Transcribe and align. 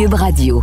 Cube 0.00 0.14
Radio. 0.14 0.62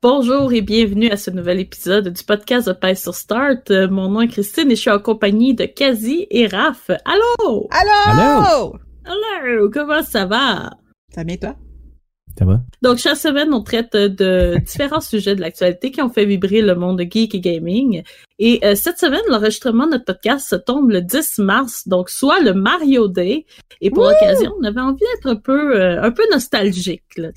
Bonjour 0.00 0.50
et 0.54 0.62
bienvenue 0.62 1.10
à 1.10 1.18
ce 1.18 1.30
nouvel 1.30 1.60
épisode 1.60 2.08
du 2.08 2.24
podcast 2.24 2.68
de 2.68 2.72
Pay 2.72 2.96
sur 2.96 3.14
Start. 3.14 3.70
Euh, 3.70 3.88
Mon 3.90 4.08
nom 4.08 4.22
est 4.22 4.28
Christine 4.28 4.70
et 4.70 4.76
je 4.76 4.80
suis 4.80 4.90
en 4.90 4.98
compagnie 4.98 5.54
de 5.54 5.66
Kazi 5.66 6.26
et 6.30 6.46
Raph. 6.46 6.90
Allô? 7.04 7.68
Allô? 7.70 8.78
Allô? 9.04 9.70
Comment 9.70 10.02
ça 10.02 10.24
va? 10.24 10.70
Ça 11.10 11.20
va 11.20 11.24
bien, 11.24 11.36
toi? 11.36 11.54
Ça 12.38 12.44
va? 12.44 12.60
Donc, 12.80 12.98
chaque 12.98 13.16
semaine, 13.16 13.52
on 13.52 13.62
traite 13.62 13.94
de 13.94 14.56
différents 14.66 15.00
sujets 15.00 15.34
de 15.34 15.40
l'actualité 15.40 15.90
qui 15.90 16.00
ont 16.00 16.08
fait 16.08 16.24
vibrer 16.24 16.62
le 16.62 16.74
monde 16.74 17.00
geek 17.00 17.34
et 17.34 17.40
gaming. 17.40 18.02
Et 18.38 18.60
euh, 18.64 18.74
cette 18.74 18.98
semaine, 18.98 19.20
l'enregistrement 19.28 19.86
de 19.86 19.92
notre 19.92 20.04
podcast 20.04 20.48
se 20.48 20.56
tombe 20.56 20.90
le 20.90 21.02
10 21.02 21.38
mars, 21.38 21.86
donc 21.86 22.10
soit 22.10 22.40
le 22.40 22.54
Mario 22.54 23.08
Day. 23.08 23.46
Et 23.80 23.90
pour 23.90 24.04
l'occasion, 24.04 24.52
on 24.58 24.64
avait 24.64 24.80
envie 24.80 25.04
d'être 25.14 25.26
un 25.26 25.36
peu, 25.36 25.80
euh, 25.80 26.02
un 26.02 26.10
peu 26.10 26.22
nostalgique, 26.30 27.04
là. 27.16 27.28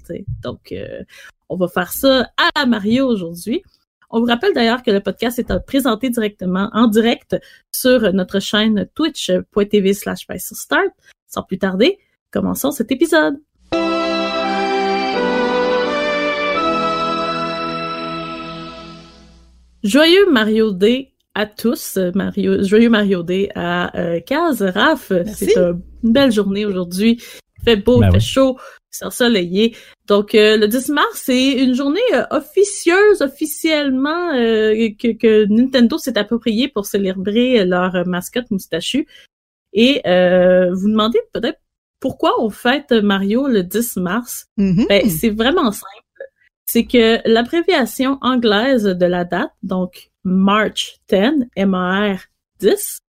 Donc, 0.44 0.72
euh, 0.72 1.04
on 1.50 1.58
va 1.58 1.68
faire 1.68 1.92
ça 1.92 2.30
à 2.38 2.60
la 2.60 2.66
Mario 2.66 3.08
aujourd'hui. 3.08 3.62
On 4.10 4.20
vous 4.20 4.26
rappelle 4.28 4.54
d'ailleurs 4.54 4.82
que 4.82 4.92
le 4.92 5.02
podcast 5.02 5.40
est 5.40 5.60
présenté 5.66 6.10
directement 6.10 6.70
en 6.74 6.88
direct 6.88 7.36
sur 7.72 8.14
notre 8.14 8.40
chaîne 8.40 8.88
twitch.tv 8.96 9.94
slash 9.94 10.26
start. 10.40 10.92
Sans 11.28 11.44
plus 11.44 11.58
tarder, 11.58 12.00
commençons 12.32 12.72
cet 12.72 12.92
épisode. 12.92 13.36
Joyeux 19.90 20.30
Mario 20.32 20.72
Day 20.72 21.12
à 21.36 21.46
tous. 21.46 21.98
Mario, 22.16 22.64
joyeux 22.64 22.90
Mario 22.90 23.22
Day 23.24 23.50
à 23.56 23.96
euh, 24.00 24.20
Kaz, 24.20 24.62
Raph. 24.64 25.12
C'est 25.34 25.58
un- 25.58 25.80
une 26.04 26.12
belle 26.12 26.32
journée 26.32 26.66
aujourd'hui. 26.66 27.20
Il 27.60 27.64
fait 27.64 27.76
beau, 27.76 28.00
Ben 28.00 28.08
il 28.08 28.12
fait 28.14 28.18
oui. 28.18 28.24
chaud, 28.24 28.58
c'est 28.90 29.06
ensoleillé. 29.06 29.76
Donc 30.08 30.34
euh, 30.34 30.58
le 30.58 30.68
10 30.68 30.90
mars, 30.90 31.22
c'est 31.26 31.52
une 31.54 31.76
journée 31.76 32.00
euh, 32.14 32.24
officieuse, 32.32 33.22
officiellement 33.22 34.34
euh, 34.34 34.90
que, 35.00 35.14
que 35.14 35.46
Nintendo 35.50 35.98
s'est 36.00 36.18
appropriée 36.18 36.68
pour 36.68 36.86
célébrer 36.88 37.64
leur 37.66 37.96
euh, 37.96 38.04
mascotte 38.06 38.50
moustachu. 38.50 39.06
Et 39.74 40.02
euh, 40.08 40.74
vous 40.74 40.90
demandez 40.90 41.20
peut-être 41.34 41.60
pourquoi 42.00 42.42
on 42.42 42.50
fête 42.50 42.92
Mario 42.92 43.48
le 43.48 43.62
10 43.64 43.98
mars? 43.98 44.48
Mhm. 44.58 44.86
Ben, 44.90 45.08
c'est 45.10 45.30
vraiment 45.32 45.72
simple. 45.72 46.05
C'est 46.66 46.86
que 46.86 47.20
l'abréviation 47.30 48.18
anglaise 48.22 48.84
de 48.84 49.06
la 49.06 49.24
date, 49.24 49.52
donc 49.64 50.10
March 50.24 50.98
10, 51.10 51.48
M-A-R 51.56 52.20
10, 52.60 53.00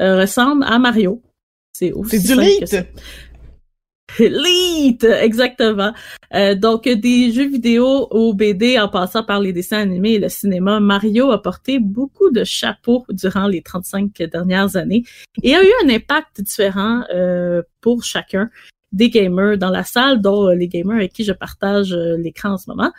euh, 0.00 0.20
ressemble 0.20 0.64
à 0.64 0.78
Mario. 0.78 1.22
C'est 1.72 1.92
aussi 1.92 2.20
C'est 2.20 2.34
du 2.34 2.40
lit. 2.40 2.60
Elite, 4.18 5.04
exactement. 5.04 5.92
Euh, 6.34 6.54
donc, 6.54 6.84
des 6.84 7.32
jeux 7.32 7.48
vidéo 7.48 8.08
au 8.10 8.34
BD 8.34 8.78
en 8.78 8.88
passant 8.88 9.22
par 9.22 9.40
les 9.40 9.52
dessins 9.52 9.78
animés 9.78 10.14
et 10.14 10.18
le 10.18 10.28
cinéma, 10.28 10.80
Mario 10.80 11.30
a 11.30 11.42
porté 11.42 11.78
beaucoup 11.78 12.30
de 12.30 12.44
chapeaux 12.44 13.04
durant 13.10 13.46
les 13.46 13.62
35 13.62 14.12
dernières 14.30 14.76
années 14.76 15.04
et 15.42 15.54
a 15.54 15.62
eu 15.62 15.70
un 15.84 15.88
impact 15.90 16.40
différent 16.40 17.02
euh, 17.12 17.62
pour 17.80 18.04
chacun 18.04 18.48
des 18.96 19.10
gamers 19.10 19.58
dans 19.58 19.70
la 19.70 19.84
salle, 19.84 20.20
dont 20.20 20.48
euh, 20.48 20.54
les 20.54 20.68
gamers 20.68 20.96
avec 20.96 21.12
qui 21.12 21.22
je 21.22 21.32
partage 21.32 21.92
euh, 21.92 22.16
l'écran 22.16 22.52
en 22.52 22.58
ce 22.58 22.68
moment. 22.68 22.90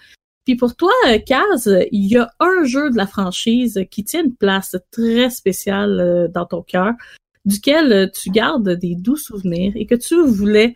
Puis 0.46 0.56
pour 0.56 0.76
toi, 0.76 0.92
euh, 1.08 1.18
Kaz, 1.18 1.70
il 1.92 2.06
y 2.06 2.18
a 2.18 2.30
un 2.40 2.64
jeu 2.64 2.92
de 2.92 2.98
la 2.98 3.08
franchise 3.08 3.84
qui 3.90 4.04
tient 4.04 4.24
une 4.24 4.36
place 4.36 4.76
très 4.92 5.30
spéciale 5.30 6.30
dans 6.34 6.46
ton 6.46 6.62
cœur, 6.62 6.94
duquel 7.46 8.12
tu 8.12 8.30
gardes 8.30 8.70
des 8.70 8.96
doux 8.96 9.18
souvenirs 9.18 9.74
et 9.76 9.86
que 9.86 9.96
tu 9.96 10.16
voulais 10.26 10.76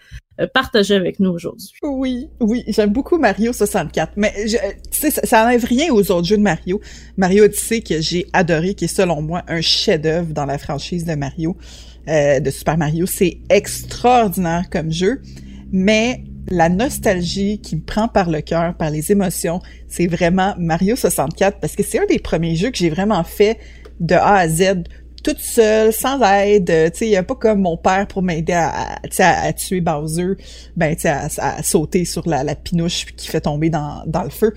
partager 0.53 0.95
avec 0.95 1.19
nous 1.19 1.29
aujourd'hui. 1.29 1.69
Oui, 1.83 2.27
oui, 2.39 2.63
j'aime 2.67 2.91
beaucoup 2.91 3.19
Mario 3.19 3.53
64, 3.53 4.13
mais 4.15 4.33
je, 4.47 4.57
ça, 4.89 5.11
ça 5.11 5.45
enlève 5.45 5.63
rien 5.63 5.93
aux 5.93 6.11
autres 6.11 6.25
jeux 6.25 6.37
de 6.37 6.41
Mario. 6.41 6.81
Mario 7.15 7.43
Odyssey 7.43 7.81
que 7.81 8.01
j'ai 8.01 8.25
adoré, 8.33 8.73
qui 8.73 8.85
est 8.85 8.95
selon 8.95 9.21
moi 9.21 9.43
un 9.47 9.61
chef-d'œuvre 9.61 10.33
dans 10.33 10.45
la 10.45 10.57
franchise 10.57 11.05
de 11.05 11.13
Mario, 11.13 11.55
euh, 12.07 12.39
de 12.39 12.49
Super 12.49 12.77
Mario. 12.77 13.05
C'est 13.05 13.37
extraordinaire 13.49 14.69
comme 14.71 14.91
jeu, 14.91 15.21
mais 15.71 16.23
la 16.49 16.69
nostalgie 16.69 17.59
qui 17.59 17.77
me 17.77 17.81
prend 17.81 18.07
par 18.07 18.29
le 18.29 18.41
cœur, 18.41 18.75
par 18.75 18.89
les 18.89 19.11
émotions, 19.11 19.61
c'est 19.87 20.07
vraiment 20.07 20.53
Mario 20.57 20.95
64 20.95 21.59
parce 21.59 21.75
que 21.75 21.83
c'est 21.83 21.99
un 21.99 22.05
des 22.05 22.19
premiers 22.19 22.55
jeux 22.55 22.71
que 22.71 22.77
j'ai 22.77 22.89
vraiment 22.89 23.23
fait 23.23 23.57
de 23.99 24.15
A 24.15 24.35
à 24.35 24.47
Z 24.49 24.83
toute 25.23 25.39
seule, 25.39 25.93
sans 25.93 26.19
aide, 26.21 26.91
tu 26.93 27.11
sais, 27.11 27.15
a 27.15 27.21
pas 27.21 27.35
comme 27.35 27.61
mon 27.61 27.77
père 27.77 28.07
pour 28.07 28.23
m'aider 28.23 28.53
à, 28.53 28.97
à, 29.19 29.53
tuer 29.53 29.79
Bowser, 29.79 30.33
ben, 30.75 30.95
tu 30.95 31.01
sais, 31.01 31.09
à, 31.09 31.61
sauter 31.61 32.05
sur 32.05 32.27
la, 32.27 32.55
pinouche 32.55 33.05
qui 33.15 33.27
fait 33.27 33.41
tomber 33.41 33.69
dans 33.69 34.23
le 34.23 34.29
feu. 34.29 34.53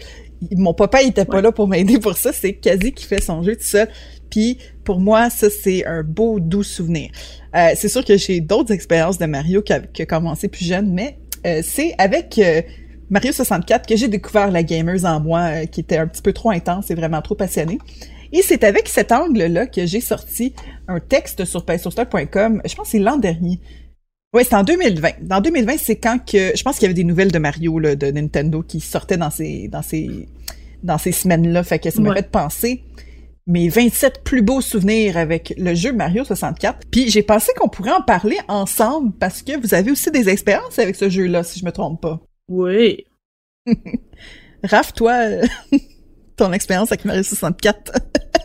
Mon 0.56 0.74
papa, 0.74 1.02
il 1.02 1.08
était 1.10 1.24
pas 1.24 1.36
Ouais. 1.36 1.42
là 1.42 1.52
pour 1.52 1.68
m'aider 1.68 1.98
pour 1.98 2.16
ça, 2.16 2.32
c'est 2.32 2.54
quasi 2.54 2.92
qui 2.92 3.04
fait 3.06 3.22
son 3.22 3.42
jeu 3.42 3.56
tout 3.56 3.62
seul. 3.64 3.88
Puis, 4.30 4.58
pour 4.84 5.00
moi, 5.00 5.30
ça, 5.30 5.48
c'est 5.48 5.86
un 5.86 6.02
beau, 6.02 6.40
doux 6.40 6.62
souvenir. 6.62 7.10
Euh, 7.54 7.70
c'est 7.76 7.88
sûr 7.88 8.04
que 8.04 8.16
j'ai 8.16 8.40
d'autres 8.40 8.72
expériences 8.72 9.18
de 9.18 9.26
Mario 9.26 9.62
qui 9.62 9.72
a, 9.72 9.80
qui 9.80 10.02
a 10.02 10.06
commencé 10.06 10.48
plus 10.48 10.64
jeune, 10.66 10.92
mais 10.92 11.18
euh, 11.46 11.60
c'est 11.62 11.94
avec 11.98 12.38
euh, 12.38 12.62
Mario 13.10 13.32
64 13.32 13.86
que 13.86 13.96
j'ai 13.96 14.08
découvert 14.08 14.50
la 14.50 14.62
gameuse 14.62 15.04
en 15.04 15.20
moi, 15.20 15.66
qui 15.66 15.80
était 15.80 15.98
un 15.98 16.06
petit 16.06 16.22
peu 16.22 16.32
trop 16.32 16.50
intense 16.50 16.90
et 16.90 16.94
vraiment 16.94 17.22
trop 17.22 17.34
passionnée. 17.36 17.78
Et 18.32 18.42
c'est 18.42 18.64
avec 18.64 18.88
cet 18.88 19.12
angle-là 19.12 19.66
que 19.68 19.86
j'ai 19.86 20.00
sorti 20.00 20.52
un 20.88 20.98
texte 20.98 21.44
sur 21.44 21.64
paysourstar.com, 21.64 22.60
je 22.64 22.74
pense 22.74 22.86
que 22.86 22.90
c'est 22.90 22.98
l'an 22.98 23.16
dernier. 23.16 23.60
Ouais, 24.34 24.42
c'est 24.44 24.56
en 24.56 24.64
2020. 24.64 25.10
Dans 25.22 25.40
2020, 25.40 25.78
c'est 25.78 25.96
quand 25.96 26.18
que 26.18 26.52
je 26.56 26.62
pense 26.64 26.74
qu'il 26.76 26.82
y 26.82 26.86
avait 26.86 26.94
des 26.94 27.04
nouvelles 27.04 27.30
de 27.30 27.38
Mario 27.38 27.78
là, 27.78 27.94
de 27.94 28.08
Nintendo 28.10 28.62
qui 28.62 28.80
sortaient 28.80 29.16
dans 29.16 29.30
ces 29.30 29.68
dans 29.68 29.82
ces 29.82 30.28
dans 30.82 30.98
ces 30.98 31.12
semaines-là, 31.12 31.62
fait 31.62 31.78
que 31.78 31.88
ça 31.90 32.00
m'a 32.02 32.10
Ouais. 32.10 32.16
fait 32.16 32.30
penser 32.30 32.82
mes 33.46 33.68
27 33.68 34.22
plus 34.24 34.42
beaux 34.42 34.60
souvenirs 34.60 35.16
avec 35.16 35.54
le 35.56 35.74
jeu 35.74 35.92
Mario 35.92 36.24
64. 36.24 36.78
Puis 36.90 37.10
j'ai 37.10 37.22
pensé 37.22 37.52
qu'on 37.56 37.68
pourrait 37.68 37.92
en 37.92 38.02
parler 38.02 38.38
ensemble 38.48 39.12
parce 39.20 39.42
que 39.42 39.58
vous 39.60 39.72
avez 39.74 39.90
aussi 39.92 40.10
des 40.10 40.28
expériences 40.28 40.78
avec 40.78 40.96
ce 40.96 41.08
jeu-là, 41.08 41.42
si 41.44 41.60
je 41.60 41.64
me 41.64 41.70
trompe 41.70 42.00
pas. 42.00 42.20
Oui. 42.48 43.04
Raph, 44.64 44.94
toi, 44.94 45.12
euh, 45.12 45.46
ton 46.36 46.52
expérience 46.52 46.90
avec 46.90 47.04
Mario 47.04 47.22
64. 47.22 47.92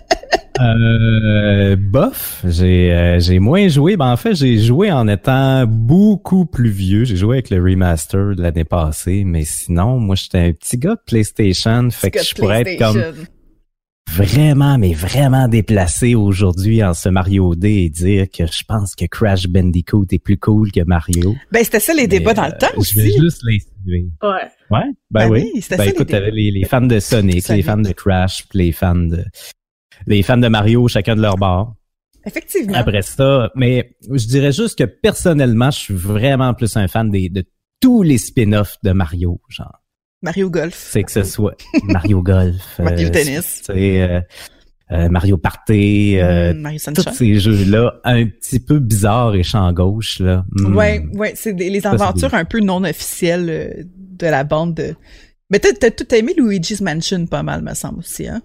Euh, 0.59 1.75
bof, 1.78 2.44
j'ai 2.47 2.92
euh, 2.94 3.20
j'ai 3.20 3.40
moins 3.40 3.68
joué. 3.70 3.96
Ben, 3.97 4.12
en 4.12 4.18
fait, 4.18 4.36
j'ai 4.36 4.58
joué 4.58 4.92
en 4.92 5.08
étant 5.08 5.66
beaucoup 5.66 6.46
plus 6.46 6.70
vieux. 6.70 7.06
J'ai 7.06 7.16
joué 7.16 7.38
avec 7.38 7.50
le 7.50 7.62
remaster 7.64 8.36
de 8.36 8.42
l'année 8.42 8.66
passée, 8.66 9.24
mais 9.25 9.46
sinon, 9.46 10.00
moi, 10.00 10.16
j'étais 10.16 10.40
un 10.40 10.52
petit 10.53 10.78
gars 10.78 10.96
de 10.96 11.02
PlayStation, 11.06 11.90
fait 11.91 12.11
que 12.11 12.22
je 12.23 12.35
pourrais 12.35 12.61
être 12.61 12.78
comme 12.79 13.02
vraiment, 14.11 14.78
mais 14.79 14.94
vraiment 14.94 15.47
déplacé 15.47 16.16
aujourd'hui 16.16 16.84
en 16.84 16.94
ce 16.94 17.09
Mario 17.09 17.53
D 17.56 17.70
et 17.70 17.90
dire 17.90 18.26
que 18.29 18.46
je 18.47 18.64
pense 18.67 18.96
que 18.96 19.06
Crash 19.06 19.47
Bandicoot 19.47 20.08
est 20.11 20.20
plus 20.20 20.38
cool 20.38 20.72
que 20.72 20.82
Mario. 20.84 21.35
Ben, 21.52 21.64
c'était 21.64 21.79
ça 21.79 21.94
les 21.94 22.08
débats 22.08 22.32
Mais, 22.32 22.35
dans 22.35 22.47
le 22.47 22.53
euh, 22.53 22.58
temps 22.58 22.82
Je 22.82 22.96
vais 23.00 23.08
aussi. 23.08 23.20
juste 23.22 23.41
l'insinuer. 23.44 24.08
Ouais. 24.22 24.29
Ouais, 24.72 24.79
ben, 25.11 25.29
Ben 25.29 25.29
oui. 25.29 25.52
oui, 25.53 25.61
c'était 25.61 25.78
Ben 25.78 25.84
ça, 25.85 25.90
écoute, 25.91 26.08
les 26.08 26.11
t'avais 26.20 26.32
les, 26.32 26.52
les 26.52 26.66
fans 26.66 26.82
de 26.82 27.00
Sonic, 27.00 27.44
Sonic. 27.44 27.58
les 27.58 27.64
fans 27.64 27.78
de 27.78 27.91
Crash, 27.91 28.46
puis 28.50 28.59
les 28.59 28.72
fans 28.72 28.96
de 28.96 29.23
les 30.09 30.23
fans 30.23 30.38
de 30.38 30.47
Mario, 30.47 30.88
chacun 30.88 31.16
de 31.16 31.22
leur 31.22 31.38
bord. 31.38 31.76
Effectivement. 32.26 32.76
Après 32.76 33.02
ça, 33.02 33.50
mais 33.56 33.96
je 34.11 34.28
dirais 34.28 34.52
juste 34.52 34.78
que 34.78 34.84
personnellement, 34.84 35.72
je 35.72 35.79
suis 35.79 35.94
vraiment 35.94 36.53
plus 36.53 36.76
un 36.76 36.88
fan 36.88 37.09
des, 37.09 37.29
de 37.29 37.46
tous 37.79 38.03
les 38.03 38.17
spin-offs 38.17 38.76
de 38.84 38.91
Mario, 38.91 39.40
genre. 39.47 39.82
Mario 40.22 40.50
Golf. 40.50 40.76
C'est 40.76 41.03
que 41.03 41.11
ce 41.11 41.23
soit 41.23 41.56
Mario 41.84 42.22
Golf, 42.23 42.78
Mario 42.78 43.08
euh, 43.08 43.11
Tennis. 43.11 43.61
c'est 43.64 44.02
euh, 44.02 44.20
euh, 44.91 45.08
Mario 45.08 45.38
Party, 45.38 46.17
Mm, 46.17 46.59
Mario 46.59 46.79
tous 46.94 47.14
ces 47.14 47.40
jeux-là 47.40 48.02
un 48.03 48.26
petit 48.26 48.59
peu 48.59 48.79
bizarres 48.79 49.35
et 49.35 49.44
champ 49.44 49.72
gauche 49.72 50.20
là. 50.20 50.44
Mm. 50.52 50.76
Ouais, 50.76 51.06
ouais, 51.14 51.34
c'est 51.35 51.53
les 51.53 51.88
aventures 51.88 52.34
un 52.34 52.44
peu 52.44 52.59
non 52.59 52.84
officielles 52.84 53.88
de 53.96 54.28
la 54.28 54.44
bande 54.44 54.73
de, 54.73 54.94
Mais 55.50 55.59
t'as, 55.59 55.72
t'as 55.72 55.91
tout 55.91 56.14
aimé 56.14 56.34
Luigi's 56.35 56.82
Mansion 56.82 57.26
pas 57.26 57.44
mal, 57.44 57.61
me 57.61 57.73
semble 57.73 58.00
aussi, 58.00 58.28
hein? 58.28 58.41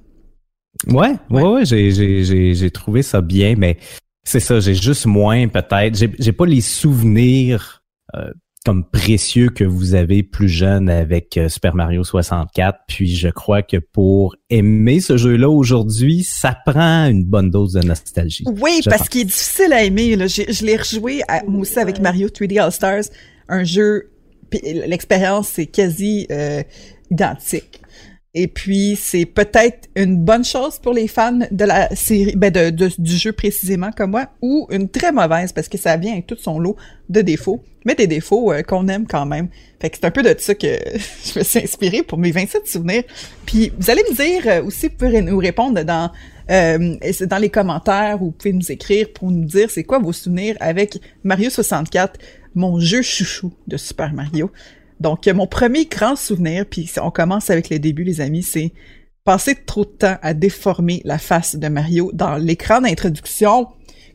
Ouais, 0.89 1.15
ouais, 1.31 1.43
ouais, 1.43 1.65
j'ai, 1.65 1.91
j'ai, 1.91 2.25
j'ai, 2.25 2.55
j'ai 2.55 2.71
trouvé 2.71 3.03
ça 3.03 3.21
bien, 3.21 3.55
mais 3.57 3.79
c'est 4.25 4.41
ça, 4.41 4.61
j'ai 4.61 4.75
juste 4.75 5.07
moins 5.07 5.49
peut-être. 5.49 5.97
J'ai, 5.97 6.11
j'ai 6.19 6.33
pas 6.33 6.47
les 6.47 6.61
souvenirs 6.61 7.83
euh, 8.15 8.31
comme 8.65 8.83
précieux 8.83 9.51
que 9.51 9.63
vous 9.63 9.95
avez 9.95 10.23
plus 10.23 10.49
jeune 10.49 10.89
avec 10.89 11.37
euh, 11.37 11.51
Super 11.51 11.75
Mario 11.75 12.03
64. 12.03 12.79
Puis 12.89 13.15
je 13.15 13.29
crois 13.29 13.63
que 13.63 13.77
pour 13.77 14.37
aimer 14.49 15.01
ce 15.01 15.19
jeu-là 15.19 15.51
aujourd'hui, 15.51 16.25
ça 16.25 16.57
prend 16.65 17.07
une 17.07 17.25
bonne 17.25 17.51
dose 17.51 17.75
de 17.75 17.83
nostalgie. 17.83 18.45
Oui, 18.47 18.81
parce 18.87 19.11
qu'il 19.11 19.21
est 19.21 19.27
difficile 19.27 19.73
à 19.75 19.85
aimer. 19.85 20.17
Là. 20.17 20.27
Je 20.27 20.65
l'ai 20.65 20.77
rejoué 20.77 21.21
à, 21.29 21.43
moi 21.45 21.61
aussi 21.61 21.79
avec 21.79 22.01
Mario 22.01 22.29
3D 22.29 22.59
All 22.59 22.73
Stars, 22.73 23.05
un 23.49 23.65
jeu. 23.65 24.11
L'expérience 24.63 25.49
c'est 25.49 25.67
quasi 25.67 26.27
euh, 26.31 26.63
identique. 27.11 27.81
Et 28.37 28.49
puis, 28.49 28.99
c'est 29.01 29.27
peut-être 29.27 29.89
une 29.95 30.19
bonne 30.19 30.45
chose 30.45 30.81
pour 30.81 30.93
les 30.93 31.07
fans 31.07 31.39
de 31.51 31.65
la 31.65 31.95
série, 31.95 32.35
ben 32.35 32.51
de, 32.51 32.71
du 32.71 33.17
jeu 33.17 33.33
précisément 33.33 33.91
comme 33.97 34.11
moi, 34.11 34.27
ou 34.43 34.67
une 34.71 34.89
très 34.89 35.13
mauvaise 35.13 35.53
parce 35.53 35.69
que 35.69 35.79
ça 35.79 35.97
vient 35.97 36.13
avec 36.13 36.27
tout 36.27 36.37
son 36.37 36.59
lot 36.59 36.77
de 37.09 37.21
défauts, 37.21 37.63
mais 37.85 37.95
des 37.95 38.09
défauts 38.09 38.53
euh, 38.53 38.63
qu'on 38.63 38.89
aime 38.89 39.07
quand 39.07 39.25
même. 39.25 39.49
Fait 39.81 39.89
que 39.89 39.99
c'est 39.99 40.07
un 40.07 40.11
peu 40.11 40.25
de 40.25 40.35
ça 40.37 40.57
que 40.57 40.67
je 41.25 41.39
me 41.39 41.45
suis 41.45 41.61
inspirée 41.61 42.03
pour 42.03 42.19
mes 42.19 42.33
27 42.33 42.67
souvenirs. 42.67 43.05
Puis, 43.47 43.73
vous 43.79 43.89
allez 43.89 44.03
me 44.11 44.17
dire 44.17 44.43
euh, 44.47 44.65
aussi, 44.65 44.89
vous 44.89 44.97
pouvez 44.97 45.23
nous 45.23 45.39
répondre 45.39 45.85
dans 45.85 46.11
euh, 46.51 46.97
dans 47.27 47.39
les 47.39 47.49
commentaires 47.49 48.21
ou 48.21 48.27
vous 48.27 48.33
pouvez 48.33 48.53
nous 48.53 48.71
écrire 48.71 49.09
pour 49.15 49.31
nous 49.31 49.45
dire 49.45 49.71
c'est 49.71 49.85
quoi 49.85 49.99
vos 49.99 50.13
souvenirs 50.13 50.57
avec 50.61 50.99
Mario 51.23 51.49
64, 51.49 52.19
mon 52.55 52.81
jeu 52.81 53.01
chouchou 53.01 53.53
de 53.67 53.77
Super 53.77 54.13
Mario. 54.13 54.51
Donc, 55.05 55.27
mon 55.27 55.47
premier 55.47 55.85
grand 55.85 56.17
souvenir, 56.17 56.65
puis 56.65 56.91
on 57.03 57.11
commence 57.11 57.51
avec 57.51 57.69
les 57.69 57.79
débuts, 57.79 58.05
les 58.05 58.23
amis, 58.23 58.43
c'est 58.43 58.73
passer 59.23 59.55
trop 59.55 59.85
de 59.85 59.91
temps 59.91 60.17
à 60.23 60.33
déformer 60.33 61.03
la 61.05 61.19
face 61.19 61.57
de 61.57 61.69
Mario 61.69 62.11
dans 62.15 62.37
l'écran 62.37 62.81
d'introduction. 62.81 63.67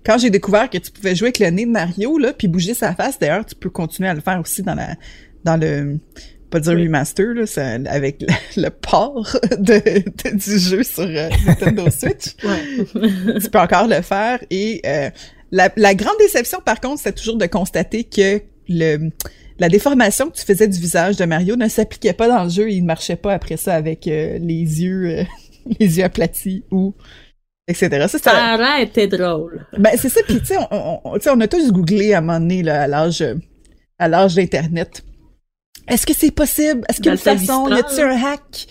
Quand 0.03 0.17
j'ai 0.17 0.31
découvert 0.31 0.67
que 0.67 0.79
tu 0.79 0.89
pouvais 0.89 1.13
jouer 1.13 1.27
avec 1.27 1.37
le 1.37 1.51
nez 1.51 1.67
de 1.67 1.69
Mario, 1.69 2.17
là, 2.17 2.33
puis 2.33 2.47
bouger 2.47 2.73
sa 2.73 2.95
face, 2.95 3.19
d'ailleurs, 3.19 3.45
tu 3.45 3.53
peux 3.53 3.69
continuer 3.69 4.09
à 4.09 4.15
le 4.15 4.21
faire 4.21 4.39
aussi 4.39 4.63
dans 4.63 4.73
la, 4.73 4.95
dans 5.43 5.57
le, 5.57 5.99
pas 6.49 6.59
dire 6.59 6.73
remaster, 6.73 7.35
là, 7.35 7.45
avec 7.85 8.25
le, 8.57 8.69
port 8.81 9.37
de, 9.59 10.35
du 10.35 10.57
jeu 10.57 10.81
sur 10.81 11.03
euh, 11.03 11.29
Nintendo 11.45 11.87
Switch. 11.91 12.35
tu 12.35 13.49
peux 13.51 13.59
encore 13.59 13.87
le 13.87 14.01
faire. 14.01 14.39
Et 14.49 14.81
euh, 14.87 15.11
la, 15.51 15.69
la 15.75 15.93
grande 15.93 16.17
déception, 16.17 16.61
par 16.65 16.79
contre, 16.79 16.99
c'est 16.99 17.13
toujours 17.13 17.37
de 17.37 17.45
constater 17.45 18.05
que 18.05 18.41
le 18.67 19.11
la 19.59 19.69
déformation 19.69 20.29
que 20.29 20.37
tu 20.37 20.45
faisais 20.45 20.67
du 20.67 20.79
visage 20.79 21.17
de 21.17 21.25
Mario 21.25 21.55
ne 21.55 21.67
s'appliquait 21.67 22.13
pas 22.13 22.27
dans 22.27 22.43
le 22.43 22.49
jeu, 22.49 22.71
il 22.71 22.81
ne 22.81 22.87
marchait 22.87 23.15
pas 23.15 23.33
après 23.33 23.57
ça 23.57 23.75
avec 23.75 24.07
euh, 24.07 24.37
les 24.39 24.83
yeux 24.83 25.19
euh, 25.19 25.23
les 25.79 25.97
yeux 25.97 26.03
aplatis 26.03 26.63
ou 26.71 26.93
etc. 27.67 28.07
Ça, 28.09 28.17
ça 28.19 28.81
été 28.81 29.07
drôle. 29.07 29.67
Ben 29.77 29.91
c'est 29.97 30.09
ça 30.09 30.21
puis 30.25 30.39
tu 30.39 30.45
sais 30.45 30.57
on, 30.71 31.01
on, 31.03 31.17
on, 31.23 31.41
a 31.41 31.47
tous 31.47 31.71
googlé 31.71 32.13
à 32.13 32.19
un 32.19 32.21
moment 32.21 32.39
donné 32.39 32.63
là, 32.63 32.83
à 32.83 32.87
l'âge 32.87 33.23
à 33.99 34.07
l'âge 34.07 34.35
d'internet. 34.35 35.03
Est-ce 35.87 36.05
que 36.05 36.13
c'est 36.13 36.31
possible? 36.31 36.85
Est-ce 36.87 36.97
qu'il 36.97 37.07
y 37.07 37.09
a 37.09 37.13
une 37.13 37.17
façon? 37.17 37.67
Y 37.67 37.79
a-t-il 37.79 38.01
un 38.01 38.23
hack? 38.23 38.67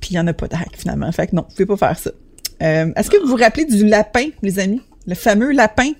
Puis 0.00 0.10
il 0.10 0.14
y 0.14 0.18
en 0.18 0.26
a 0.26 0.32
pas 0.32 0.48
de 0.48 0.54
hack 0.54 0.76
finalement. 0.76 1.10
Fait 1.12 1.28
que 1.28 1.36
non, 1.36 1.46
vous 1.48 1.54
pouvez 1.54 1.66
pas 1.66 1.76
faire 1.76 1.98
ça. 1.98 2.10
Euh, 2.62 2.92
est-ce 2.96 3.10
que 3.10 3.16
vous 3.18 3.28
vous 3.28 3.36
rappelez 3.36 3.64
du 3.64 3.86
lapin, 3.86 4.28
les 4.42 4.58
amis? 4.58 4.82
Le 5.06 5.14
fameux 5.14 5.52
lapin? 5.52 5.92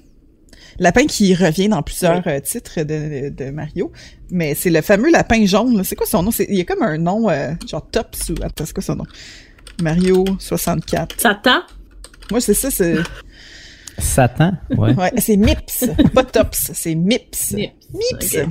Lapin 0.79 1.07
qui 1.07 1.35
revient 1.35 1.69
dans 1.69 1.83
plusieurs 1.83 2.27
euh, 2.27 2.41
titres 2.41 2.83
de, 2.83 3.29
de, 3.31 3.51
Mario. 3.51 3.93
Mais 4.31 4.55
c'est 4.55 4.71
le 4.71 4.81
fameux 4.81 5.11
lapin 5.11 5.45
jaune. 5.47 5.83
C'est 5.85 5.97
quoi 5.97 6.07
son 6.07 6.23
nom? 6.23 6.31
Il 6.49 6.57
y 6.57 6.61
a 6.61 6.65
comme 6.65 6.83
un 6.83 6.99
nom, 6.99 7.29
euh, 7.29 7.53
genre 7.69 7.87
Tops 7.91 8.31
ou... 8.31 8.35
Attends, 8.43 8.65
c'est 8.67 8.75
quoi 8.75 8.83
son 8.83 8.97
nom? 8.97 9.07
Mario 9.83 10.25
64. 10.39 11.21
Satan? 11.21 11.61
Moi, 12.31 12.41
c'est 12.41 12.55
ça, 12.55 12.71
c'est... 12.71 12.97
Satan? 13.99 14.53
Ouais. 14.71 14.95
ouais 14.95 15.13
c'est 15.19 15.37
Mips, 15.37 15.85
pas 16.15 16.25
Tops, 16.25 16.73
c'est 16.73 16.95
Mips. 16.95 17.53
Mips. 17.53 18.49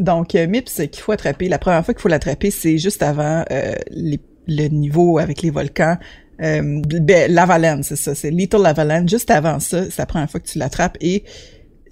Donc, 0.00 0.34
euh, 0.34 0.46
Mips 0.46 0.74
qu'il 0.90 1.02
faut 1.02 1.12
attraper. 1.12 1.48
La 1.48 1.58
première 1.58 1.84
fois 1.84 1.94
qu'il 1.94 2.02
faut 2.02 2.08
l'attraper, 2.08 2.50
c'est 2.50 2.78
juste 2.78 3.02
avant 3.02 3.44
le 3.50 4.68
niveau 4.68 5.18
avec 5.18 5.42
les 5.42 5.50
volcans. 5.50 5.96
Euh, 6.42 6.82
ben, 6.84 7.30
Lavaland, 7.30 7.82
c'est 7.82 7.96
ça, 7.96 8.14
c'est 8.14 8.30
Little 8.30 8.62
Lavaland. 8.62 9.06
Juste 9.06 9.30
avant 9.30 9.60
ça, 9.60 9.84
c'est 9.84 9.98
la 9.98 10.06
première 10.06 10.30
fois 10.30 10.40
que 10.40 10.48
tu 10.48 10.58
l'attrapes 10.58 10.96
et 11.00 11.24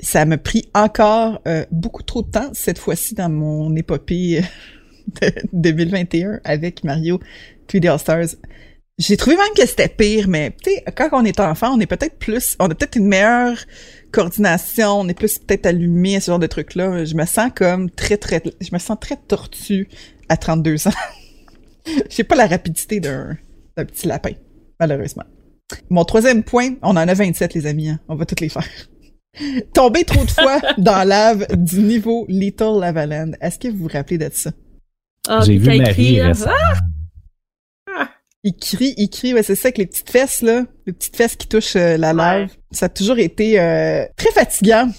ça 0.03 0.25
m'a 0.25 0.39
pris 0.39 0.69
encore 0.75 1.41
euh, 1.47 1.65
beaucoup 1.71 2.03
trop 2.03 2.23
de 2.23 2.31
temps 2.31 2.51
cette 2.53 2.79
fois-ci 2.79 3.15
dans 3.15 3.29
mon 3.29 3.75
épopée 3.77 4.43
de 5.21 5.33
2021 5.53 6.41
avec 6.45 6.85
Mario 6.85 7.21
3D 7.69 7.91
All 7.91 7.99
Stars. 7.99 8.37
J'ai 8.99 9.17
trouvé 9.17 9.37
même 9.37 9.55
que 9.57 9.67
c'était 9.67 9.89
pire, 9.89 10.29
mais 10.29 10.55
tu 10.63 10.71
sais, 10.71 10.85
quand 10.95 11.09
on 11.13 11.25
est 11.25 11.41
enfant, 11.41 11.75
on 11.75 11.81
est 11.81 11.87
peut-être 11.87 12.19
plus, 12.19 12.57
on 12.61 12.67
a 12.67 12.75
peut-être 12.75 12.97
une 12.97 13.07
meilleure 13.07 13.57
coordination, 14.13 15.01
on 15.01 15.09
est 15.09 15.15
plus 15.15 15.39
peut-être 15.39 15.65
allumé 15.65 16.17
à 16.17 16.21
ce 16.21 16.31
genre 16.31 16.39
de 16.39 16.47
trucs-là. 16.47 17.07
Je 17.07 17.15
me 17.15 17.25
sens 17.25 17.51
comme 17.55 17.91
très, 17.91 18.19
très, 18.19 18.43
je 18.61 18.69
me 18.73 18.79
sens 18.79 18.99
très 19.01 19.17
tortue 19.17 19.89
à 20.29 20.37
32 20.37 20.89
ans. 20.89 20.93
J'ai 22.11 22.25
pas 22.25 22.37
la 22.37 22.47
rapidité 22.47 23.01
d'un, 23.01 23.39
d'un 23.75 23.87
petit 23.87 24.07
lapin, 24.07 24.33
malheureusement. 24.79 25.25
Mon 25.89 26.05
troisième 26.05 26.43
point, 26.43 26.75
on 26.83 26.91
en 26.91 26.97
a 26.97 27.15
27 27.15 27.55
les 27.55 27.67
amis, 27.67 27.89
hein. 27.89 28.01
on 28.09 28.17
va 28.17 28.27
toutes 28.27 28.41
les 28.41 28.51
faire. 28.51 28.69
Tomber 29.75 30.05
trop 30.05 30.25
de 30.25 30.31
fois 30.31 30.61
dans 30.79 31.07
lave 31.07 31.47
du 31.57 31.81
niveau 31.81 32.27
Little 32.29 32.81
Lavaland. 32.81 33.33
Est-ce 33.41 33.59
que 33.59 33.69
vous 33.69 33.85
vous 33.85 33.89
rappelez 33.93 34.19
de 34.19 34.29
ça? 34.33 34.51
Ah, 35.29 35.41
J'ai 35.45 35.59
vu 35.59 35.79
Marie 35.79 36.21
récemment. 36.21 36.53
Ah! 37.89 38.09
Il 38.43 38.55
crie, 38.55 38.95
il 38.97 39.11
crie, 39.11 39.35
ouais, 39.35 39.43
c'est 39.43 39.55
ça 39.55 39.69
avec 39.69 39.79
les 39.79 39.87
petites 39.87 40.11
fesses, 40.11 40.41
là. 40.43 40.65
Les 40.87 40.93
petites 40.93 41.17
fesses 41.17 41.37
qui 41.37 41.47
touchent 41.47 41.77
euh, 41.77 41.97
la 41.97 42.13
lave. 42.13 42.51
Ça 42.71 42.87
a 42.87 42.89
toujours 42.89 43.19
été 43.19 43.61
euh, 43.61 44.07
très 44.17 44.31
fatigant. 44.31 44.91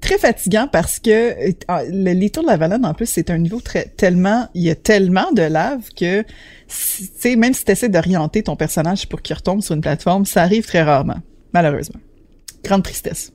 Très 0.00 0.18
fatigant 0.18 0.68
parce 0.70 0.98
que 0.98 1.10
euh, 1.10 1.52
le 1.68 2.12
Little 2.12 2.46
Lavaland, 2.46 2.82
en 2.84 2.94
plus, 2.94 3.06
c'est 3.06 3.28
un 3.28 3.38
niveau 3.38 3.60
très, 3.60 3.86
tellement, 3.86 4.48
il 4.54 4.62
y 4.62 4.70
a 4.70 4.76
tellement 4.76 5.30
de 5.32 5.42
lave 5.42 5.88
que, 5.96 6.22
tu 6.22 6.28
sais, 6.68 7.36
même 7.36 7.52
si 7.54 7.64
tu 7.64 7.72
essaies 7.72 7.88
d'orienter 7.88 8.44
ton 8.44 8.56
personnage 8.56 9.08
pour 9.08 9.20
qu'il 9.20 9.34
retombe 9.36 9.60
sur 9.62 9.74
une 9.74 9.82
plateforme, 9.82 10.24
ça 10.24 10.42
arrive 10.42 10.64
très 10.64 10.82
rarement. 10.82 11.18
Malheureusement. 11.52 12.00
Grande 12.64 12.84
tristesse. 12.84 13.32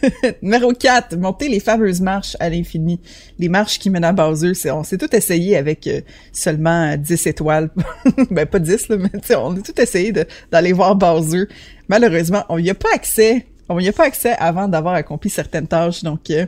Numéro 0.42 0.72
4, 0.72 1.16
monter 1.16 1.48
les 1.48 1.60
fameuses 1.60 2.00
marches 2.00 2.36
à 2.40 2.48
l'infini. 2.48 3.00
Les 3.38 3.48
marches 3.48 3.78
qui 3.78 3.90
mènent 3.90 4.04
à 4.04 4.12
Bowser, 4.12 4.52
on 4.70 4.84
s'est 4.84 4.98
tout 4.98 5.14
essayé 5.14 5.56
avec 5.56 5.86
euh, 5.86 6.00
seulement 6.32 6.96
10 6.96 7.26
étoiles. 7.26 7.70
ben 8.30 8.46
pas 8.46 8.58
10, 8.58 8.88
là, 8.88 8.96
mais 8.96 9.36
on 9.36 9.56
a 9.56 9.60
tout 9.60 9.80
essayé 9.80 10.12
d'aller 10.50 10.72
voir 10.72 10.96
Bowser. 10.96 11.46
Malheureusement, 11.88 12.44
on 12.48 12.58
n'y 12.58 12.70
a 12.70 12.74
pas 12.74 12.92
accès. 12.94 13.46
On 13.68 13.78
n'y 13.78 13.88
a 13.88 13.92
pas 13.92 14.04
accès 14.04 14.34
avant 14.38 14.68
d'avoir 14.68 14.94
accompli 14.94 15.30
certaines 15.30 15.66
tâches. 15.66 16.02
Donc, 16.02 16.30
euh, 16.30 16.46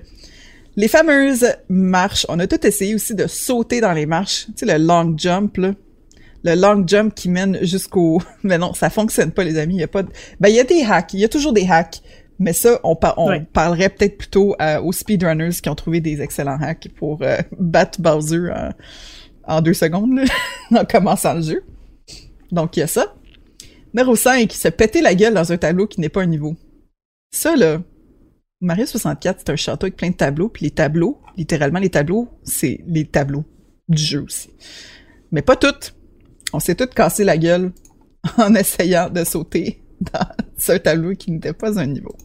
les 0.77 0.89
fameuses 0.89 1.47
marches, 1.69 2.27
on 2.29 2.39
a 2.39 2.47
tout 2.47 2.65
essayé 2.67 2.95
aussi 2.95 3.15
de 3.15 3.27
sauter 3.27 3.81
dans 3.81 3.93
les 3.93 4.07
marches. 4.07 4.47
Tu 4.47 4.67
sais, 4.67 4.79
le 4.79 4.85
long 4.85 5.15
jump, 5.17 5.57
là 5.57 5.73
le 6.45 6.55
long 6.55 6.85
jump 6.87 7.15
qui 7.15 7.29
mène 7.29 7.59
jusqu'au 7.65 8.23
mais 8.43 8.59
non 8.59 8.75
ça 8.75 8.91
fonctionne 8.91 9.33
pas 9.33 9.45
les 9.45 9.59
amis 9.59 9.75
il 9.75 9.81
y 9.81 9.85
a 9.85 9.89
pas 9.89 10.03
ben 10.41 10.49
il 10.49 10.55
y 10.55 10.61
a 10.61 10.65
des 10.65 10.83
hacks 10.83 11.15
il 11.15 11.21
y 11.21 11.25
a 11.25 11.29
toujours 11.29 11.53
des 11.53 11.67
hacks 11.69 12.01
mais 12.39 12.53
ça, 12.53 12.79
on, 12.85 12.97
on 13.17 13.45
parlerait 13.45 13.89
peut-être 13.89 14.17
plutôt 14.17 14.55
euh, 14.61 14.81
aux 14.81 14.93
speedrunners 14.93 15.61
qui 15.63 15.69
ont 15.69 15.75
trouvé 15.75 16.01
des 16.01 16.21
excellents 16.21 16.59
hacks 16.61 16.89
pour 16.97 17.23
euh, 17.23 17.39
battre 17.59 18.01
Bowser 18.01 18.51
en, 19.45 19.61
deux 19.61 19.75
secondes, 19.75 20.21
en 20.71 20.85
commençant 20.85 21.35
le 21.35 21.43
jeu. 21.43 21.65
Donc, 22.53 22.77
il 22.77 22.81
y 22.81 22.83
a 22.83 22.87
ça. 22.87 23.15
Numéro 23.95 24.15
5, 24.15 24.53
se 24.53 24.69
péter 24.69 25.01
la 25.01 25.15
gueule 25.15 25.35
dans 25.35 25.51
un 25.53 25.57
tableau 25.57 25.87
qui 25.87 26.01
n'est 26.01 26.09
pas 26.09 26.23
un 26.23 26.27
niveau. 26.27 26.55
Ça, 27.33 27.57
là, 27.57 27.81
Mario 28.61 28.87
64, 28.87 29.39
c'est 29.39 29.51
un 29.51 29.57
château 29.57 29.87
avec 29.87 29.97
plein 29.97 30.11
de 30.11 30.17
tableaux, 30.17 30.49
puis 30.49 30.65
les 30.65 30.71
tableaux, 30.71 31.21
littéralement, 31.37 31.79
les 31.79 31.91
tableaux, 31.91 32.29
c'est 32.43 32.81
les 32.87 33.05
tableaux 33.05 33.45
du 33.89 34.03
jeu 34.03 34.23
aussi. 34.23 34.51
Mais 35.31 35.43
pas 35.43 35.57
toutes. 35.57 35.95
On 36.53 36.61
s'est 36.61 36.75
toutes 36.75 36.95
cassé 36.95 37.25
la 37.25 37.39
gueule 37.39 37.73
en 38.39 38.55
essayant 38.55 39.11
de 39.11 39.25
sauter 39.25 39.81
dans 40.01 40.75
un 40.75 40.79
tableau 40.79 41.15
qui 41.15 41.31
n'était 41.31 41.53
pas 41.53 41.79
un 41.79 41.87
niveau. 41.87 42.17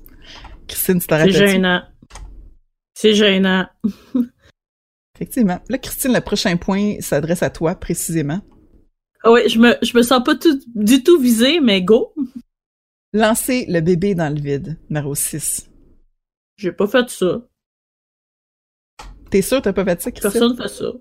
Christine, 0.67 0.99
tu 0.99 1.07
C'est 1.07 1.31
gênant. 1.31 1.83
C'est 2.93 3.13
gênant. 3.13 3.67
Effectivement. 5.15 5.59
Là, 5.69 5.77
Christine, 5.77 6.13
le 6.13 6.21
prochain 6.21 6.57
point 6.57 6.95
s'adresse 6.99 7.43
à 7.43 7.49
toi 7.49 7.75
précisément. 7.75 8.41
Ah 9.23 9.31
oui, 9.31 9.47
je 9.47 9.59
me, 9.59 9.75
je 9.81 9.95
me 9.97 10.03
sens 10.03 10.23
pas 10.23 10.35
tout, 10.35 10.59
du 10.75 11.03
tout 11.03 11.19
visée, 11.19 11.59
mais 11.59 11.81
go. 11.81 12.13
Lancer 13.13 13.65
le 13.69 13.79
bébé 13.79 14.15
dans 14.15 14.33
le 14.33 14.41
vide, 14.41 14.79
numéro 14.89 15.15
6. 15.15 15.69
J'ai 16.57 16.71
pas 16.71 16.87
fait 16.87 17.09
ça. 17.09 17.47
T'es 19.29 19.41
sûr 19.41 19.57
que 19.57 19.63
t'as 19.63 19.73
pas 19.73 19.85
fait 19.85 20.01
ça, 20.01 20.11
Christine? 20.11 20.31
Personne 20.31 20.57
fait 20.57 20.67
ça. 20.67 20.91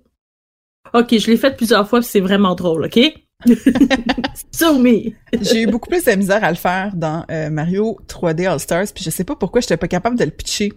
Ok, 0.95 1.19
je 1.19 1.31
l'ai 1.31 1.37
fait 1.37 1.57
plusieurs 1.57 1.89
fois, 1.89 2.03
c'est 2.03 2.21
vraiment 2.21 2.55
drôle, 2.55 2.85
ok? 2.85 2.99
so 4.53 4.79
me. 4.79 5.13
J'ai 5.41 5.63
eu 5.63 5.67
beaucoup 5.67 5.89
plus 5.89 6.05
de 6.05 6.13
misère 6.13 6.43
à 6.45 6.51
le 6.51 6.57
faire 6.57 6.93
dans 6.95 7.25
euh, 7.31 7.51
Mario 7.51 7.99
3D 8.09 8.47
All 8.49 8.61
Stars, 8.61 8.87
puis 8.95 9.05
je 9.05 9.11
sais 9.11 9.25
pas 9.25 9.37
pourquoi 9.37 9.61
j'étais 9.61 9.77
pas 9.77 9.89
capable 9.89 10.19
de 10.19 10.25
le 10.25 10.31
pitcher. 10.31 10.73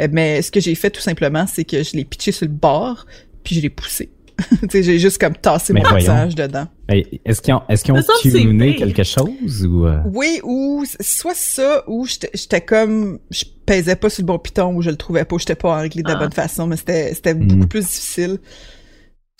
Euh, 0.00 0.08
mais 0.10 0.42
ce 0.42 0.50
que 0.50 0.60
j'ai 0.60 0.74
fait 0.74 0.90
tout 0.90 1.00
simplement, 1.00 1.46
c'est 1.46 1.64
que 1.64 1.82
je 1.82 1.92
l'ai 1.96 2.04
pitché 2.04 2.32
sur 2.32 2.46
le 2.46 2.52
bord, 2.52 3.06
puis 3.44 3.54
je 3.56 3.60
l'ai 3.60 3.70
poussé. 3.70 4.10
j'ai 4.72 4.98
juste 4.98 5.18
comme 5.18 5.36
tassé 5.36 5.72
Mais 5.72 5.80
mon 5.80 5.88
voyons. 5.90 6.06
personnage 6.06 6.34
dedans. 6.34 6.66
Mais 6.88 7.06
Est-ce 7.24 7.40
qu'ils 7.40 7.54
ont, 7.54 7.62
est-ce 7.68 7.84
qu'ils 7.84 7.94
ont 7.94 8.02
tuné 8.20 8.74
quelque 8.74 9.04
chose 9.04 9.64
ou 9.64 9.86
euh, 9.86 10.00
Oui, 10.12 10.40
ou 10.42 10.84
soit 11.00 11.36
ça, 11.36 11.84
ou 11.86 12.04
j'étais 12.04 12.30
j'étais 12.34 12.60
comme, 12.60 13.20
je 13.30 13.44
pesais 13.64 13.94
pas 13.94 14.10
sur 14.10 14.22
le 14.22 14.26
bon 14.26 14.38
piton, 14.40 14.74
ou 14.74 14.82
je 14.82 14.90
le 14.90 14.96
trouvais 14.96 15.24
pas, 15.24 15.36
ou 15.36 15.38
j'étais 15.38 15.54
pas 15.54 15.76
réglé 15.76 16.02
de 16.02 16.08
la 16.08 16.16
Ah. 16.16 16.18
bonne 16.18 16.32
façon, 16.32 16.66
mais 16.66 16.76
c'était 16.76 17.14
c'était 17.14 17.34
Mm. 17.34 17.46
beaucoup 17.46 17.68
plus 17.68 17.82
difficile 17.86 18.38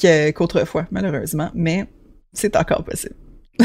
qu'autrefois, 0.00 0.87
malheureusement, 0.90 1.50
mais 1.54 1.87
c'est 2.35 2.57
encore 2.57 2.85
possible. 2.85 3.14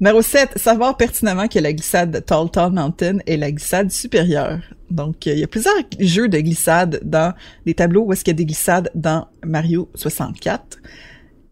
Numéro 0.00 0.20
7, 0.20 0.58
savoir 0.58 0.98
pertinemment 0.98 1.48
que 1.48 1.58
la 1.58 1.72
glissade 1.72 2.10
de 2.10 2.18
Tall 2.18 2.50
Tall 2.50 2.70
Mountain 2.70 3.18
est 3.26 3.38
la 3.38 3.50
glissade 3.50 3.90
supérieure. 3.90 4.60
Donc, 4.90 5.26
euh, 5.26 5.32
il 5.32 5.38
y 5.38 5.42
a 5.42 5.46
plusieurs 5.46 5.74
jeux 5.98 6.28
de 6.28 6.38
glissade 6.38 7.00
dans 7.02 7.34
les 7.64 7.72
tableaux 7.72 8.02
où 8.02 8.12
est-ce 8.12 8.22
qu'il 8.22 8.32
y 8.32 8.36
a 8.36 8.38
des 8.38 8.44
glissades 8.44 8.90
dans 8.94 9.26
Mario 9.42 9.88
64. 9.94 10.78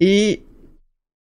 Et 0.01 0.45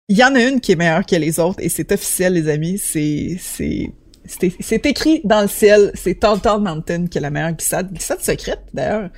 il 0.09 0.17
y 0.19 0.23
en 0.23 0.35
a 0.35 0.43
une 0.43 0.61
qui 0.61 0.73
est 0.73 0.77
meilleure 0.77 1.07
que 1.07 1.17
les 1.17 1.41
autres 1.41 1.59
et 1.61 1.71
c'est 1.71 1.91
officiel, 1.91 2.35
les 2.35 2.51
amis. 2.51 2.77
C'est, 2.77 3.39
c'est, 3.41 3.91
c'est, 4.27 4.53
c'est 4.61 4.85
écrit 4.85 5.23
dans 5.25 5.41
le 5.41 5.49
ciel. 5.49 5.93
C'est 5.95 6.21
Tall 6.21 6.41
Tall 6.41 6.61
Mountain 6.61 7.07
qui 7.07 7.17
est 7.17 7.23
la 7.23 7.31
meilleure 7.31 7.53
glissade. 7.53 7.91
Glissade 7.93 8.21
secrète, 8.21 8.61
d'ailleurs. 8.75 9.09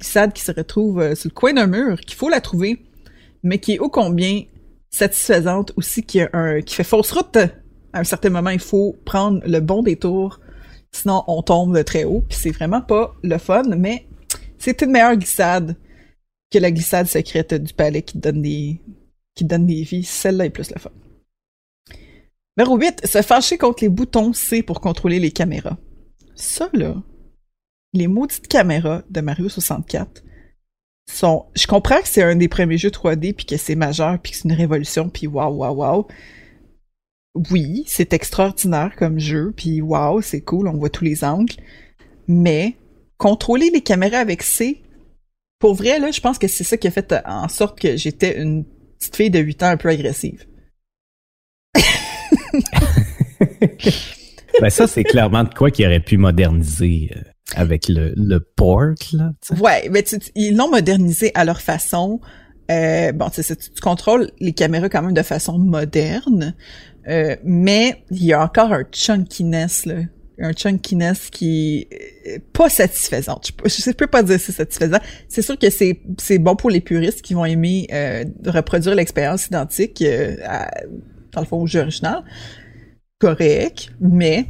Glissade 0.00 0.32
qui 0.32 0.42
se 0.42 0.52
retrouve 0.52 1.00
euh, 1.00 1.14
sur 1.14 1.28
le 1.28 1.34
coin 1.34 1.52
d'un 1.52 1.66
mur, 1.66 2.00
qu'il 2.00 2.16
faut 2.16 2.30
la 2.30 2.40
trouver, 2.40 2.82
mais 3.42 3.58
qui 3.58 3.72
est 3.72 3.78
ô 3.78 3.88
combien 3.88 4.42
satisfaisante 4.90 5.72
aussi, 5.76 6.02
qui, 6.02 6.20
a 6.20 6.30
un, 6.32 6.60
qui 6.60 6.74
fait 6.74 6.84
fausse 6.84 7.12
route. 7.12 7.36
À 7.92 8.00
un 8.00 8.04
certain 8.04 8.30
moment, 8.30 8.50
il 8.50 8.60
faut 8.60 8.96
prendre 9.04 9.40
le 9.46 9.60
bon 9.60 9.82
détour, 9.82 10.40
sinon 10.92 11.24
on 11.26 11.42
tombe 11.42 11.76
de 11.76 11.82
très 11.82 12.04
haut. 12.04 12.24
Puis 12.28 12.38
c'est 12.40 12.50
vraiment 12.50 12.80
pas 12.80 13.14
le 13.22 13.38
fun, 13.38 13.64
mais 13.76 14.06
c'est 14.58 14.80
une 14.82 14.92
meilleure 14.92 15.16
glissade 15.16 15.76
que 16.50 16.58
la 16.58 16.70
glissade 16.70 17.06
secrète 17.06 17.54
du 17.54 17.72
palais 17.72 18.02
qui 18.02 18.18
donne 18.18 18.42
des, 18.42 18.80
qui 19.34 19.44
donne 19.44 19.66
des 19.66 19.82
vies. 19.82 20.04
Celle-là 20.04 20.46
est 20.46 20.50
plus 20.50 20.70
le 20.70 20.78
fun. 20.78 20.90
Numéro 22.56 22.76
8, 22.76 23.06
se 23.06 23.22
fâcher 23.22 23.56
contre 23.56 23.82
les 23.82 23.88
boutons 23.88 24.34
C 24.34 24.62
pour 24.62 24.82
contrôler 24.82 25.18
les 25.18 25.30
caméras. 25.30 25.78
Ça, 26.34 26.68
là, 26.74 27.02
les 27.94 28.08
maudites 28.08 28.46
caméras 28.46 29.02
de 29.08 29.20
Mario 29.22 29.48
64 29.48 30.22
Je 31.08 31.66
comprends 31.66 32.00
que 32.00 32.08
c'est 32.08 32.22
un 32.22 32.36
des 32.36 32.48
premiers 32.48 32.78
jeux 32.78 32.90
3D, 32.90 33.34
puis 33.34 33.46
que 33.46 33.56
c'est 33.56 33.74
majeur, 33.74 34.18
puis 34.20 34.32
que 34.32 34.38
c'est 34.38 34.48
une 34.48 34.54
révolution, 34.54 35.08
puis 35.08 35.26
waouh, 35.26 35.56
waouh, 35.56 35.76
waouh. 35.76 36.06
Oui, 37.50 37.84
c'est 37.86 38.12
extraordinaire 38.12 38.94
comme 38.96 39.18
jeu, 39.18 39.52
puis 39.56 39.80
waouh, 39.80 40.20
c'est 40.20 40.42
cool, 40.42 40.68
on 40.68 40.76
voit 40.76 40.90
tous 40.90 41.04
les 41.04 41.24
angles. 41.24 41.54
Mais 42.28 42.76
contrôler 43.18 43.70
les 43.70 43.80
caméras 43.80 44.18
avec 44.18 44.42
C, 44.42 44.82
pour 45.58 45.74
vrai, 45.74 45.98
là, 45.98 46.10
je 46.10 46.20
pense 46.20 46.38
que 46.38 46.48
c'est 46.48 46.64
ça 46.64 46.76
qui 46.76 46.88
a 46.88 46.90
fait 46.90 47.14
en 47.24 47.48
sorte 47.48 47.80
que 47.80 47.96
j'étais 47.96 48.40
une 48.40 48.64
petite 48.98 49.16
fille 49.16 49.30
de 49.30 49.38
8 49.38 49.62
ans 49.62 49.68
un 49.68 49.76
peu 49.76 49.88
agressive. 49.88 50.46
ben 54.60 54.70
ça 54.70 54.86
c'est 54.86 55.04
clairement 55.04 55.44
de 55.44 55.54
quoi 55.54 55.70
qu'ils 55.70 55.86
auraient 55.86 56.00
pu 56.00 56.18
moderniser 56.18 57.10
euh, 57.16 57.31
avec 57.56 57.88
le, 57.88 58.12
le 58.16 58.40
port 58.40 58.94
là. 59.12 59.32
tu 59.42 59.54
sais. 59.56 59.60
Ouais, 59.60 59.88
mais 59.90 60.02
tu- 60.02 60.18
ils 60.34 60.56
l'ont 60.56 60.70
modernisé 60.70 61.30
à 61.34 61.44
leur 61.44 61.60
façon. 61.60 62.20
Euh, 62.70 63.12
bon, 63.12 63.28
tu, 63.28 63.42
tu, 63.42 63.80
contrôles 63.82 64.30
les 64.40 64.52
caméras 64.52 64.88
quand 64.88 65.02
même 65.02 65.12
de 65.14 65.22
façon 65.22 65.58
moderne, 65.58 66.54
euh, 67.08 67.36
mais 67.44 68.04
il 68.10 68.24
y 68.24 68.32
a 68.32 68.42
encore 68.42 68.72
un 68.72 68.84
chunkiness, 68.90 69.84
là. 69.86 69.96
Un 70.38 70.52
chunkiness 70.52 71.28
qui 71.30 71.86
est 71.90 72.42
pas 72.52 72.70
satisfaisant. 72.70 73.38
Je, 73.44 73.68
je 73.68 73.90
peux 73.90 74.06
pas 74.06 74.22
dire 74.22 74.40
si 74.40 74.46
c'est 74.46 74.52
satisfaisant. 74.52 74.98
C'est 75.28 75.42
sûr 75.42 75.58
que 75.58 75.68
c'est 75.70 76.00
c'est 76.18 76.38
bon 76.38 76.56
pour 76.56 76.70
les 76.70 76.80
puristes 76.80 77.20
qui 77.22 77.34
vont 77.34 77.44
aimer 77.44 77.86
euh, 77.92 78.24
reproduire 78.46 78.94
l'expérience 78.94 79.46
identique 79.46 80.00
euh, 80.02 80.36
à- 80.44 80.70
dans 81.32 81.42
le 81.42 81.46
fond 81.46 81.60
au 81.60 81.66
jeu 81.66 81.80
original. 81.80 82.22
Correct, 83.18 83.90
mais 84.00 84.46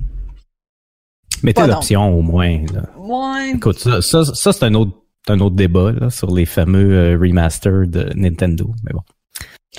Mettez 1.42 1.66
l'option 1.66 2.16
au 2.18 2.22
moins. 2.22 2.64
Là. 2.72 2.88
ouais, 2.99 3.52
Écoute, 3.54 3.78
ça, 3.78 4.00
ça, 4.02 4.25
ça, 4.25 4.52
c'est 4.52 4.64
un 4.64 4.75
autre, 4.75 4.92
un 5.28 5.40
autre 5.40 5.56
débat 5.56 5.92
là, 5.92 6.11
sur 6.11 6.32
les 6.34 6.46
fameux 6.46 6.92
euh, 6.94 7.18
remasters 7.18 7.87
de 7.87 8.11
Nintendo. 8.14 8.72
Mais 8.84 8.92
bon. 8.92 9.02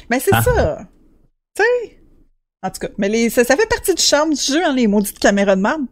Mais 0.09 0.19
c'est 0.19 0.31
Ah. 0.33 0.41
ça. 0.41 0.77
Tu 1.55 1.63
sais. 1.63 1.99
En 2.63 2.69
tout 2.69 2.79
cas, 2.79 2.89
mais 2.97 3.09
les, 3.09 3.29
ça, 3.29 3.43
ça 3.43 3.55
fait 3.57 3.67
partie 3.69 3.93
du 3.93 4.01
charme 4.01 4.33
du 4.33 4.41
jeu, 4.41 4.63
hein, 4.65 4.73
les 4.73 4.87
maudites 4.87 5.19
caméras 5.19 5.55
de 5.55 5.61
marde. 5.61 5.83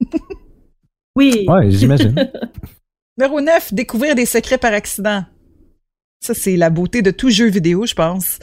Oui. 1.16 1.44
Ouais, 1.48 1.68
j'imagine. 1.70 2.14
Numéro 3.18 3.40
9, 3.40 3.74
découvrir 3.74 4.14
des 4.14 4.24
secrets 4.24 4.58
par 4.58 4.72
accident. 4.72 5.24
Ça, 6.20 6.32
c'est 6.32 6.56
la 6.56 6.70
beauté 6.70 7.02
de 7.02 7.10
tout 7.10 7.28
jeu 7.30 7.46
vidéo, 7.48 7.86
je 7.86 7.94
pense. 7.94 8.38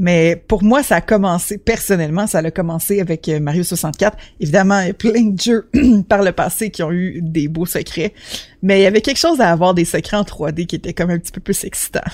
Mais 0.00 0.36
pour 0.36 0.62
moi, 0.62 0.84
ça 0.84 0.96
a 0.96 1.00
commencé, 1.00 1.58
personnellement, 1.58 2.28
ça 2.28 2.38
a 2.38 2.50
commencé 2.52 3.00
avec 3.00 3.28
euh, 3.28 3.40
Mario 3.40 3.64
64. 3.64 4.16
Évidemment, 4.38 4.78
il 4.78 4.86
y 4.86 4.90
a 4.90 4.94
plein 4.94 5.24
de 5.24 5.40
jeux 5.40 5.68
par 6.08 6.22
le 6.22 6.30
passé 6.30 6.70
qui 6.70 6.84
ont 6.84 6.92
eu 6.92 7.20
des 7.20 7.48
beaux 7.48 7.66
secrets. 7.66 8.14
Mais 8.62 8.78
il 8.78 8.84
y 8.84 8.86
avait 8.86 9.00
quelque 9.00 9.18
chose 9.18 9.40
à 9.40 9.50
avoir 9.50 9.74
des 9.74 9.84
secrets 9.84 10.16
en 10.16 10.22
3D 10.22 10.66
qui 10.66 10.76
était 10.76 10.94
comme 10.94 11.10
un 11.10 11.18
petit 11.18 11.32
peu 11.32 11.40
plus 11.40 11.64
excitant. 11.64 12.04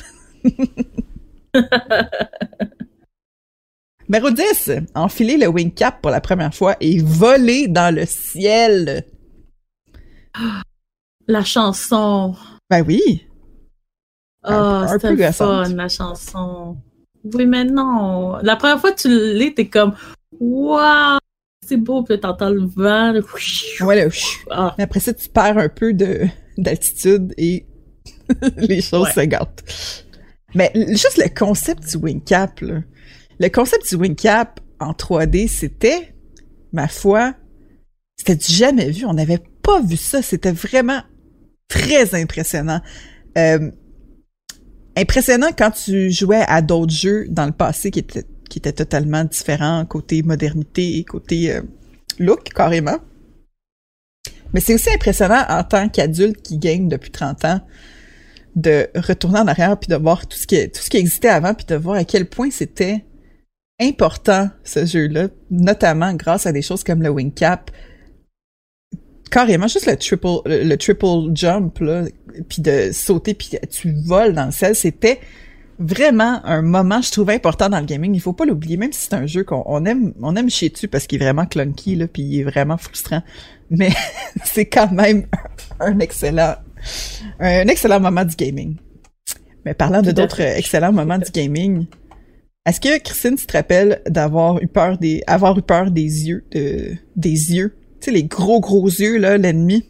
Numéro 4.08 4.30
10, 4.30 4.70
enfiler 4.94 5.36
le 5.36 5.48
wing 5.48 5.72
cap 5.72 6.00
pour 6.00 6.10
la 6.10 6.22
première 6.22 6.54
fois 6.54 6.76
et 6.80 7.02
voler 7.02 7.68
dans 7.68 7.94
le 7.94 8.06
ciel. 8.06 9.04
La 11.26 11.42
chanson. 11.42 12.34
Ben 12.68 12.84
oui. 12.86 13.26
Un 14.42 14.86
c'était 14.88 15.32
fun, 15.32 15.66
la 15.70 15.88
chanson. 15.88 16.76
Oui, 17.32 17.46
mais 17.46 17.64
non. 17.64 18.36
La 18.42 18.56
première 18.56 18.80
fois 18.80 18.92
que 18.92 19.00
tu 19.00 19.08
l'es, 19.08 19.54
t'es 19.54 19.68
comme, 19.68 19.94
waouh, 20.38 21.18
c'est 21.66 21.76
beau, 21.78 22.02
puis 22.02 22.20
t'entends 22.20 22.50
le 22.50 22.64
vent. 22.66 23.12
là, 23.12 23.20
Ouais, 23.80 23.96
là, 23.96 24.10
chut. 24.10 24.40
Ah, 24.50 24.74
Mais 24.78 24.84
après 24.84 25.00
ça, 25.00 25.14
tu 25.14 25.28
perds 25.28 25.58
un 25.58 25.68
peu 25.68 25.92
de 25.94 26.26
d'altitude 26.58 27.34
et 27.36 27.66
les 28.56 28.80
choses 28.80 29.06
Ouais. 29.06 29.12
se 29.12 29.20
gâtent. 29.26 29.64
Mais 30.54 30.70
juste 30.74 31.16
le 31.18 31.28
concept 31.34 31.88
du 31.90 31.96
wing 31.96 32.22
cap, 32.22 32.60
là. 32.60 32.80
Le 33.40 33.48
concept 33.48 33.88
du 33.88 33.96
wing 33.96 34.14
cap 34.14 34.60
en 34.78 34.92
3D, 34.92 35.48
c'était, 35.48 36.14
ma 36.72 36.86
foi, 36.86 37.34
c'était 38.16 38.36
du 38.36 38.52
jamais 38.52 38.90
vu. 38.90 39.04
On 39.06 39.14
n'avait 39.14 39.42
pas 39.62 39.80
vu 39.80 39.96
ça. 39.96 40.22
C'était 40.22 40.52
vraiment 40.52 41.02
très 41.68 42.14
impressionnant. 42.14 42.80
Euh, 43.36 43.70
impressionnant 44.96 45.50
quand 45.56 45.70
tu 45.70 46.10
jouais 46.10 46.44
à 46.46 46.62
d'autres 46.62 46.92
jeux 46.92 47.26
dans 47.28 47.46
le 47.46 47.52
passé 47.52 47.90
qui 47.90 48.00
étaient, 48.00 48.24
qui 48.48 48.58
étaient 48.58 48.72
totalement 48.72 49.24
différents 49.24 49.84
côté 49.84 50.22
modernité 50.22 51.04
côté 51.04 51.52
euh, 51.52 51.62
look, 52.18 52.44
carrément. 52.54 52.98
Mais 54.52 54.60
c'est 54.60 54.74
aussi 54.74 54.90
impressionnant 54.90 55.44
en 55.48 55.64
tant 55.64 55.88
qu'adulte 55.88 56.40
qui 56.42 56.58
gagne 56.58 56.88
depuis 56.88 57.10
30 57.10 57.44
ans 57.44 57.60
de 58.54 58.88
retourner 58.94 59.40
en 59.40 59.48
arrière 59.48 59.76
puis 59.78 59.88
de 59.88 59.96
voir 59.96 60.26
tout 60.28 60.38
ce 60.38 60.46
qui, 60.46 60.70
tout 60.70 60.80
ce 60.80 60.88
qui 60.88 60.96
existait 60.96 61.28
avant 61.28 61.54
puis 61.54 61.66
de 61.66 61.74
voir 61.74 61.96
à 61.96 62.04
quel 62.04 62.26
point 62.26 62.50
c'était 62.50 63.04
important 63.80 64.48
ce 64.62 64.86
jeu-là, 64.86 65.28
notamment 65.50 66.14
grâce 66.14 66.46
à 66.46 66.52
des 66.52 66.62
choses 66.62 66.84
comme 66.84 67.02
le 67.02 67.08
wing 67.08 67.32
cap. 67.32 67.70
Carrément, 69.34 69.66
juste 69.66 69.86
le 69.86 69.96
triple, 69.96 70.28
le, 70.46 70.62
le 70.62 70.76
triple 70.76 71.34
jump, 71.34 71.80
là, 71.80 72.04
puis 72.48 72.62
de 72.62 72.92
sauter 72.92 73.34
puis 73.34 73.50
tu 73.68 73.92
voles 74.06 74.32
dans 74.32 74.46
le 74.46 74.52
ciel, 74.52 74.76
c'était 74.76 75.18
vraiment 75.80 76.40
un 76.44 76.62
moment, 76.62 77.02
je 77.02 77.10
trouve, 77.10 77.30
important 77.30 77.68
dans 77.68 77.80
le 77.80 77.84
gaming. 77.84 78.14
Il 78.14 78.20
faut 78.20 78.32
pas 78.32 78.44
l'oublier, 78.44 78.76
même 78.76 78.92
si 78.92 79.06
c'est 79.06 79.14
un 79.14 79.26
jeu 79.26 79.42
qu'on 79.42 79.64
on 79.66 79.84
aime, 79.86 80.14
on 80.22 80.36
aime 80.36 80.48
chier 80.48 80.68
dessus 80.68 80.86
parce 80.86 81.08
qu'il 81.08 81.20
est 81.20 81.24
vraiment 81.24 81.46
clunky, 81.46 81.96
là, 81.96 82.06
puis 82.06 82.22
il 82.22 82.40
est 82.42 82.44
vraiment 82.44 82.76
frustrant. 82.76 83.24
Mais 83.70 83.90
c'est 84.44 84.66
quand 84.66 84.92
même 84.92 85.26
un 85.80 85.98
excellent, 85.98 86.54
un 87.40 87.66
excellent 87.66 87.98
moment 87.98 88.24
du 88.24 88.36
gaming. 88.36 88.76
Mais 89.64 89.74
parlant 89.74 90.00
de 90.00 90.12
d'autres 90.12 90.42
excellents 90.42 90.92
moments 90.92 91.18
du 91.18 91.32
gaming, 91.32 91.86
est-ce 92.66 92.80
que 92.80 93.00
Christine, 93.00 93.34
tu 93.34 93.46
te 93.46 93.56
rappelles 93.56 94.00
d'avoir 94.06 94.62
eu 94.62 94.68
peur 94.68 94.96
des, 94.96 95.24
avoir 95.26 95.58
eu 95.58 95.62
peur 95.62 95.90
des 95.90 96.28
yeux, 96.28 96.44
de, 96.52 96.92
des 97.16 97.56
yeux, 97.56 97.74
sais 98.04 98.11
les 98.12 98.25
gros 98.25 98.61
gros 98.61 98.87
yeux 98.87 99.18
là, 99.18 99.37
l'ennemi. 99.38 99.84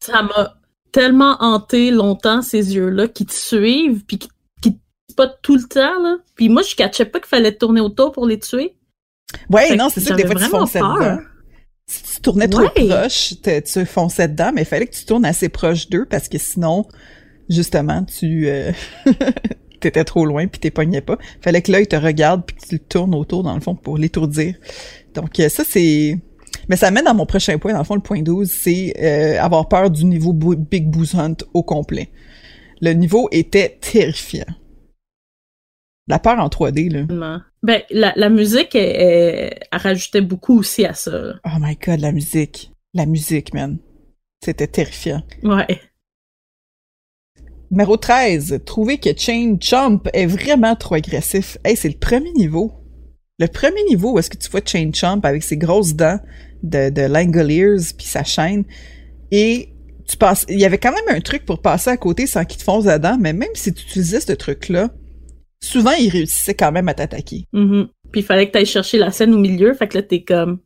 ça 0.00 0.22
m'a 0.22 0.56
tellement 0.92 1.36
hanté 1.40 1.90
longtemps, 1.90 2.40
ces 2.42 2.74
yeux-là, 2.74 3.08
qui 3.08 3.26
te 3.26 3.32
suivent, 3.34 4.04
puis 4.06 4.18
qui, 4.18 4.28
qui 4.62 4.72
te 4.74 4.78
spotent 5.10 5.38
tout 5.42 5.56
le 5.56 5.64
temps, 5.64 6.02
là. 6.02 6.16
Puis 6.36 6.48
moi, 6.48 6.62
je 6.62 6.74
catchais 6.74 7.04
pas 7.04 7.18
qu'il 7.20 7.28
fallait 7.28 7.54
tourner 7.54 7.80
autour 7.82 8.12
pour 8.12 8.26
les 8.26 8.38
tuer. 8.38 8.76
Ouais, 9.50 9.68
Fait 9.68 9.76
non, 9.76 9.88
c'est 9.90 10.00
sûr 10.00 10.16
que 10.16 10.22
des 10.22 10.26
fois 10.26 10.36
tu 10.36 10.44
fonçais 10.48 10.78
dedans. 10.80 11.18
Si 11.88 12.02
tu 12.16 12.20
tournais 12.22 12.48
trop 12.48 12.62
Ouais. 12.62 12.88
proche, 12.88 13.34
te- 13.42 13.60
tu 13.60 13.84
fonçais 13.84 14.28
dedans, 14.28 14.50
mais 14.54 14.62
il 14.62 14.66
fallait 14.66 14.86
que 14.86 14.94
tu 14.96 15.04
tournes 15.04 15.24
assez 15.26 15.48
proche 15.48 15.88
d'eux 15.90 16.06
parce 16.08 16.28
que 16.28 16.38
sinon, 16.38 16.86
justement, 17.48 18.02
tu 18.04 18.48
euh, 18.48 18.72
t'étais 19.80 20.04
trop 20.04 20.24
loin 20.24 20.46
puis 20.46 20.58
t'es 20.60 20.70
pognais 20.70 21.00
pas. 21.02 21.18
Fallait 21.42 21.62
que 21.62 21.70
l'œil 21.70 21.86
te 21.86 21.96
regarde 21.96 22.44
puis 22.46 22.56
que 22.56 22.66
tu 22.66 22.74
le 22.76 22.80
tournes 22.80 23.14
autour 23.14 23.42
dans 23.42 23.54
le 23.54 23.60
fond 23.60 23.74
pour 23.74 23.98
l'étourdir. 23.98 24.54
Donc 25.14 25.38
euh, 25.40 25.48
ça 25.48 25.62
c'est 25.64 26.18
mais 26.68 26.76
ça 26.76 26.90
mène 26.90 27.04
dans 27.04 27.14
mon 27.14 27.26
prochain 27.26 27.58
point 27.58 27.72
dans 27.72 27.78
le 27.78 27.84
fond 27.84 27.94
le 27.94 28.00
point 28.00 28.22
12, 28.22 28.50
c'est 28.50 28.94
euh, 29.00 29.42
avoir 29.42 29.68
peur 29.68 29.90
du 29.90 30.04
niveau 30.04 30.32
Big 30.32 30.88
Boost 30.88 31.14
Hunt 31.14 31.36
au 31.54 31.62
complet. 31.62 32.10
Le 32.80 32.92
niveau 32.92 33.28
était 33.32 33.78
terrifiant. 33.80 34.46
La 36.08 36.18
peur 36.18 36.38
en 36.38 36.48
3D, 36.48 36.90
là. 36.90 37.40
Ben, 37.62 37.82
la, 37.90 38.12
la 38.14 38.28
musique, 38.28 38.74
elle, 38.76 39.58
rajoutait 39.72 40.20
beaucoup 40.20 40.58
aussi 40.58 40.84
à 40.84 40.94
ça. 40.94 41.34
Oh 41.44 41.58
my 41.58 41.76
god, 41.76 42.00
la 42.00 42.12
musique. 42.12 42.70
La 42.94 43.06
musique, 43.06 43.52
man. 43.52 43.78
C'était 44.44 44.68
terrifiant. 44.68 45.22
Ouais. 45.42 45.80
Numéro 47.72 47.96
13. 47.96 48.60
Trouver 48.64 48.98
que 48.98 49.10
Chain 49.16 49.56
Chomp 49.60 50.02
est 50.12 50.26
vraiment 50.26 50.76
trop 50.76 50.94
agressif. 50.94 51.58
Hey, 51.64 51.76
c'est 51.76 51.88
le 51.88 51.98
premier 51.98 52.32
niveau. 52.32 52.72
Le 53.38 53.46
premier 53.48 53.82
niveau 53.84 54.12
où 54.12 54.18
est-ce 54.18 54.30
que 54.30 54.36
tu 54.36 54.50
vois 54.50 54.60
Chain 54.64 54.90
Chomp 54.94 55.20
avec 55.24 55.42
ses 55.42 55.56
grosses 55.56 55.94
dents 55.94 56.18
de, 56.62 56.90
de 56.90 57.02
Langoliers 57.02 57.92
puis 57.96 58.06
sa 58.06 58.24
chaîne. 58.24 58.64
Et 59.30 59.68
tu 60.08 60.16
passes, 60.16 60.46
il 60.48 60.58
y 60.58 60.64
avait 60.64 60.78
quand 60.78 60.92
même 60.92 61.16
un 61.16 61.20
truc 61.20 61.44
pour 61.44 61.60
passer 61.60 61.90
à 61.90 61.96
côté 61.96 62.26
sans 62.26 62.44
qu'il 62.44 62.58
te 62.58 62.64
fonce 62.64 62.84
dedans, 62.84 63.16
mais 63.20 63.32
même 63.32 63.50
si 63.54 63.74
tu 63.74 63.82
utilisais 63.84 64.20
ce 64.20 64.32
truc-là, 64.32 64.90
souvent 65.60 65.92
il 65.92 66.08
réussissait 66.08 66.54
quand 66.54 66.72
même 66.72 66.88
à 66.88 66.94
t'attaquer. 66.94 67.46
Mm-hmm. 67.52 67.88
Puis 68.12 68.20
il 68.20 68.24
fallait 68.24 68.46
que 68.46 68.52
tu 68.52 68.58
ailles 68.58 68.66
chercher 68.66 68.98
la 68.98 69.10
scène 69.10 69.34
au 69.34 69.38
milieu, 69.38 69.74
fait 69.74 69.88
que 69.88 69.98
là 69.98 70.02
t'es 70.02 70.22
comme, 70.22 70.60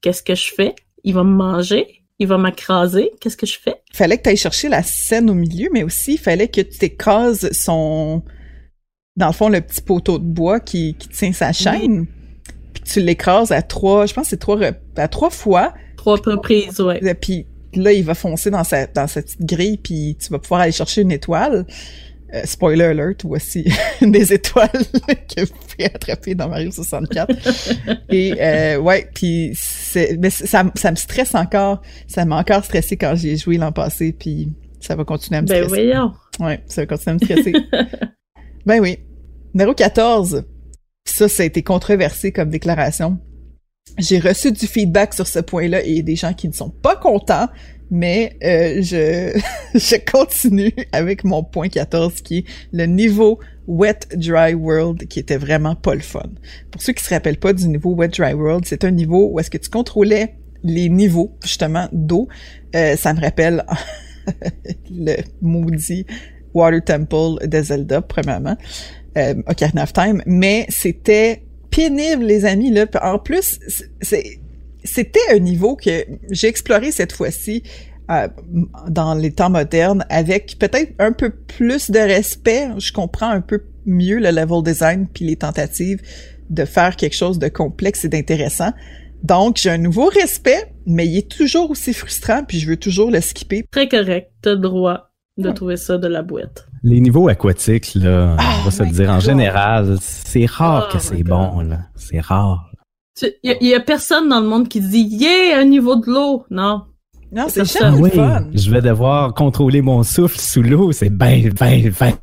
qu'est-ce 0.00 0.22
que 0.22 0.34
je 0.34 0.54
fais? 0.54 0.74
Il 1.04 1.14
va 1.14 1.24
me 1.24 1.34
manger? 1.34 2.00
il 2.20 2.26
va 2.26 2.36
m'écraser, 2.36 3.10
qu'est-ce 3.18 3.36
que 3.36 3.46
je 3.46 3.58
fais? 3.58 3.76
Il 3.92 3.96
fallait 3.96 4.18
que 4.18 4.24
tu 4.24 4.28
ailles 4.28 4.36
chercher 4.36 4.68
la 4.68 4.82
scène 4.82 5.30
au 5.30 5.34
milieu, 5.34 5.70
mais 5.72 5.82
aussi 5.82 6.12
il 6.12 6.18
fallait 6.18 6.48
que 6.48 6.60
tu 6.60 6.84
écrases 6.84 7.50
son, 7.52 8.22
dans 9.16 9.26
le 9.26 9.32
fond, 9.32 9.48
le 9.48 9.60
petit 9.60 9.80
poteau 9.80 10.18
de 10.18 10.24
bois 10.24 10.60
qui, 10.60 10.94
qui 10.94 11.08
tient 11.08 11.32
sa 11.32 11.52
chaîne. 11.52 12.06
Puis 12.72 12.82
tu 12.84 13.00
l'écrases 13.00 13.52
à 13.52 13.62
trois, 13.62 14.06
je 14.06 14.14
pense 14.14 14.24
que 14.24 14.30
c'est 14.30 14.36
trois, 14.38 14.58
à 14.96 15.08
trois 15.08 15.30
fois. 15.30 15.74
Trois 15.96 16.16
reprises, 16.16 16.80
ouais. 16.80 17.14
Puis 17.14 17.46
là, 17.74 17.92
il 17.92 18.04
va 18.04 18.14
foncer 18.14 18.50
dans 18.50 18.64
sa, 18.64 18.86
dans 18.86 19.06
sa 19.06 19.22
petite 19.22 19.44
grille, 19.44 19.78
puis 19.78 20.16
tu 20.20 20.30
vas 20.30 20.38
pouvoir 20.38 20.62
aller 20.62 20.72
chercher 20.72 21.02
une 21.02 21.12
étoile. 21.12 21.66
Euh, 22.32 22.42
spoiler 22.44 22.84
alert, 22.84 23.24
voici 23.24 23.64
des 24.02 24.32
étoiles 24.32 24.70
que 24.72 25.40
vous 25.40 25.52
pouvez 25.68 25.86
attraper 25.86 26.36
dans 26.36 26.48
Mario 26.48 26.70
64. 26.70 27.34
Et 28.08 28.36
euh, 28.40 28.78
ouais, 28.78 29.08
puis 29.12 29.50
c'est, 29.54 30.16
mais 30.16 30.30
ça, 30.30 30.62
ça 30.76 30.90
me 30.92 30.96
stresse 30.96 31.34
encore. 31.34 31.82
Ça 32.06 32.24
m'a 32.24 32.38
encore 32.38 32.64
stressé 32.64 32.96
quand 32.96 33.16
j'ai 33.16 33.36
joué 33.36 33.56
l'an 33.56 33.72
passé, 33.72 34.14
puis 34.16 34.48
ça 34.78 34.94
va 34.94 35.04
continuer 35.04 35.38
à 35.38 35.42
me 35.42 35.48
ben 35.48 35.64
stresser. 35.64 35.86
Ben 35.88 35.98
voyons. 35.98 36.12
Ouais, 36.38 36.62
ça 36.66 36.82
va 36.82 36.86
continuer 36.86 37.10
à 37.10 37.14
me 37.14 37.24
stresser. 37.24 37.52
Ben 38.66 38.80
oui. 38.80 38.98
Numéro 39.54 39.74
14. 39.74 40.44
Ça, 41.04 41.28
ça 41.28 41.42
a 41.42 41.46
été 41.46 41.62
controversé 41.62 42.32
comme 42.32 42.50
déclaration. 42.50 43.18
J'ai 43.98 44.18
reçu 44.20 44.52
du 44.52 44.66
feedback 44.66 45.14
sur 45.14 45.26
ce 45.26 45.40
point-là 45.40 45.82
et 45.82 46.02
des 46.02 46.16
gens 46.16 46.32
qui 46.32 46.48
ne 46.48 46.52
sont 46.52 46.70
pas 46.70 46.96
contents 46.96 47.48
mais 47.90 48.36
euh, 48.44 48.80
je, 48.82 49.38
je 49.74 49.96
continue 50.10 50.72
avec 50.92 51.24
mon 51.24 51.42
point 51.42 51.68
14 51.68 52.20
qui 52.22 52.38
est 52.38 52.44
le 52.72 52.86
niveau 52.86 53.40
Wet 53.66 54.00
Dry 54.14 54.54
World 54.54 55.06
qui 55.08 55.18
était 55.18 55.36
vraiment 55.36 55.74
pas 55.74 55.94
le 55.94 56.00
fun. 56.00 56.30
Pour 56.70 56.82
ceux 56.82 56.92
qui 56.92 57.04
se 57.04 57.12
rappellent 57.12 57.38
pas 57.38 57.52
du 57.52 57.68
niveau 57.68 57.94
Wet 57.94 58.08
Dry 58.08 58.32
World, 58.32 58.64
c'est 58.66 58.84
un 58.84 58.90
niveau 58.90 59.30
où 59.32 59.40
est-ce 59.40 59.50
que 59.50 59.58
tu 59.58 59.68
contrôlais 59.68 60.36
les 60.62 60.88
niveaux 60.88 61.36
justement 61.42 61.88
d'eau. 61.92 62.28
Euh, 62.74 62.96
ça 62.96 63.12
me 63.12 63.20
rappelle 63.20 63.64
le 64.90 65.16
maudit 65.42 66.06
Water 66.54 66.82
Temple 66.84 67.46
de 67.46 67.62
Zelda 67.62 68.02
premièrement, 68.02 68.56
euh, 69.16 69.34
Ocarina 69.46 69.82
of 69.82 69.92
Time, 69.92 70.22
mais 70.26 70.66
c'était 70.68 71.42
pénible 71.70 72.24
les 72.24 72.44
amis 72.44 72.70
là. 72.70 72.86
En 73.02 73.18
plus, 73.18 73.58
c'était 74.82 75.20
un 75.30 75.38
niveau 75.38 75.76
que 75.76 76.04
j'ai 76.30 76.48
exploré 76.48 76.90
cette 76.90 77.12
fois-ci 77.12 77.62
euh, 78.10 78.28
dans 78.88 79.14
les 79.14 79.32
temps 79.32 79.50
modernes 79.50 80.04
avec 80.08 80.58
peut-être 80.58 80.92
un 80.98 81.12
peu 81.12 81.30
plus 81.30 81.90
de 81.90 81.98
respect. 81.98 82.68
Je 82.78 82.92
comprends 82.92 83.30
un 83.30 83.40
peu 83.40 83.62
mieux 83.86 84.18
le 84.18 84.30
level 84.30 84.62
design 84.62 85.06
puis 85.12 85.24
les 85.24 85.36
tentatives 85.36 86.00
de 86.50 86.64
faire 86.64 86.96
quelque 86.96 87.14
chose 87.14 87.38
de 87.38 87.48
complexe 87.48 88.04
et 88.04 88.08
d'intéressant. 88.08 88.72
Donc, 89.22 89.58
j'ai 89.58 89.70
un 89.70 89.78
nouveau 89.78 90.06
respect, 90.06 90.72
mais 90.86 91.06
il 91.06 91.18
est 91.18 91.30
toujours 91.30 91.70
aussi 91.70 91.92
frustrant, 91.92 92.42
puis 92.42 92.58
je 92.58 92.66
veux 92.66 92.78
toujours 92.78 93.10
le 93.10 93.20
skipper. 93.20 93.64
Très 93.70 93.86
correct, 93.86 94.30
t'as 94.42 94.56
droit 94.56 95.09
de 95.40 95.50
trouver 95.50 95.76
ça 95.76 95.98
de 95.98 96.06
la 96.06 96.22
boîte. 96.22 96.66
Les 96.82 97.00
niveaux 97.00 97.28
aquatiques, 97.28 97.94
là, 97.94 98.36
on 98.38 98.64
va 98.64 98.70
se 98.70 98.82
le 98.82 98.90
dire, 98.90 99.10
en 99.10 99.20
général, 99.20 99.96
c'est 100.00 100.46
rare 100.46 100.88
oh 100.88 100.92
que 100.92 100.98
c'est 101.02 101.22
bon, 101.22 101.60
là. 101.60 101.78
C'est 101.94 102.20
rare. 102.20 102.70
Il 103.42 103.56
y, 103.60 103.74
a 103.74 103.80
personne 103.80 104.28
dans 104.28 104.40
le 104.40 104.46
monde 104.46 104.68
qui 104.68 104.80
dit 104.80 105.02
yeah 105.02 105.58
un 105.58 105.64
niveau 105.64 105.96
de 105.96 106.06
l'eau. 106.06 106.44
Non. 106.50 106.84
Non, 107.32 107.46
c'est 107.48 107.62
oui, 107.92 108.10
fun. 108.10 108.46
Je 108.54 108.70
vais 108.70 108.80
devoir 108.80 109.34
contrôler 109.34 109.82
mon 109.82 110.02
souffle 110.02 110.38
sous 110.38 110.62
l'eau. 110.62 110.90
C'est 110.92 111.10
ben, 111.10 111.52
ben, 111.52 111.92
ben. 112.00 112.14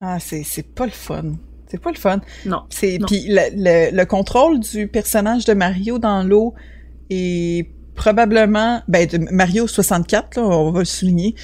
Ah, 0.00 0.18
c'est, 0.18 0.42
c'est 0.42 0.74
pas 0.74 0.84
le 0.84 0.92
fun. 0.92 1.36
C'est 1.68 1.80
pas 1.80 1.90
le 1.90 1.96
fun. 1.96 2.20
Non. 2.44 2.62
C'est 2.68 2.98
puis 3.06 3.24
le, 3.28 3.96
le, 3.96 4.04
contrôle 4.04 4.60
du 4.60 4.88
personnage 4.88 5.46
de 5.46 5.54
Mario 5.54 5.98
dans 5.98 6.22
l'eau 6.22 6.54
est 7.10 7.70
probablement 7.96 8.82
ben 8.88 9.08
Mario 9.32 9.66
64 9.66 10.36
là, 10.36 10.46
on 10.46 10.70
va 10.70 10.80
le 10.80 10.84
souligner, 10.84 11.34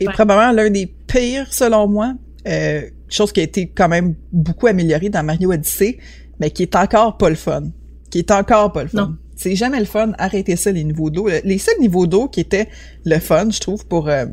est 0.00 0.06
probablement 0.06 0.52
l'un 0.52 0.70
des 0.70 0.86
pires 0.86 1.52
selon 1.52 1.88
moi. 1.88 2.14
Euh, 2.48 2.82
chose 3.08 3.32
qui 3.32 3.40
a 3.40 3.42
été 3.42 3.68
quand 3.68 3.88
même 3.88 4.14
beaucoup 4.32 4.68
améliorée 4.68 5.08
dans 5.10 5.24
Mario 5.24 5.52
Odyssey 5.52 5.98
mais 6.40 6.50
qui 6.50 6.62
est 6.62 6.76
encore 6.76 7.16
pas 7.16 7.28
le 7.28 7.34
fun. 7.34 7.64
Qui 8.10 8.18
est 8.18 8.30
encore 8.30 8.72
pas 8.72 8.82
le 8.82 8.88
fun. 8.88 9.16
C'est 9.36 9.54
jamais 9.54 9.78
le 9.78 9.84
fun. 9.84 10.12
Arrêtez 10.18 10.56
ça, 10.56 10.72
les 10.72 10.84
niveaux 10.84 11.10
d'eau. 11.10 11.28
Les 11.44 11.58
seuls 11.58 11.78
niveaux 11.80 12.06
d'eau 12.06 12.28
qui 12.28 12.40
étaient 12.40 12.68
le 13.04 13.18
fun, 13.18 13.50
je 13.50 13.60
trouve, 13.60 13.86
pour, 13.86 14.08
euh, 14.08 14.26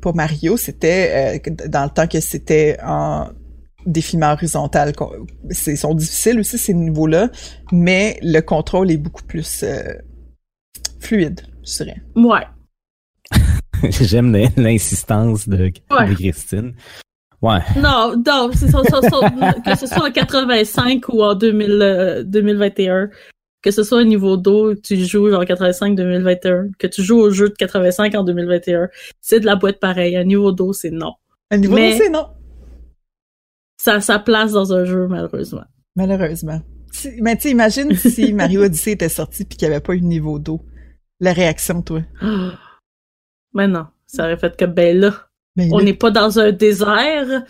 pour 0.00 0.14
Mario, 0.14 0.56
c'était 0.56 1.40
euh, 1.48 1.68
dans 1.68 1.84
le 1.84 1.90
temps 1.90 2.06
que 2.06 2.20
c'était 2.20 2.76
en 2.84 3.28
défilement 3.86 4.32
horizontal. 4.32 4.92
Ils 5.66 5.78
sont 5.78 5.94
difficiles 5.94 6.38
aussi, 6.38 6.58
ces 6.58 6.74
niveaux-là, 6.74 7.30
mais 7.72 8.18
le 8.22 8.40
contrôle 8.40 8.90
est 8.90 8.96
beaucoup 8.96 9.24
plus 9.24 9.62
euh, 9.62 9.94
fluide, 11.00 11.42
je 11.64 11.84
dirais. 11.84 12.02
Ouais. 12.14 12.46
J'aime 14.00 14.32
l'insistance 14.56 15.48
de, 15.48 15.56
de 15.68 16.14
Christine. 16.14 16.74
Ouais. 17.40 17.60
Non, 17.76 18.20
non, 18.26 18.50
c'est 18.52 18.68
ça, 18.68 18.82
ça, 18.90 19.00
que 19.00 19.78
ce 19.78 19.86
soit 19.86 20.08
en 20.08 20.10
85 20.10 21.08
ou 21.10 21.22
en 21.22 21.34
2000, 21.34 22.24
2021, 22.26 22.94
euh, 22.94 23.06
que 23.62 23.70
ce 23.70 23.82
soit 23.82 24.00
au 24.00 24.04
niveau 24.04 24.36
d'eau, 24.36 24.74
que 24.74 24.80
tu 24.80 24.96
joues 24.96 25.32
en 25.34 25.42
85-2021, 25.44 26.72
que 26.78 26.86
tu 26.86 27.02
joues 27.02 27.18
au 27.18 27.30
jeu 27.30 27.48
de 27.48 27.54
85 27.54 28.14
en 28.16 28.24
2021, 28.24 28.88
c'est 29.20 29.40
de 29.40 29.46
la 29.46 29.56
boîte 29.56 29.78
pareil. 29.78 30.16
Un 30.16 30.24
niveau 30.24 30.52
d'eau, 30.52 30.72
c'est 30.72 30.90
non. 30.90 31.14
Un 31.50 31.58
niveau 31.58 31.76
d'eau, 31.76 31.92
c'est 31.96 32.10
non. 32.10 32.26
Ça 33.80 34.00
sa 34.00 34.18
place 34.18 34.52
dans 34.52 34.72
un 34.72 34.84
jeu, 34.84 35.06
malheureusement. 35.06 35.64
Malheureusement. 35.94 36.60
Mais 37.20 37.36
tu 37.36 37.48
imagine 37.48 37.94
si 37.94 38.32
Mario 38.32 38.64
Odyssey 38.64 38.92
était 38.92 39.08
sorti 39.08 39.44
puis 39.44 39.56
qu'il 39.56 39.68
n'y 39.68 39.74
avait 39.74 39.82
pas 39.82 39.94
eu 39.94 40.00
de 40.00 40.06
niveau 40.06 40.40
d'eau. 40.40 40.60
La 41.20 41.32
réaction, 41.32 41.82
toi. 41.82 42.02
Mais 43.54 43.66
non, 43.66 43.86
ça 44.06 44.24
aurait 44.24 44.36
fait 44.36 44.56
que 44.56 44.64
ben 44.64 44.98
là, 44.98 45.28
on 45.72 45.82
n'est 45.82 45.94
pas 45.94 46.10
dans 46.10 46.38
un 46.38 46.52
désert. 46.52 47.44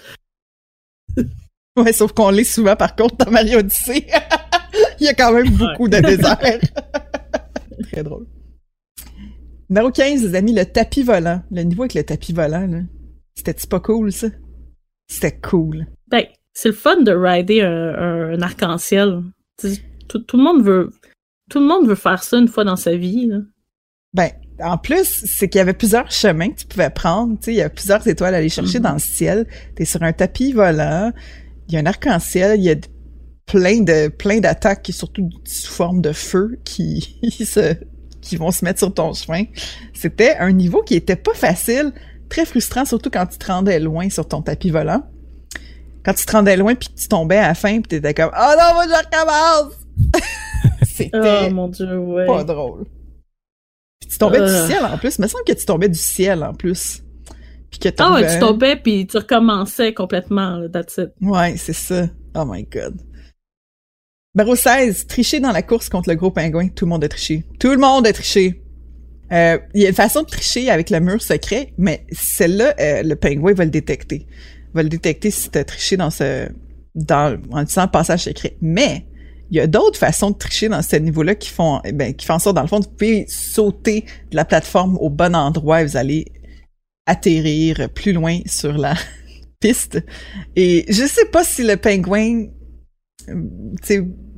ouais, 1.76 1.92
sauf 1.92 2.12
qu'on 2.12 2.30
l'est 2.30 2.44
souvent, 2.44 2.76
par 2.76 2.96
contre, 2.96 3.16
dans 3.16 3.30
Mario 3.30 3.58
Odyssey. 3.58 4.06
Il 5.00 5.06
y 5.06 5.08
a 5.08 5.14
quand 5.14 5.32
même 5.32 5.50
beaucoup 5.50 5.88
de 5.88 5.98
désert. 5.98 6.38
Très 7.92 8.02
drôle. 8.02 8.26
Numéro 9.68 9.90
15, 9.90 10.22
les 10.22 10.34
amis, 10.34 10.54
le 10.54 10.64
tapis 10.64 11.02
volant. 11.02 11.42
Le 11.50 11.62
niveau 11.62 11.82
avec 11.82 11.94
le 11.94 12.04
tapis 12.04 12.32
volant, 12.32 12.66
là. 12.66 12.80
C'était-tu 13.34 13.66
pas 13.66 13.80
cool, 13.80 14.12
ça? 14.12 14.28
C'était 15.08 15.38
cool. 15.38 15.86
Ben, 16.08 16.24
c'est 16.52 16.68
le 16.68 16.74
fun 16.74 17.00
de 17.02 17.12
rider 17.12 17.60
un, 17.60 18.40
arc-en-ciel. 18.40 19.22
Tout, 20.08 20.18
tout, 20.20 20.36
le 20.36 20.42
monde 20.42 20.62
veut... 20.62 20.90
Tout 21.50 21.60
le 21.60 21.66
monde 21.66 21.86
veut 21.86 21.94
faire 21.94 22.22
ça 22.22 22.38
une 22.38 22.48
fois 22.48 22.64
dans 22.64 22.76
sa 22.76 22.96
vie, 22.96 23.26
là. 23.26 23.38
Ben, 24.18 24.32
en 24.60 24.78
plus, 24.78 25.24
c'est 25.26 25.48
qu'il 25.48 25.60
y 25.60 25.62
avait 25.62 25.74
plusieurs 25.74 26.10
chemins 26.10 26.48
que 26.48 26.56
tu 26.56 26.66
pouvais 26.66 26.90
prendre. 26.90 27.38
Tu 27.38 27.44
sais, 27.44 27.52
il 27.52 27.56
y 27.58 27.62
a 27.62 27.70
plusieurs 27.70 28.04
étoiles 28.08 28.34
à 28.34 28.38
aller 28.38 28.48
chercher 28.48 28.80
dans 28.80 28.94
le 28.94 28.98
ciel. 28.98 29.46
T'es 29.76 29.84
sur 29.84 30.02
un 30.02 30.12
tapis 30.12 30.52
volant. 30.52 31.12
Il 31.68 31.74
y 31.74 31.76
a 31.76 31.80
un 31.80 31.86
arc-en-ciel. 31.86 32.58
Il 32.58 32.64
y 32.64 32.70
a 32.72 32.74
plein 33.46 33.80
de 33.82 34.08
plein 34.08 34.40
d'attaques, 34.40 34.90
surtout 34.90 35.30
sous 35.44 35.72
forme 35.72 36.02
de 36.02 36.10
feu, 36.10 36.58
qui 36.64 37.16
se 37.44 37.76
qui 38.20 38.34
vont 38.34 38.50
se 38.50 38.64
mettre 38.64 38.80
sur 38.80 38.92
ton 38.92 39.12
chemin. 39.12 39.44
C'était 39.94 40.36
un 40.38 40.50
niveau 40.50 40.82
qui 40.82 40.96
était 40.96 41.14
pas 41.14 41.34
facile, 41.34 41.92
très 42.28 42.44
frustrant, 42.44 42.84
surtout 42.84 43.10
quand 43.10 43.26
tu 43.26 43.38
te 43.38 43.46
rendais 43.46 43.78
loin 43.78 44.10
sur 44.10 44.26
ton 44.26 44.42
tapis 44.42 44.70
volant. 44.70 45.04
Quand 46.04 46.14
tu 46.14 46.26
te 46.26 46.32
rendais 46.32 46.56
loin 46.56 46.74
puis 46.74 46.88
que 46.88 47.00
tu 47.00 47.06
tombais 47.06 47.36
à 47.36 47.46
la 47.46 47.54
fin 47.54 47.74
puis 47.74 47.88
t'étais 47.88 48.14
comme 48.14 48.32
oh 48.34 48.52
non 48.58 48.74
moi 48.74 48.84
je 48.88 48.96
recommence. 48.96 49.74
C'était 50.82 51.46
oh, 51.46 51.54
mon 51.54 51.68
Dieu, 51.68 51.96
ouais. 51.96 52.26
pas 52.26 52.42
drôle 52.42 52.84
tu 54.00 54.18
tombais 54.18 54.38
du 54.38 54.44
euh. 54.44 54.66
ciel 54.66 54.84
en 54.84 54.98
plus. 54.98 55.16
Il 55.16 55.22
me 55.22 55.26
semble 55.26 55.44
que 55.44 55.52
tu 55.52 55.64
tombais 55.64 55.88
du 55.88 55.98
ciel 55.98 56.44
en 56.44 56.54
plus. 56.54 57.02
Puis 57.70 57.80
que 57.80 57.88
Ah 57.98 58.14
ouais, 58.14 58.32
tu 58.32 58.38
tombais 58.38 58.76
puis 58.76 59.06
tu 59.06 59.18
recommençais 59.18 59.92
complètement, 59.92 60.68
that's 60.72 60.96
it. 60.98 61.10
Ouais, 61.20 61.56
c'est 61.56 61.74
ça. 61.74 62.08
Oh 62.34 62.44
my 62.46 62.64
god. 62.64 63.00
Numéro 64.34 64.54
16, 64.54 65.06
tricher 65.06 65.40
dans 65.40 65.52
la 65.52 65.62
course 65.62 65.88
contre 65.88 66.08
le 66.08 66.14
gros 66.14 66.30
pingouin. 66.30 66.68
Tout 66.68 66.84
le 66.84 66.90
monde 66.90 67.04
a 67.04 67.08
triché. 67.08 67.44
Tout 67.58 67.70
le 67.70 67.78
monde 67.78 68.06
a 68.06 68.12
triché. 68.12 68.62
Euh, 69.32 69.58
il 69.74 69.82
y 69.82 69.86
a 69.86 69.88
une 69.88 69.94
façon 69.94 70.22
de 70.22 70.26
tricher 70.26 70.70
avec 70.70 70.90
le 70.90 71.00
mur 71.00 71.20
secret, 71.20 71.74
mais 71.76 72.06
celle-là, 72.12 72.74
euh, 72.80 73.02
le 73.02 73.14
pingouin 73.16 73.52
va 73.52 73.64
le 73.64 73.70
détecter. 73.70 74.26
Va 74.74 74.82
le 74.82 74.88
détecter 74.88 75.30
si 75.30 75.50
tu 75.50 75.58
as 75.58 75.64
triché 75.64 75.96
dans 75.96 76.10
ce, 76.10 76.48
dans, 76.94 77.38
en 77.50 77.62
disant 77.62 77.82
le 77.82 77.90
passage 77.90 78.24
secret. 78.24 78.56
Mais, 78.60 79.06
il 79.50 79.56
y 79.56 79.60
a 79.60 79.66
d'autres 79.66 79.98
façons 79.98 80.30
de 80.30 80.36
tricher 80.36 80.68
dans 80.68 80.82
ce 80.82 80.96
niveau-là 80.96 81.34
qui 81.34 81.48
font, 81.48 81.80
eh 81.84 81.92
ben, 81.92 82.14
qui 82.14 82.26
font 82.26 82.34
en 82.34 82.38
sorte, 82.38 82.56
dans 82.56 82.62
le 82.62 82.68
fond, 82.68 82.80
vous 82.80 82.90
pouvez 82.90 83.26
sauter 83.28 84.04
de 84.30 84.36
la 84.36 84.44
plateforme 84.44 84.96
au 84.98 85.10
bon 85.10 85.34
endroit 85.34 85.82
et 85.82 85.86
vous 85.86 85.96
allez 85.96 86.26
atterrir 87.06 87.88
plus 87.94 88.12
loin 88.12 88.40
sur 88.46 88.76
la 88.76 88.94
piste. 89.60 90.04
Et 90.56 90.84
je 90.88 91.06
sais 91.06 91.24
pas 91.26 91.44
si 91.44 91.62
le 91.64 91.76
pingouin 91.76 92.46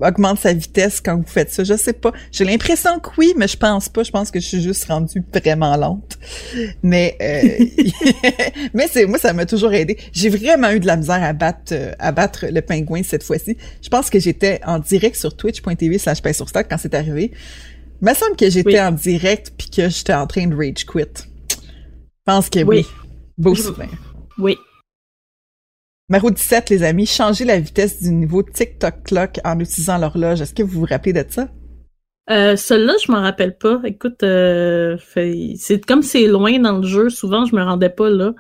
augmente 0.00 0.38
sa 0.38 0.53
vitesse 0.53 1.00
quand 1.00 1.16
vous 1.16 1.26
faites 1.26 1.53
ça. 1.53 1.64
Je 1.64 1.74
sais 1.74 1.92
pas. 1.92 2.12
J'ai 2.33 2.44
l'impression 2.44 2.98
que 3.00 3.11
oui, 3.18 3.35
mais 3.37 3.48
je 3.48 3.57
pense 3.57 3.88
pas. 3.88 4.03
Je 4.03 4.11
pense 4.11 4.31
que 4.31 4.40
je 4.40 4.46
suis 4.46 4.62
juste 4.62 4.85
rendue 4.85 5.22
vraiment 5.33 5.76
lente. 5.76 6.18
Mais 6.83 7.16
euh, 7.20 7.64
mais 8.74 8.88
c'est 8.90 9.07
moi 9.07 9.18
ça 9.18 9.33
m'a 9.33 9.46
toujours 9.46 9.72
aidé. 9.72 9.98
J'ai 10.12 10.29
vraiment 10.29 10.70
eu 10.70 10.81
de 10.81 10.87
la 10.87 10.96
misère 10.96 11.22
à 11.22 11.33
battre 11.33 11.72
euh, 11.72 11.92
à 11.98 12.12
battre 12.12 12.46
le 12.50 12.61
pingouin 12.61 13.03
cette 13.03 13.22
fois-ci. 13.22 13.57
Je 13.83 13.88
pense 13.88 14.11
que 14.11 14.18
j'étais 14.18 14.61
en 14.64 14.79
direct 14.79 15.16
sur 15.16 15.37
twitch.tv 15.37 15.98
slash 15.98 16.20
sur 16.33 16.48
stock 16.48 16.66
quand 16.68 16.79
c'est 16.79 16.94
arrivé. 16.94 17.33
Il 18.03 18.09
me 18.09 18.14
semble 18.14 18.37
que 18.37 18.48
j'étais 18.48 18.81
en 18.81 18.92
direct 18.92 19.53
puis 19.59 19.68
que 19.68 19.88
j'étais 19.88 20.14
en 20.14 20.26
train 20.26 20.46
de 20.46 20.55
rage 20.55 20.87
quit. 20.87 21.05
Je 21.50 21.57
pense 22.24 22.48
que 22.48 22.61
oui. 22.61 22.79
oui. 22.79 22.87
Beau 23.37 23.55
souvenir. 23.55 23.88
Oui. 24.38 24.57
Numéro 26.11 26.33
17, 26.33 26.70
les 26.70 26.83
amis, 26.83 27.07
changer 27.07 27.44
la 27.44 27.61
vitesse 27.61 28.03
du 28.03 28.11
niveau 28.11 28.42
TikTok 28.42 29.05
Clock 29.05 29.38
en 29.44 29.61
utilisant 29.61 29.96
l'horloge. 29.96 30.40
Est-ce 30.40 30.53
que 30.53 30.64
vous 30.64 30.81
vous 30.81 30.87
rappelez 30.90 31.12
de 31.12 31.25
ça? 31.29 31.49
Euh, 32.31 32.57
Celui-là, 32.57 32.94
je 33.07 33.12
m'en 33.12 33.20
rappelle 33.20 33.57
pas. 33.57 33.81
Écoute, 33.85 34.25
euh, 34.25 34.96
c'est 35.14 35.87
comme 35.87 36.03
c'est 36.03 36.27
loin 36.27 36.59
dans 36.59 36.79
le 36.79 36.87
jeu. 36.87 37.11
Souvent, 37.11 37.44
je 37.44 37.55
me 37.55 37.62
rendais 37.62 37.90
pas 37.90 38.11
là. 38.11 38.35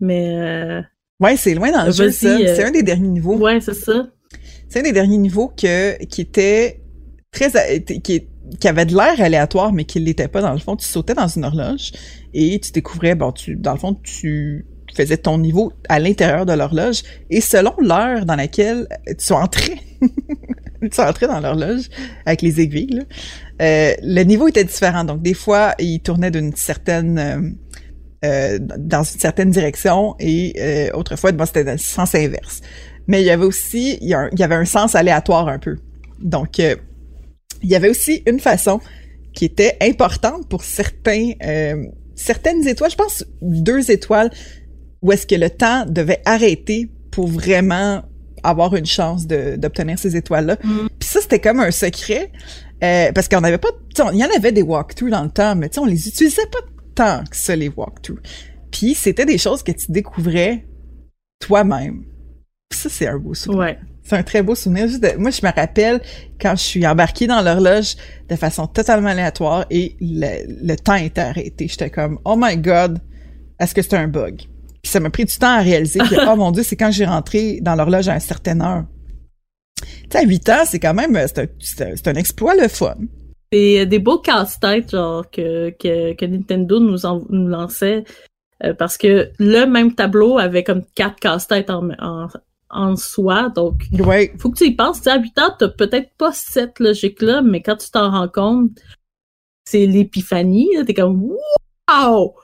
Mais. 0.00 0.34
Euh, 0.36 0.82
ouais, 1.20 1.36
c'est 1.36 1.54
loin 1.54 1.70
dans 1.70 1.86
le 1.86 1.92
jeu, 1.92 2.10
ça. 2.10 2.38
C'est 2.38 2.64
un 2.64 2.72
des 2.72 2.82
derniers 2.82 3.06
niveaux. 3.06 3.36
Ouais, 3.36 3.60
c'est 3.60 3.74
ça. 3.74 4.08
C'est 4.68 4.80
un 4.80 4.82
des 4.82 4.92
derniers 4.92 5.18
niveaux 5.18 5.46
que, 5.56 6.04
qui 6.06 6.22
était 6.22 6.82
très. 7.30 7.52
Qui, 8.02 8.26
qui 8.60 8.68
avait 8.68 8.84
de 8.84 8.96
l'air 8.96 9.20
aléatoire, 9.20 9.72
mais 9.72 9.84
qui 9.84 10.00
l'était 10.00 10.26
pas 10.26 10.40
dans 10.42 10.52
le 10.52 10.58
fond. 10.58 10.74
Tu 10.74 10.86
sautais 10.86 11.14
dans 11.14 11.28
une 11.28 11.44
horloge 11.44 11.92
et 12.34 12.58
tu 12.58 12.72
découvrais, 12.72 13.14
bon, 13.14 13.30
tu, 13.30 13.54
dans 13.54 13.74
le 13.74 13.78
fond, 13.78 13.94
tu 13.94 14.66
faisais 14.96 15.16
ton 15.16 15.38
niveau 15.38 15.72
à 15.88 15.98
l'intérieur 15.98 16.46
de 16.46 16.52
l'horloge 16.52 17.02
et 17.30 17.40
selon 17.40 17.74
l'heure 17.78 18.24
dans 18.24 18.36
laquelle 18.36 18.88
tu 19.18 19.32
entrais, 19.32 19.76
tu 20.90 21.00
entrais 21.00 21.26
dans 21.26 21.40
l'horloge 21.40 21.88
avec 22.24 22.42
les 22.42 22.60
aiguilles, 22.60 23.02
euh, 23.62 23.92
le 24.02 24.22
niveau 24.22 24.48
était 24.48 24.64
différent. 24.64 25.04
Donc 25.04 25.22
des 25.22 25.34
fois, 25.34 25.74
il 25.78 26.00
tournait 26.00 26.30
d'une 26.30 26.54
certaine 26.54 27.18
euh, 27.18 27.40
euh, 28.24 28.58
dans 28.60 29.02
une 29.02 29.20
certaine 29.20 29.50
direction 29.50 30.16
et 30.18 30.90
autrefois, 30.94 31.32
bon, 31.32 31.46
c'était 31.46 31.64
dans 31.64 31.72
le 31.72 31.78
sens 31.78 32.14
inverse. 32.14 32.60
Mais 33.06 33.22
il 33.22 33.26
y 33.26 33.30
avait 33.30 33.44
aussi, 33.44 33.98
il 34.00 34.08
y, 34.08 34.42
avait 34.42 34.54
un 34.54 34.64
sens 34.64 34.94
aléatoire 34.94 35.48
un 35.48 35.58
peu. 35.58 35.76
Donc 36.18 36.58
il 36.58 36.76
y 37.62 37.76
avait 37.76 37.90
aussi 37.90 38.22
une 38.26 38.40
façon 38.40 38.80
qui 39.32 39.44
était 39.44 39.76
importante 39.80 40.48
pour 40.48 40.64
certains 40.64 41.32
certaines 42.16 42.66
étoiles, 42.66 42.90
je 42.90 42.96
pense 42.96 43.24
deux 43.40 43.90
étoiles 43.90 44.30
où 45.06 45.12
est-ce 45.12 45.26
que 45.26 45.36
le 45.36 45.50
temps 45.50 45.86
devait 45.86 46.20
arrêter 46.24 46.90
pour 47.12 47.28
vraiment 47.28 48.02
avoir 48.42 48.74
une 48.74 48.86
chance 48.86 49.26
d'obtenir 49.26 49.98
ces 49.98 50.16
étoiles-là. 50.16 50.56
Mm. 50.62 50.88
Puis 50.98 51.08
ça, 51.08 51.20
c'était 51.20 51.38
comme 51.38 51.60
un 51.60 51.70
secret, 51.70 52.32
euh, 52.82 53.12
parce 53.12 53.28
qu'on 53.28 53.40
n'avait 53.40 53.58
pas... 53.58 53.68
Il 54.12 54.18
y 54.18 54.24
en 54.24 54.36
avait 54.36 54.50
des 54.50 54.62
walkthroughs 54.62 55.10
dans 55.10 55.22
le 55.22 55.30
temps, 55.30 55.54
mais 55.54 55.70
on 55.78 55.84
les 55.84 56.08
utilisait 56.08 56.46
pas 56.46 56.58
tant 56.94 57.24
que 57.24 57.36
ça, 57.36 57.54
les 57.54 57.68
walkthroughs. 57.68 58.18
Puis 58.72 58.94
c'était 58.94 59.24
des 59.24 59.38
choses 59.38 59.62
que 59.62 59.70
tu 59.70 59.92
découvrais 59.92 60.66
toi-même. 61.38 62.04
Ça, 62.74 62.88
c'est 62.88 63.06
un 63.06 63.18
beau 63.18 63.32
souvenir. 63.32 63.60
Ouais. 63.60 63.78
C'est 64.02 64.16
un 64.16 64.24
très 64.24 64.42
beau 64.42 64.56
souvenir. 64.56 64.88
moi, 65.18 65.30
je 65.30 65.46
me 65.46 65.52
rappelle 65.52 66.00
quand 66.40 66.56
je 66.56 66.62
suis 66.62 66.86
embarquée 66.86 67.28
dans 67.28 67.42
l'horloge 67.42 67.94
de 68.28 68.34
façon 68.34 68.66
totalement 68.66 69.08
aléatoire 69.08 69.66
et 69.70 69.96
le, 70.00 70.66
le 70.66 70.76
temps 70.76 70.96
était 70.96 71.20
arrêté. 71.20 71.68
J'étais 71.68 71.90
comme, 71.90 72.18
oh 72.24 72.34
my 72.36 72.56
god, 72.56 73.00
est-ce 73.60 73.72
que 73.72 73.82
c'est 73.82 73.94
un 73.94 74.08
bug? 74.08 74.42
Ça 74.82 75.00
m'a 75.00 75.10
pris 75.10 75.24
du 75.24 75.36
temps 75.36 75.56
à 75.56 75.60
réaliser 75.60 75.98
que, 76.00 76.30
oh 76.30 76.36
mon 76.36 76.50
Dieu, 76.50 76.62
c'est 76.62 76.76
quand 76.76 76.90
j'ai 76.90 77.06
rentré 77.06 77.60
dans 77.60 77.74
l'horloge 77.74 78.08
à 78.08 78.14
une 78.14 78.20
certaine 78.20 78.62
heure. 78.62 78.84
Tu 79.82 79.86
sais, 80.12 80.18
à 80.18 80.22
8 80.22 80.48
ans, 80.50 80.62
c'est 80.64 80.80
quand 80.80 80.94
même, 80.94 81.18
c'est 81.58 82.06
un, 82.06 82.14
exploit 82.14 82.54
le 82.54 82.68
fun. 82.68 82.96
Des, 83.52 83.86
des 83.86 83.98
beaux 83.98 84.18
casse-têtes, 84.18 84.90
genre, 84.92 85.28
que, 85.30 85.70
que, 85.70 86.24
Nintendo 86.24 86.80
nous, 86.80 86.98
nous 87.30 87.48
lançait. 87.48 88.04
Euh, 88.64 88.72
parce 88.72 88.96
que 88.96 89.30
le 89.38 89.66
même 89.66 89.94
tableau 89.94 90.38
avait 90.38 90.64
comme 90.64 90.82
quatre 90.94 91.20
casse-têtes 91.20 91.70
en, 91.70 91.90
en, 92.70 92.96
soi. 92.96 93.50
Donc, 93.54 93.82
ouais. 93.92 94.32
faut 94.38 94.50
que 94.50 94.58
tu 94.58 94.66
y 94.66 94.74
penses. 94.74 95.06
à 95.06 95.18
8 95.18 95.38
ans, 95.38 95.54
t'as 95.58 95.68
peut-être 95.68 96.10
pas 96.16 96.32
cette 96.32 96.80
logique-là, 96.80 97.42
mais 97.42 97.60
quand 97.60 97.76
tu 97.76 97.90
t'en 97.90 98.10
rends 98.10 98.28
compte, 98.28 98.70
c'est 99.64 99.86
l'épiphanie. 99.86 100.70
T'es 100.86 100.94
comme, 100.94 101.30
wow! 101.90 102.34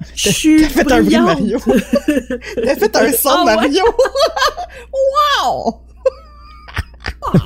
T'as 0.00 0.32
fait 0.32 0.92
un 0.92 1.02
bruit 1.02 1.18
Mario. 1.18 1.58
T'as 1.66 2.76
fait 2.76 2.96
un 2.96 3.12
son 3.12 3.44
de 3.44 3.50
ah 3.50 3.56
Mario. 3.56 3.84
wow! 5.54 5.80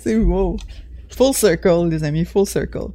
C'est 0.00 0.16
beau. 0.16 0.56
Full 1.16 1.34
circle, 1.34 1.88
les 1.88 2.04
amis, 2.04 2.24
full 2.24 2.46
circle. 2.46 2.88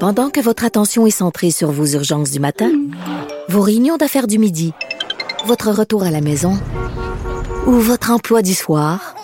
Pendant 0.00 0.30
que 0.30 0.40
votre 0.40 0.64
attention 0.64 1.06
est 1.06 1.10
centrée 1.10 1.50
sur 1.50 1.70
vos 1.70 1.86
urgences 1.86 2.30
du 2.30 2.40
matin, 2.40 2.70
vos 3.48 3.62
réunions 3.62 3.96
d'affaires 3.96 4.26
du 4.26 4.38
midi, 4.38 4.72
votre 5.46 5.70
retour 5.70 6.02
à 6.02 6.10
la 6.10 6.20
maison 6.20 6.58
ou 7.66 7.72
votre 7.72 8.10
emploi 8.10 8.42
du 8.42 8.52
soir, 8.52 9.14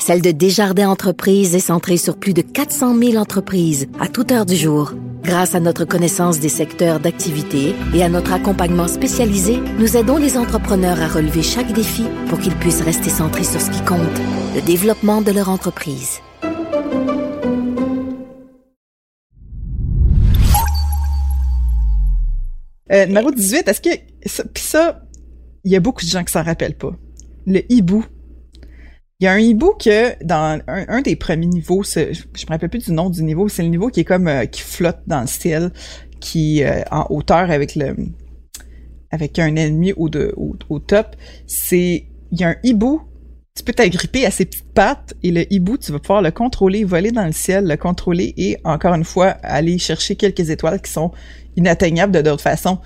celle 0.00 0.20
de 0.20 0.30
Desjardins 0.30 0.88
Entreprises 0.88 1.54
est 1.54 1.60
centrée 1.60 1.96
sur 1.96 2.16
plus 2.16 2.34
de 2.34 2.42
400 2.42 2.96
000 2.98 3.16
entreprises 3.16 3.86
à 4.00 4.08
toute 4.08 4.32
heure 4.32 4.46
du 4.46 4.56
jour. 4.56 4.92
Grâce 5.22 5.54
à 5.54 5.60
notre 5.60 5.84
connaissance 5.84 6.40
des 6.40 6.48
secteurs 6.48 7.00
d'activité 7.00 7.74
et 7.94 8.02
à 8.02 8.08
notre 8.08 8.32
accompagnement 8.32 8.88
spécialisé, 8.88 9.58
nous 9.78 9.96
aidons 9.96 10.18
les 10.18 10.36
entrepreneurs 10.36 11.00
à 11.00 11.08
relever 11.08 11.42
chaque 11.42 11.72
défi 11.72 12.04
pour 12.28 12.38
qu'ils 12.38 12.54
puissent 12.56 12.82
rester 12.82 13.08
centrés 13.08 13.44
sur 13.44 13.60
ce 13.60 13.70
qui 13.70 13.82
compte, 13.84 14.00
le 14.54 14.60
développement 14.60 15.22
de 15.22 15.32
leur 15.32 15.48
entreprise. 15.48 16.20
Euh, 22.92 23.06
numéro 23.06 23.30
18, 23.30 23.66
est-ce 23.66 23.80
que... 23.80 23.88
Puis 24.52 24.62
ça, 24.62 25.00
il 25.64 25.72
y 25.72 25.76
a 25.76 25.80
beaucoup 25.80 26.04
de 26.04 26.10
gens 26.10 26.22
qui 26.22 26.32
s'en 26.32 26.42
rappellent 26.42 26.76
pas. 26.76 26.92
Le 27.46 27.60
hibou 27.72 28.04
il 29.20 29.24
y 29.24 29.26
a 29.28 29.32
un 29.32 29.38
hibou 29.38 29.72
que 29.78 30.22
dans 30.24 30.60
un, 30.66 31.02
des 31.02 31.16
premiers 31.16 31.46
niveaux, 31.46 31.82
je 31.84 32.00
me 32.00 32.48
rappelle 32.48 32.68
plus 32.68 32.86
du 32.86 32.92
nom 32.92 33.10
du 33.10 33.22
niveau, 33.22 33.48
c'est 33.48 33.62
le 33.62 33.68
niveau 33.68 33.88
qui 33.88 34.00
est 34.00 34.04
comme 34.04 34.26
euh, 34.26 34.46
qui 34.46 34.60
flotte 34.60 35.00
dans 35.06 35.20
le 35.20 35.26
ciel, 35.26 35.70
qui 36.20 36.64
euh, 36.64 36.82
en 36.90 37.06
hauteur 37.10 37.50
avec 37.50 37.76
le 37.76 37.94
avec 39.10 39.38
un 39.38 39.54
ennemi 39.54 39.92
au, 39.92 40.08
de, 40.08 40.34
au, 40.36 40.78
top. 40.80 41.14
C'est 41.46 42.06
il 42.32 42.40
y 42.40 42.42
a 42.42 42.48
un 42.48 42.56
hibou, 42.64 43.02
tu 43.56 43.62
peux 43.62 43.72
t'agripper 43.72 44.26
à 44.26 44.32
ses 44.32 44.44
petites 44.46 44.72
pattes 44.74 45.14
et 45.22 45.30
le 45.30 45.50
hibou, 45.52 45.78
tu 45.78 45.92
vas 45.92 46.00
pouvoir 46.00 46.20
le 46.20 46.32
contrôler, 46.32 46.82
voler 46.82 47.12
dans 47.12 47.24
le 47.24 47.32
ciel, 47.32 47.68
le 47.68 47.76
contrôler 47.76 48.34
et 48.36 48.56
encore 48.64 48.94
une 48.94 49.04
fois 49.04 49.28
aller 49.44 49.78
chercher 49.78 50.16
quelques 50.16 50.50
étoiles 50.50 50.82
qui 50.82 50.90
sont 50.90 51.12
inatteignables 51.56 52.12
de 52.12 52.20
d'autres 52.20 52.42
façons 52.42 52.80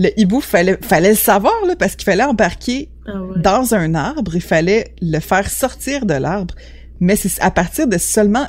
le 0.00 0.18
hibou 0.18 0.40
fallait 0.40 0.78
fallait 0.80 1.10
le 1.10 1.14
savoir 1.14 1.54
là 1.66 1.76
parce 1.76 1.94
qu'il 1.94 2.06
fallait 2.06 2.24
embarquer 2.24 2.88
ah 3.06 3.12
dans 3.36 3.74
un 3.74 3.94
arbre, 3.94 4.34
il 4.34 4.40
fallait 4.40 4.94
le 5.02 5.20
faire 5.20 5.50
sortir 5.50 6.06
de 6.06 6.14
l'arbre, 6.14 6.54
mais 7.00 7.16
c'est 7.16 7.38
à 7.42 7.50
partir 7.50 7.86
de 7.86 7.98
seulement 7.98 8.46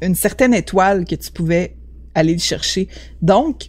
une, 0.00 0.14
certaine 0.14 0.54
étoile 0.54 1.04
que 1.04 1.14
tu 1.14 1.30
pouvais 1.30 1.76
aller 2.14 2.32
le 2.32 2.40
chercher. 2.40 2.88
Donc, 3.20 3.68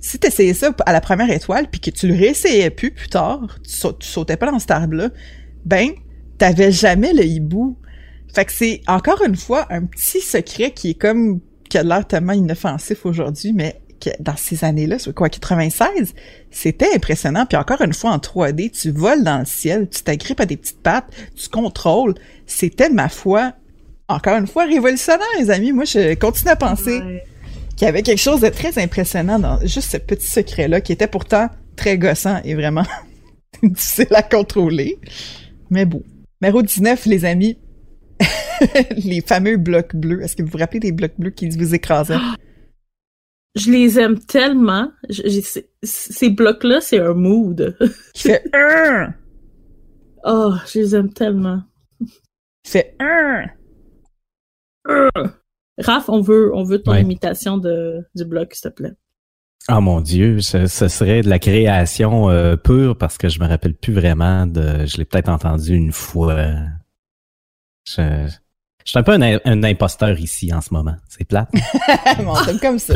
si 0.00 0.20
tu 0.20 0.28
essayais 0.28 0.54
ça 0.54 0.72
à 0.86 0.92
la 0.92 1.00
première 1.00 1.28
étoile 1.28 1.66
puis 1.68 1.80
que 1.80 1.90
tu 1.90 2.06
le 2.06 2.14
réessayais 2.14 2.70
plus 2.70 2.92
plus 2.92 3.08
tard, 3.08 3.58
tu, 3.64 4.06
sautais 4.06 4.36
pas 4.36 4.48
dans 4.52 4.60
cet 4.60 4.70
arbre-là, 4.70 5.10
ben 5.64 5.90
t'avais 6.38 6.70
jamais 6.70 7.12
le 7.12 7.24
hibou. 7.24 7.76
Fait 8.32 8.44
que 8.44 8.52
c'est 8.52 8.82
encore 8.86 9.24
une 9.26 9.36
fois 9.36 9.66
un 9.70 9.86
petit 9.86 10.20
secret 10.20 10.70
qui 10.70 10.90
est 10.90 10.94
comme 10.94 11.40
qui 11.68 11.78
a 11.78 11.82
l'air 11.82 12.06
tellement 12.06 12.32
inoffensif 12.32 13.04
aujourd'hui, 13.04 13.52
mais 13.52 13.80
dans 14.20 14.36
ces 14.36 14.64
années-là, 14.64 14.98
c'est 14.98 15.14
quoi, 15.14 15.28
96, 15.28 16.14
c'était 16.50 16.94
impressionnant. 16.94 17.46
Puis 17.46 17.56
encore 17.56 17.80
une 17.82 17.92
fois, 17.92 18.10
en 18.10 18.18
3D, 18.18 18.70
tu 18.70 18.90
voles 18.90 19.24
dans 19.24 19.38
le 19.38 19.44
ciel, 19.44 19.88
tu 19.88 20.02
t'agrippes 20.02 20.40
à 20.40 20.46
des 20.46 20.56
petites 20.56 20.82
pattes, 20.82 21.06
tu 21.34 21.48
contrôles. 21.48 22.14
C'était, 22.46 22.88
ma 22.88 23.08
foi, 23.08 23.52
encore 24.08 24.36
une 24.36 24.46
fois, 24.46 24.64
révolutionnaire, 24.64 25.26
les 25.38 25.50
amis. 25.50 25.72
Moi, 25.72 25.84
je 25.84 26.14
continue 26.14 26.50
à 26.50 26.56
penser 26.56 27.00
qu'il 27.76 27.86
y 27.86 27.88
avait 27.88 28.02
quelque 28.02 28.20
chose 28.20 28.40
de 28.40 28.48
très 28.48 28.78
impressionnant 28.78 29.38
dans 29.38 29.60
juste 29.66 29.90
ce 29.92 29.96
petit 29.96 30.26
secret-là, 30.26 30.80
qui 30.80 30.92
était 30.92 31.08
pourtant 31.08 31.48
très 31.76 31.98
gossant 31.98 32.40
et 32.44 32.54
vraiment 32.54 32.86
difficile 33.62 34.14
à 34.14 34.22
contrôler. 34.22 34.98
Mais 35.70 35.84
bon. 35.84 36.02
Numéro 36.42 36.62
19, 36.62 37.06
les 37.06 37.24
amis, 37.24 37.58
les 38.96 39.22
fameux 39.22 39.56
blocs 39.56 39.96
bleus. 39.96 40.22
Est-ce 40.22 40.36
que 40.36 40.42
vous 40.42 40.50
vous 40.50 40.58
rappelez 40.58 40.80
des 40.80 40.92
blocs 40.92 41.14
bleus 41.18 41.30
qui 41.30 41.48
vous 41.48 41.74
écrasaient? 41.74 42.14
Je 43.56 43.70
les 43.70 43.98
aime 43.98 44.18
tellement. 44.18 44.92
Je- 45.08 45.40
ces- 45.82 46.30
blocs-là, 46.30 46.80
c'est 46.80 47.00
un 47.00 47.14
mood. 47.14 47.76
Fait 48.14 48.44
un, 48.54 49.14
Oh, 50.24 50.54
je 50.72 50.78
les 50.80 50.94
aime 50.96 51.12
tellement. 51.12 51.62
fait 52.66 52.94
un. 53.00 53.46
Raph, 55.78 56.08
on 56.08 56.20
veut, 56.20 56.54
on 56.54 56.64
veut 56.64 56.82
ton 56.82 56.92
Ouais. 56.92 57.02
imitation 57.02 57.58
de, 57.58 58.04
du 58.14 58.24
bloc, 58.24 58.54
s'il 58.54 58.70
te 58.70 58.74
plaît. 58.74 58.92
Oh 59.70 59.80
mon 59.80 60.00
Dieu, 60.00 60.40
ce, 60.40 60.66
ce 60.66 60.86
serait 60.88 61.22
de 61.22 61.28
la 61.28 61.38
création 61.40 62.30
euh, 62.30 62.56
pure 62.56 62.96
parce 62.96 63.18
que 63.18 63.28
je 63.28 63.40
me 63.40 63.46
rappelle 63.48 63.74
plus 63.74 63.92
vraiment 63.92 64.46
de. 64.46 64.86
Je 64.86 64.96
l'ai 64.96 65.04
peut-être 65.04 65.28
entendu 65.28 65.74
une 65.74 65.92
fois. 65.92 66.36
Je, 67.84 68.28
je 68.86 68.90
suis 68.90 68.98
un 69.00 69.02
peu 69.02 69.12
un, 69.12 69.38
un 69.44 69.62
imposteur 69.64 70.18
ici 70.20 70.54
en 70.54 70.60
ce 70.60 70.72
moment. 70.72 70.94
C'est 71.08 71.24
plate. 71.24 71.50
bon, 72.24 72.34
c'est 72.44 72.60
comme 72.60 72.78
ça. 72.78 72.94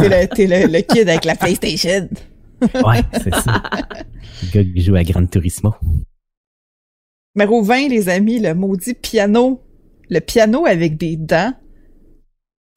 T'es 0.00 0.08
le, 0.08 0.26
t'es 0.26 0.46
le, 0.48 0.66
le 0.66 0.80
kid 0.80 1.08
avec 1.08 1.24
la 1.24 1.36
PlayStation. 1.36 2.08
Ouais, 2.60 3.02
c'est 3.12 3.34
ça. 3.34 3.62
Le 4.42 4.50
gars 4.52 4.64
qui 4.64 4.80
joue 4.82 4.96
à 4.96 5.04
Gran 5.04 5.24
Turismo. 5.26 5.74
Numéro 7.36 7.62
20, 7.62 7.88
les 7.88 8.08
amis, 8.08 8.40
le 8.40 8.54
maudit 8.54 8.94
piano. 8.94 9.62
Le 10.10 10.18
piano 10.18 10.66
avec 10.66 10.96
des 10.96 11.16
dents. 11.16 11.54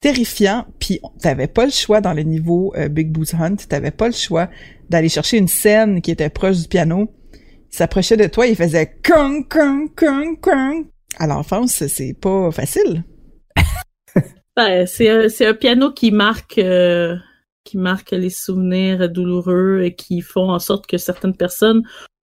Terrifiant. 0.00 0.66
Puis 0.78 1.00
t'avais 1.20 1.48
pas 1.48 1.64
le 1.64 1.72
choix 1.72 2.00
dans 2.00 2.14
le 2.14 2.22
niveau 2.22 2.72
euh, 2.76 2.88
Big 2.88 3.10
Boots 3.10 3.34
Hunt. 3.34 3.56
T'avais 3.68 3.90
pas 3.90 4.06
le 4.06 4.14
choix 4.14 4.48
d'aller 4.88 5.08
chercher 5.08 5.38
une 5.38 5.48
scène 5.48 6.00
qui 6.00 6.12
était 6.12 6.30
proche 6.30 6.58
du 6.58 6.68
piano. 6.68 7.12
Il 7.72 7.76
s'approchait 7.76 8.16
de 8.16 8.26
toi, 8.26 8.46
il 8.46 8.54
faisait 8.54 8.94
kung 9.02 9.48
kung 9.48 9.88
kung 9.96 10.38
kung. 10.40 10.86
À 11.18 11.26
l'enfance, 11.26 11.86
c'est 11.86 12.14
pas 12.14 12.50
facile. 12.50 13.04
Ben, 14.56 14.84
c'est 14.86 15.08
un, 15.08 15.28
c'est 15.28 15.46
un 15.46 15.54
piano 15.54 15.92
qui 15.92 16.10
marque, 16.10 16.58
euh, 16.58 17.16
qui 17.64 17.78
marque 17.78 18.10
les 18.10 18.30
souvenirs 18.30 19.08
douloureux 19.08 19.82
et 19.84 19.94
qui 19.94 20.20
font 20.22 20.50
en 20.50 20.58
sorte 20.58 20.86
que 20.88 20.98
certaines 20.98 21.36
personnes 21.36 21.82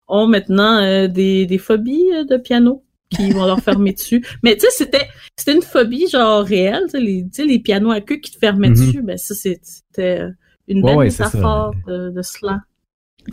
ont 0.09 0.27
maintenant 0.27 0.79
euh, 0.83 1.09
des, 1.09 1.45
des 1.47 1.59
phobies 1.59 2.07
euh, 2.15 2.25
de 2.25 2.39
piano 2.39 2.85
qui 3.11 3.31
vont 3.31 3.45
leur 3.45 3.61
fermer 3.61 3.93
dessus. 3.93 4.25
Mais 4.43 4.55
tu 4.57 4.63
sais, 4.63 4.71
c'était 4.71 5.07
c'était 5.37 5.55
une 5.55 5.63
phobie 5.63 6.09
genre 6.09 6.43
réelle, 6.43 6.85
tu 6.91 6.93
sais, 6.93 7.01
les, 7.01 7.27
les 7.53 7.59
pianos 7.59 7.91
à 7.93 8.01
queue 8.01 8.17
qui 8.17 8.33
te 8.33 8.39
fermaient 8.39 8.71
Mhm. 8.71 8.75
dessus. 8.87 9.03
Ben 9.03 9.19
ça, 9.19 9.35
c'est- 9.35 9.61
c'était 9.63 10.23
une 10.69 10.83
belle 10.83 10.97
ouais, 10.97 11.05
métaphore 11.07 11.75
de, 11.87 12.11
de 12.11 12.23
cela. 12.23 12.63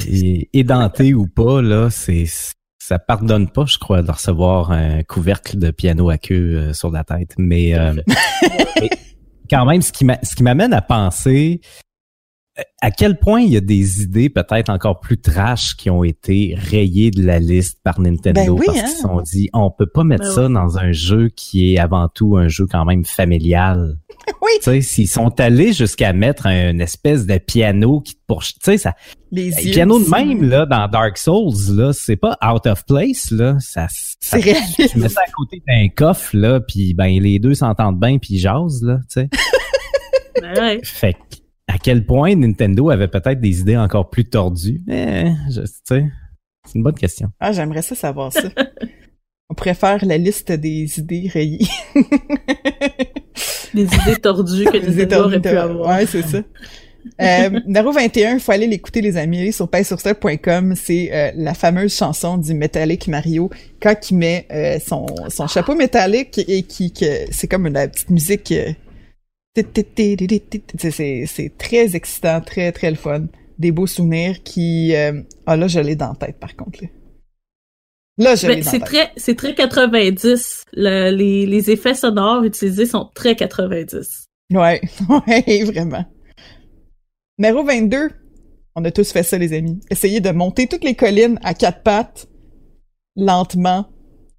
Et, 0.08 0.50
édenté 0.54 1.14
ou 1.14 1.26
pas, 1.28 1.62
là, 1.62 1.90
c'est 1.90 2.26
ça 2.84 3.00
pardonne 3.00 3.50
pas, 3.50 3.66
je 3.66 3.78
crois, 3.78 4.02
de 4.02 4.12
recevoir 4.12 4.72
un 4.72 5.04
couvercle 5.04 5.58
de 5.58 5.72
piano 5.72 6.10
à 6.10 6.18
queue 6.18 6.58
euh, 6.58 6.74
sur 6.74 6.92
la 6.92 7.06
tête. 7.06 7.34
Mais, 7.38 7.76
euh, 7.76 7.94
mais 8.82 8.90
quand 9.50 9.66
même, 9.66 9.82
ce 9.82 9.94
qui 9.94 10.44
m'amène 10.44 10.74
à 10.74 10.82
penser 10.82 11.62
à 12.82 12.92
quel 12.92 13.18
point 13.18 13.42
il 13.42 13.50
y 13.52 13.58
a 13.58 13.62
des 13.62 14.04
idées 14.04 14.30
peut-être 14.30 14.70
encore 14.70 15.00
plus 15.00 15.20
trash 15.20 15.76
qui 15.76 15.90
ont 15.90 16.04
été 16.04 16.54
rayées 16.58 17.10
de 17.10 17.24
la 17.24 17.40
liste 17.40 17.80
par 17.84 18.00
Nintendo 18.00 18.42
Ben 18.42 18.50
oui, 18.52 18.66
parce 18.68 18.78
hein. 18.78 18.82
qu'ils 18.84 18.92
se 18.96 19.02
sont 19.02 19.22
dit 19.22 19.50
on 19.54 19.72
peut 19.72 19.88
pas 19.88 20.04
mettre 20.04 20.26
Ben 20.26 20.32
ça 20.32 20.48
dans 20.50 20.78
un 20.78 20.92
jeu 20.92 21.30
qui 21.36 21.74
est 21.74 21.80
avant 21.80 22.10
tout 22.10 22.38
un 22.38 22.48
jeu 22.48 22.68
quand 22.70 22.86
même 22.86 23.06
familial. 23.06 23.98
Oui. 24.42 24.52
Tu 24.58 24.64
sais, 24.64 24.82
s'ils 24.82 25.08
sont 25.10 25.38
allés 25.40 25.74
jusqu'à 25.74 26.14
mettre 26.14 26.48
un 26.48 26.80
espèce 26.80 27.26
de 27.26 27.38
piano 27.38 28.00
qui 28.00 28.16
te 28.16 28.20
poursuit, 28.28 28.56
tu 28.56 28.72
sais, 28.72 28.78
ça, 28.78 28.94
Les 29.32 29.50
le 29.50 29.62
yeux. 29.66 29.72
piano 29.72 30.00
de 30.00 30.10
même, 30.10 30.48
là, 30.48 30.66
dans 30.66 30.88
Dark 30.88 31.18
Souls, 31.18 31.54
là, 31.76 31.92
c'est 31.94 32.16
pas 32.16 32.38
out 32.46 32.66
of 32.68 32.86
place, 32.86 33.32
là. 33.32 33.58
Ça, 33.60 33.88
ça- 33.90 34.16
C'est 34.22 34.40
réaliste. 34.40 34.90
tu 34.92 35.00
mets 35.00 35.10
ça 35.10 35.22
à 35.28 35.32
côté 35.32 35.62
d'un 35.68 35.88
coffre, 35.90 36.36
là, 36.38 36.60
puis 36.62 36.94
ben, 36.94 37.20
les 37.22 37.40
deux 37.40 37.54
s'entendent 37.54 38.00
bien 38.00 38.18
puis 38.18 38.36
ils 38.36 38.40
jasent, 38.40 38.82
là, 38.84 39.00
tu 39.10 39.22
sais. 39.22 39.30
Ben 40.42 40.58
ouais. 40.58 40.80
Fait 40.84 41.14
que, 41.14 41.20
à 41.68 41.78
quel 41.78 42.06
point 42.06 42.36
Nintendo 42.36 42.90
avait 42.90 43.08
peut-être 43.08 43.40
des 43.40 43.62
idées 43.62 43.78
encore 43.78 44.10
plus 44.10 44.26
tordues? 44.26 44.82
Eh, 44.90 45.32
je, 45.50 45.62
tu 45.62 45.68
sais, 45.84 46.06
c'est 46.66 46.76
une 46.76 46.84
bonne 46.84 46.96
question. 46.96 47.30
Ah, 47.40 47.52
j'aimerais 47.52 47.82
ça 47.82 47.96
savoir 47.96 48.32
ça. 48.32 48.50
On 49.50 49.56
pourrait 49.56 49.74
faire 49.74 50.04
la 50.06 50.18
liste 50.18 50.52
des 50.52 51.00
idées 51.00 51.30
rayées. 51.32 51.68
Des 53.74 53.84
idées 53.84 54.16
tordues 54.22 54.66
que 54.66 54.78
Les 54.78 54.96
Nintendo 54.96 55.26
aurait 55.26 55.42
pu 55.42 55.50
avoir. 55.50 55.90
Ouais, 55.90 56.06
c'est 56.06 56.22
ça. 56.24 56.40
Euh, 57.22 57.50
numéro 57.66 57.92
21, 57.92 58.40
faut 58.40 58.52
aller 58.52 58.68
l'écouter 58.68 59.02
les 59.02 59.18
amis, 59.18 59.52
sur 59.52 59.68
paysourstar.com, 59.68 60.74
c'est 60.76 61.10
euh, 61.12 61.32
la 61.36 61.54
fameuse 61.54 61.96
chanson 61.96 62.38
du 62.38 62.54
Metallic 62.54 63.08
Mario 63.08 63.50
quand 63.82 64.10
il 64.10 64.18
met 64.18 64.48
euh, 64.52 64.80
son, 64.80 65.06
son 65.30 65.48
chapeau 65.48 65.76
métallique 65.76 66.40
et 66.48 66.64
qui 66.64 66.94
que 66.94 67.06
c'est 67.32 67.48
comme 67.48 67.68
une 67.68 67.74
la 67.74 67.88
petite 67.88 68.10
musique 68.10 68.52
euh, 68.52 68.72
c'est 69.56 71.52
très 71.58 71.96
excitant, 71.96 72.42
très 72.42 72.72
très 72.72 72.90
le 72.90 72.98
fun, 72.98 73.26
des 73.60 73.72
beaux 73.72 73.88
souvenirs 73.88 74.42
qui 74.44 74.96
euh, 74.96 75.22
ah 75.46 75.56
là 75.56 75.68
je 75.68 75.80
l'ai 75.80 75.96
dans 75.96 76.10
la 76.10 76.16
tête 76.16 76.40
par 76.40 76.56
contre 76.56 76.84
là. 76.84 76.90
Là 78.18 78.36
je 78.36 78.48
l'ai 78.48 78.56
Ben, 78.56 78.64
dans 78.64 78.70
c'est 78.72 78.80
la 78.80 78.86
tête. 78.86 78.88
très, 78.88 79.12
c'est 79.18 79.36
très 79.36 79.56
90. 79.56 80.64
Le- 80.74 81.12
les, 81.16 81.46
les 81.46 81.72
effets 81.72 81.96
sonores 81.96 82.44
utilisés 82.44 82.86
sont 82.86 83.10
très 83.14 83.36
90. 83.36 84.26
Ouais, 84.54 84.82
ouais, 85.28 85.64
vraiment. 85.64 86.06
Numéro 87.40 87.64
22. 87.64 88.10
On 88.76 88.84
a 88.86 88.92
tous 88.92 89.12
fait 89.12 89.24
ça, 89.24 89.38
les 89.38 89.54
amis. 89.54 89.80
Essayez 89.92 90.20
de 90.20 90.32
monter 90.32 90.68
toutes 90.68 90.84
les 90.84 90.96
collines 90.96 91.40
à 91.44 91.54
quatre 91.54 91.84
pattes, 91.84 92.28
lentement, 93.16 93.88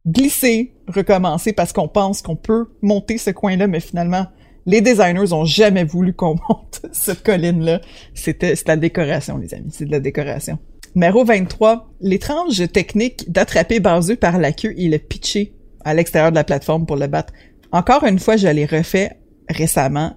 glisser, 0.07 0.75
recommencer 0.89 1.53
parce 1.53 1.73
qu'on 1.73 1.89
pense 1.89 2.21
qu'on 2.23 2.37
peut 2.37 2.67
monter 2.83 3.17
ce 3.19 3.31
coin-là, 3.31 3.67
mais 3.69 3.81
finalement, 3.81 4.27
les 4.67 4.81
designers 4.81 5.33
ont 5.33 5.45
jamais 5.45 5.85
voulu 5.85 6.13
qu'on 6.13 6.37
monte 6.49 6.83
cette 6.93 7.23
colline-là. 7.23 7.81
C'était, 8.15 8.55
la 8.67 8.77
décoration, 8.77 9.39
les 9.39 9.55
amis. 9.55 9.71
C'est 9.71 9.85
de 9.85 9.91
la 9.91 10.01
décoration. 10.01 10.59
Numéro 10.95 11.25
23. 11.25 11.91
L'étrange 12.01 12.71
technique 12.73 13.31
d'attraper 13.31 13.81
Bowser 13.81 14.17
par 14.17 14.39
la 14.39 14.53
queue 14.53 14.75
et 14.77 14.89
le 14.89 14.99
pitcher 14.99 15.55
à 15.85 15.95
l'extérieur 15.95 16.31
de 16.31 16.37
la 16.37 16.45
plateforme 16.45 16.87
pour 16.87 16.97
le 16.97 17.07
battre. 17.07 17.33
Encore 17.73 18.05
une 18.05 18.19
fois, 18.19 18.37
je 18.37 18.49
l'ai 18.49 18.67
refait 18.67 19.19
récemment. 19.49 20.17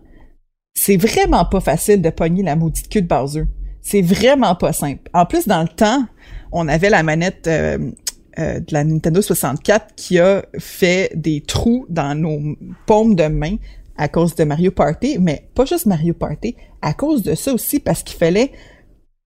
C'est 0.74 0.98
vraiment 0.98 1.46
pas 1.46 1.60
facile 1.60 2.02
de 2.02 2.10
pogner 2.10 2.44
la 2.44 2.56
maudite 2.56 2.88
queue 2.90 3.02
de 3.02 3.08
Bowser. 3.08 3.46
C'est 3.82 4.02
vraiment 4.02 4.56
pas 4.56 4.74
simple. 4.74 5.10
En 5.14 5.26
plus, 5.26 5.48
dans 5.48 5.62
le 5.62 5.68
temps, 5.68 6.06
on 6.52 6.68
avait 6.68 6.90
la 6.90 7.04
manette 7.04 7.48
euh, 7.48 7.92
euh, 8.38 8.60
de 8.60 8.74
la 8.74 8.84
Nintendo 8.84 9.22
64 9.22 9.96
qui 9.96 10.20
a 10.20 10.46
fait 10.60 11.12
des 11.16 11.42
trous 11.42 11.86
dans 11.90 12.14
nos 12.14 12.56
paumes 12.86 13.16
de 13.16 13.28
main 13.28 13.56
à 13.98 14.08
cause 14.08 14.36
de 14.36 14.44
Mario 14.44 14.72
Party, 14.72 15.18
mais 15.20 15.50
pas 15.56 15.66
juste 15.66 15.86
Mario 15.86 16.14
Party, 16.14 16.56
à 16.82 16.94
cause 16.94 17.24
de 17.24 17.36
ça 17.36 17.54
aussi, 17.54 17.80
parce 17.80 18.04
qu'il 18.04 18.18
fallait 18.18 18.52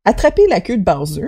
attraper 0.06 0.44
la 0.50 0.62
queue 0.62 0.78
de 0.78 0.84
Bowser 0.84 1.28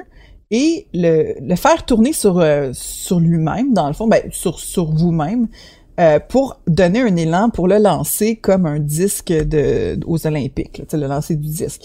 et 0.51 0.88
le, 0.93 1.36
le 1.41 1.56
faire 1.56 1.86
tourner 1.86 2.13
sur, 2.13 2.39
euh, 2.39 2.69
sur 2.73 3.19
lui-même, 3.19 3.73
dans 3.73 3.88
le 3.88 3.93
fond, 3.93 4.08
ben, 4.08 4.21
sur, 4.32 4.60
sur 4.60 4.91
vous-même, 4.91 5.47
euh, 5.99 6.19
pour 6.19 6.60
donner 6.67 7.01
un 7.01 7.15
élan, 7.15 7.49
pour 7.49 7.67
le 7.67 7.77
lancer 7.77 8.36
comme 8.36 8.65
un 8.65 8.79
disque 8.79 9.32
de, 9.32 9.99
aux 10.06 10.25
Olympiques, 10.25 10.77
là, 10.79 10.86
tu 10.86 10.91
sais, 10.91 10.97
le 10.97 11.08
lancer 11.08 11.36
du 11.36 11.47
disque. 11.49 11.84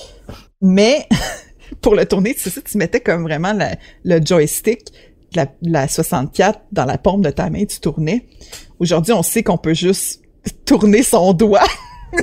Mais 0.62 1.06
pour 1.80 1.94
le 1.94 2.06
tourner, 2.06 2.34
c'est 2.36 2.50
ça, 2.50 2.60
tu 2.62 2.78
mettais 2.78 3.00
comme 3.00 3.22
vraiment 3.22 3.52
la- 3.52 3.76
le 4.04 4.20
joystick 4.24 4.86
de 5.32 5.36
la, 5.36 5.46
la 5.62 5.88
64 5.88 6.60
dans 6.72 6.86
la 6.86 6.96
paume 6.98 7.20
de 7.22 7.30
ta 7.30 7.50
main, 7.50 7.64
tu 7.66 7.80
tournais. 7.80 8.26
Aujourd'hui, 8.78 9.12
on 9.12 9.22
sait 9.22 9.42
qu'on 9.42 9.58
peut 9.58 9.74
juste 9.74 10.22
tourner 10.50 11.02
son 11.02 11.32
doigt. 11.32 11.66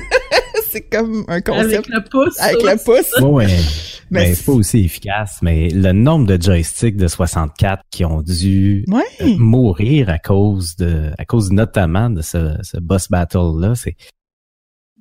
c'est 0.72 0.82
comme 0.90 1.26
un 1.28 1.42
concept 1.42 1.74
Avec 1.74 1.88
le 1.90 2.04
pouce. 2.10 2.40
avec 2.40 2.62
le 2.64 2.84
pouce. 2.84 3.22
Ouais, 3.22 3.48
Mais 4.12 4.34
c'est- 4.36 4.46
pas 4.46 4.52
aussi 4.52 4.80
efficace, 4.86 5.40
mais 5.42 5.70
le 5.70 5.92
nombre 5.92 6.28
de 6.28 6.42
joysticks 6.42 6.96
de 6.98 7.08
64 7.08 7.82
qui 7.92 8.06
ont 8.06 8.22
dû 8.22 8.86
Ouais. 8.88 9.02
euh, 9.22 9.36
mourir 9.38 10.10
à 10.10 10.20
cause 10.20 10.76
de, 10.76 11.12
à 11.18 11.26
cause 11.26 11.52
notamment 11.52 12.10
de 12.10 12.22
ce, 12.22 12.56
ce 12.62 12.78
boss 12.78 13.10
battle-là, 13.10 13.74
c'est, 13.76 13.96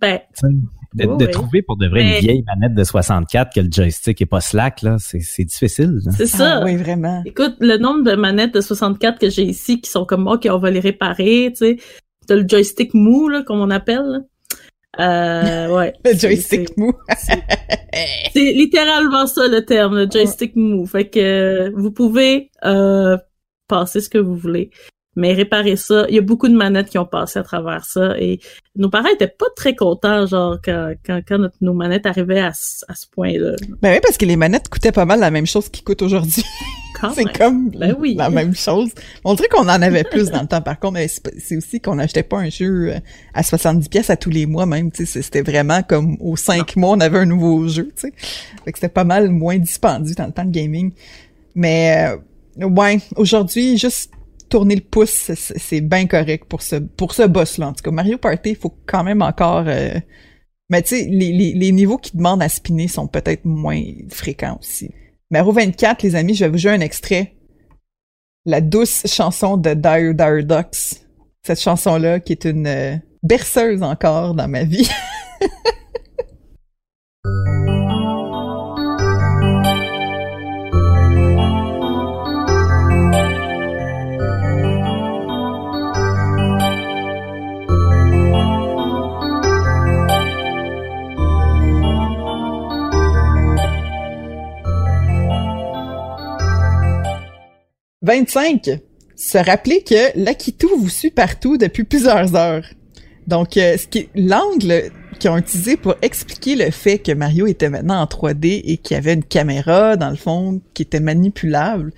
Ben, 0.00 0.20
de, 0.94 1.06
Oui, 1.06 1.16
de 1.18 1.24
oui. 1.26 1.30
trouver 1.30 1.62
pour 1.62 1.76
de 1.76 1.86
vrai 1.88 2.02
Mais- 2.04 2.14
une 2.16 2.20
vieille 2.24 2.44
manette 2.46 2.74
de 2.74 2.84
64 2.84 3.52
que 3.54 3.60
le 3.60 3.68
joystick 3.70 4.20
est 4.22 4.26
pas 4.26 4.40
slack, 4.40 4.82
là, 4.82 4.96
c'est, 5.00 5.20
c'est 5.20 5.44
difficile, 5.44 6.00
là. 6.04 6.12
c'est 6.16 6.26
ça. 6.26 6.58
Ah, 6.60 6.64
oui, 6.64 6.76
vraiment. 6.76 7.22
Écoute, 7.26 7.56
le 7.60 7.76
nombre 7.78 8.04
de 8.04 8.14
manettes 8.16 8.54
de 8.54 8.60
64 8.60 9.18
que 9.18 9.28
j'ai 9.28 9.42
ici 9.44 9.80
qui 9.80 9.90
sont 9.90 10.04
comme, 10.04 10.28
OK, 10.28 10.46
on 10.50 10.58
va 10.58 10.70
les 10.70 10.80
réparer, 10.80 11.52
tu 11.56 11.56
sais. 11.56 11.76
T'as 12.26 12.36
le 12.36 12.46
joystick 12.48 12.94
mou, 12.94 13.28
là, 13.28 13.42
comme 13.42 13.60
on 13.60 13.70
appelle. 13.70 14.02
là. 14.04 14.20
Euh, 15.00 15.74
ouais. 15.74 15.92
Le 16.04 16.16
joystick 16.16 16.76
mou. 16.76 16.92
C'est 18.32 18.52
littéralement 18.52 19.26
ça 19.26 19.48
le 19.48 19.64
terme, 19.64 19.96
le 19.96 20.08
joystick 20.10 20.54
mou. 20.56 20.86
Fait 20.86 21.08
que 21.08 21.18
euh, 21.18 21.70
vous 21.74 21.90
pouvez 21.90 22.50
euh, 22.64 23.16
passer 23.66 24.00
ce 24.00 24.08
que 24.08 24.18
vous 24.18 24.36
voulez, 24.36 24.70
mais 25.16 25.32
réparer 25.32 25.76
ça. 25.76 26.06
Il 26.08 26.14
y 26.14 26.18
a 26.18 26.22
beaucoup 26.22 26.48
de 26.48 26.54
manettes 26.54 26.88
qui 26.90 26.98
ont 26.98 27.06
passé 27.06 27.38
à 27.38 27.42
travers 27.42 27.84
ça 27.84 28.14
et 28.18 28.40
nos 28.76 28.88
parents 28.90 29.08
étaient 29.12 29.28
pas 29.28 29.46
très 29.56 29.74
contents, 29.76 30.26
genre 30.26 30.58
quand 30.64 30.92
quand, 31.06 31.20
quand 31.26 31.38
notre- 31.38 31.56
nos 31.60 31.74
manettes 31.74 32.06
arrivaient 32.06 32.40
à, 32.40 32.52
ce- 32.52 32.84
à 32.88 32.94
ce 32.94 33.06
point-là. 33.12 33.56
Ben 33.82 33.92
oui, 33.94 34.00
parce 34.02 34.16
que 34.16 34.24
les 34.24 34.36
manettes 34.36 34.68
coûtaient 34.68 34.92
pas 34.92 35.04
mal 35.04 35.20
la 35.20 35.30
même 35.30 35.46
chose 35.46 35.68
qu'ils 35.68 35.84
coûtent 35.84 36.02
aujourd'hui. 36.02 36.42
c'est 37.14 37.36
comme 37.36 37.68
ben 37.70 37.94
oui. 37.98 38.14
la 38.16 38.30
même 38.30 38.54
chose. 38.54 38.90
On 39.24 39.34
dirait 39.34 39.48
qu'on 39.48 39.62
en 39.68 39.82
avait 39.82 40.04
plus 40.04 40.30
dans 40.30 40.40
le 40.42 40.46
temps. 40.46 40.62
Par 40.62 40.78
contre, 40.80 40.98
c'est 41.38 41.56
aussi 41.56 41.80
qu'on 41.80 41.96
n'achetait 41.96 42.22
pas 42.22 42.38
un 42.38 42.48
jeu 42.48 42.94
euh, 42.94 42.98
à 43.34 43.42
70 43.42 43.88
pièces 43.88 44.10
à 44.10 44.16
tous 44.16 44.30
les 44.30 44.46
mois 44.46 44.64
même. 44.64 44.90
C'était 44.94 45.42
vraiment 45.42 45.82
comme 45.82 46.16
aux 46.20 46.36
cinq 46.36 46.76
mois, 46.76 46.90
on 46.90 47.00
avait 47.00 47.18
un 47.18 47.26
nouveau 47.26 47.68
jeu. 47.68 47.92
Fait 47.96 48.10
que 48.10 48.78
c'était 48.78 48.88
pas 48.88 49.04
mal 49.04 49.28
moins 49.30 49.58
dispendieux 49.58 50.14
dans 50.14 50.26
le 50.26 50.32
temps 50.32 50.44
de 50.44 50.50
gaming. 50.50 50.92
Mais 51.54 52.16
euh, 52.60 52.66
ouais, 52.66 52.98
aujourd'hui, 53.16 53.76
juste 53.76 54.10
tourner 54.54 54.76
le 54.76 54.82
pouce, 54.82 55.32
c'est 55.34 55.80
bien 55.80 56.06
correct 56.06 56.44
pour 56.48 56.62
ce 56.62 56.76
pour 56.76 57.12
ce 57.12 57.22
boss-là. 57.22 57.70
En 57.70 57.72
tout 57.72 57.82
cas, 57.82 57.90
Mario 57.90 58.18
Party, 58.18 58.50
il 58.50 58.56
faut 58.56 58.72
quand 58.86 59.02
même 59.02 59.20
encore... 59.20 59.64
Euh, 59.66 59.98
mais 60.70 60.80
tu 60.82 60.90
sais, 60.90 61.08
les, 61.10 61.32
les, 61.32 61.72
niveaux 61.72 61.98
qui 61.98 62.16
demandent 62.16 62.40
à 62.40 62.48
spinner 62.48 62.86
sont 62.86 63.08
peut-être 63.08 63.44
moins 63.44 63.82
fréquents 64.10 64.56
aussi. 64.60 64.92
Maro 65.32 65.50
24, 65.50 66.04
les 66.04 66.14
amis, 66.14 66.34
je 66.34 66.44
vais 66.44 66.50
vous 66.52 66.58
jouer 66.58 66.70
un 66.70 66.80
extrait. 66.80 67.34
La 68.46 68.60
douce 68.60 69.02
chanson 69.08 69.56
de 69.56 69.74
Dire 69.74 70.14
Dire 70.14 70.44
Ducks. 70.44 71.02
Cette 71.42 71.60
chanson-là 71.60 72.20
qui 72.20 72.30
est 72.30 72.44
une 72.44 72.68
euh, 72.68 72.96
berceuse 73.24 73.82
encore 73.82 74.34
dans 74.34 74.46
ma 74.46 74.62
vie. 74.62 74.88
25. 98.04 98.70
Se 99.16 99.38
rappeler 99.38 99.82
que 99.82 100.16
l'Akitu 100.16 100.66
vous 100.78 100.90
suit 100.90 101.10
partout 101.10 101.56
depuis 101.56 101.84
plusieurs 101.84 102.36
heures. 102.36 102.66
Donc, 103.26 103.56
euh, 103.56 103.78
ce 103.78 103.86
qui 103.86 104.08
l'angle 104.14 104.90
qu'ils 105.18 105.30
ont 105.30 105.38
utilisé 105.38 105.76
pour 105.76 105.94
expliquer 106.02 106.56
le 106.56 106.70
fait 106.70 106.98
que 106.98 107.12
Mario 107.12 107.46
était 107.46 107.70
maintenant 107.70 108.02
en 108.02 108.04
3D 108.04 108.60
et 108.64 108.76
qu'il 108.76 108.94
y 108.94 108.98
avait 108.98 109.14
une 109.14 109.24
caméra, 109.24 109.96
dans 109.96 110.10
le 110.10 110.16
fond, 110.16 110.60
qui 110.74 110.82
était 110.82 111.00
manipulable, 111.00 111.92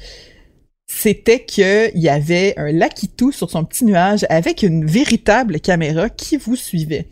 c'était 0.87 1.45
qu'il 1.45 1.91
y 1.95 2.09
avait 2.09 2.55
un 2.57 2.71
Lakitu 2.71 3.33
sur 3.33 3.51
son 3.51 3.65
petit 3.65 3.85
nuage 3.85 4.25
avec 4.29 4.63
une 4.63 4.87
véritable 4.87 5.59
caméra 5.59 6.09
qui 6.09 6.37
vous 6.37 6.55
suivait. 6.55 7.09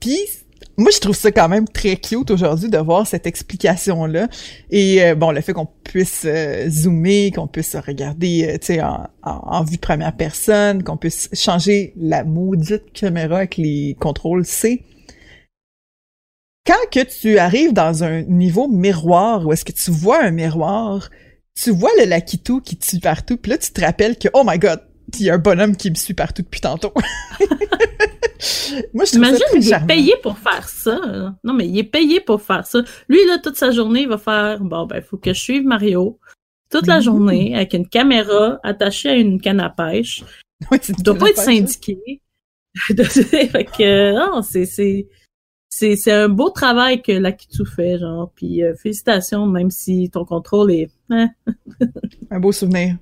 Puis, 0.00 0.18
moi, 0.78 0.90
je 0.92 1.00
trouve 1.00 1.16
ça 1.16 1.32
quand 1.32 1.48
même 1.48 1.66
très 1.66 1.96
cute 1.96 2.30
aujourd'hui 2.30 2.68
de 2.68 2.76
voir 2.76 3.06
cette 3.06 3.26
explication-là. 3.26 4.28
Et 4.70 5.02
euh, 5.02 5.14
bon, 5.14 5.30
le 5.30 5.40
fait 5.40 5.54
qu'on 5.54 5.68
puisse 5.84 6.24
euh, 6.26 6.68
zoomer, 6.68 7.30
qu'on 7.30 7.46
puisse 7.46 7.74
regarder, 7.76 8.46
euh, 8.46 8.58
tu 8.58 8.74
sais, 8.74 8.82
en, 8.82 9.64
vue 9.64 9.78
première 9.78 10.14
personne, 10.14 10.82
qu'on 10.82 10.98
puisse 10.98 11.30
changer 11.32 11.94
la 11.96 12.24
maudite 12.24 12.92
caméra 12.92 13.38
avec 13.38 13.56
les 13.56 13.96
contrôles 13.98 14.44
C. 14.44 14.84
Quand 16.66 16.74
que 16.90 17.04
tu 17.04 17.38
arrives 17.38 17.72
dans 17.72 18.04
un 18.04 18.22
niveau 18.22 18.68
miroir, 18.68 19.46
où 19.46 19.52
est-ce 19.52 19.64
que 19.64 19.72
tu 19.72 19.90
vois 19.90 20.22
un 20.22 20.30
miroir, 20.30 21.10
tu 21.54 21.70
vois 21.70 21.90
le 21.98 22.04
Lakitu 22.04 22.60
qui 22.60 22.76
suit 22.82 22.98
partout, 22.98 23.38
puis 23.38 23.52
là, 23.52 23.58
tu 23.58 23.70
te 23.70 23.80
rappelles 23.80 24.18
que, 24.18 24.28
oh 24.34 24.42
my 24.44 24.58
god, 24.58 24.80
il 25.14 25.22
y 25.22 25.30
a 25.30 25.34
un 25.34 25.38
bonhomme 25.38 25.76
qui 25.76 25.90
me 25.90 25.94
suit 25.94 26.14
partout 26.14 26.42
depuis 26.42 26.60
tantôt. 26.60 26.92
Moi, 28.94 29.04
je 29.04 29.12
trouve 29.12 29.26
Imagine, 29.26 29.44
il 29.54 29.72
est 29.72 29.86
payé 29.86 30.14
pour 30.22 30.38
faire 30.38 30.68
ça. 30.68 31.34
Non, 31.44 31.54
mais 31.54 31.66
il 31.66 31.78
est 31.78 31.84
payé 31.84 32.20
pour 32.20 32.42
faire 32.42 32.66
ça. 32.66 32.82
Lui, 33.08 33.24
là, 33.26 33.38
toute 33.38 33.56
sa 33.56 33.70
journée, 33.70 34.02
il 34.02 34.08
va 34.08 34.18
faire, 34.18 34.60
bon, 34.60 34.86
ben, 34.86 34.96
il 34.96 35.02
faut 35.02 35.16
que 35.16 35.32
je 35.32 35.40
suive 35.40 35.64
Mario 35.64 36.18
toute 36.70 36.86
la 36.86 36.98
mm-hmm. 36.98 37.02
journée 37.02 37.54
avec 37.54 37.74
une 37.74 37.88
caméra 37.88 38.58
attachée 38.62 39.08
à 39.08 39.14
une 39.14 39.40
canne 39.40 39.60
à 39.60 39.70
pêche. 39.70 40.24
Ouais, 40.70 40.78
il 40.88 40.94
doit 41.02 41.18
pas 41.18 41.28
être 41.28 41.42
syndiqué. 41.42 42.22
fait 42.96 43.64
que, 43.76 44.14
non, 44.14 44.40
c'est, 44.40 44.64
c'est, 44.64 45.06
c'est, 45.68 45.96
c'est 45.96 46.12
un 46.12 46.30
beau 46.30 46.48
travail 46.48 47.02
que 47.02 47.12
l'Akitu 47.12 47.66
fait, 47.66 47.98
genre. 47.98 48.32
Puis 48.34 48.64
euh, 48.64 48.74
félicitations, 48.74 49.44
même 49.44 49.70
si 49.70 50.08
ton 50.08 50.24
contrôle 50.24 50.72
est... 50.72 50.90
Hein. 51.10 51.28
un 52.30 52.40
beau 52.40 52.52
souvenir. 52.52 52.96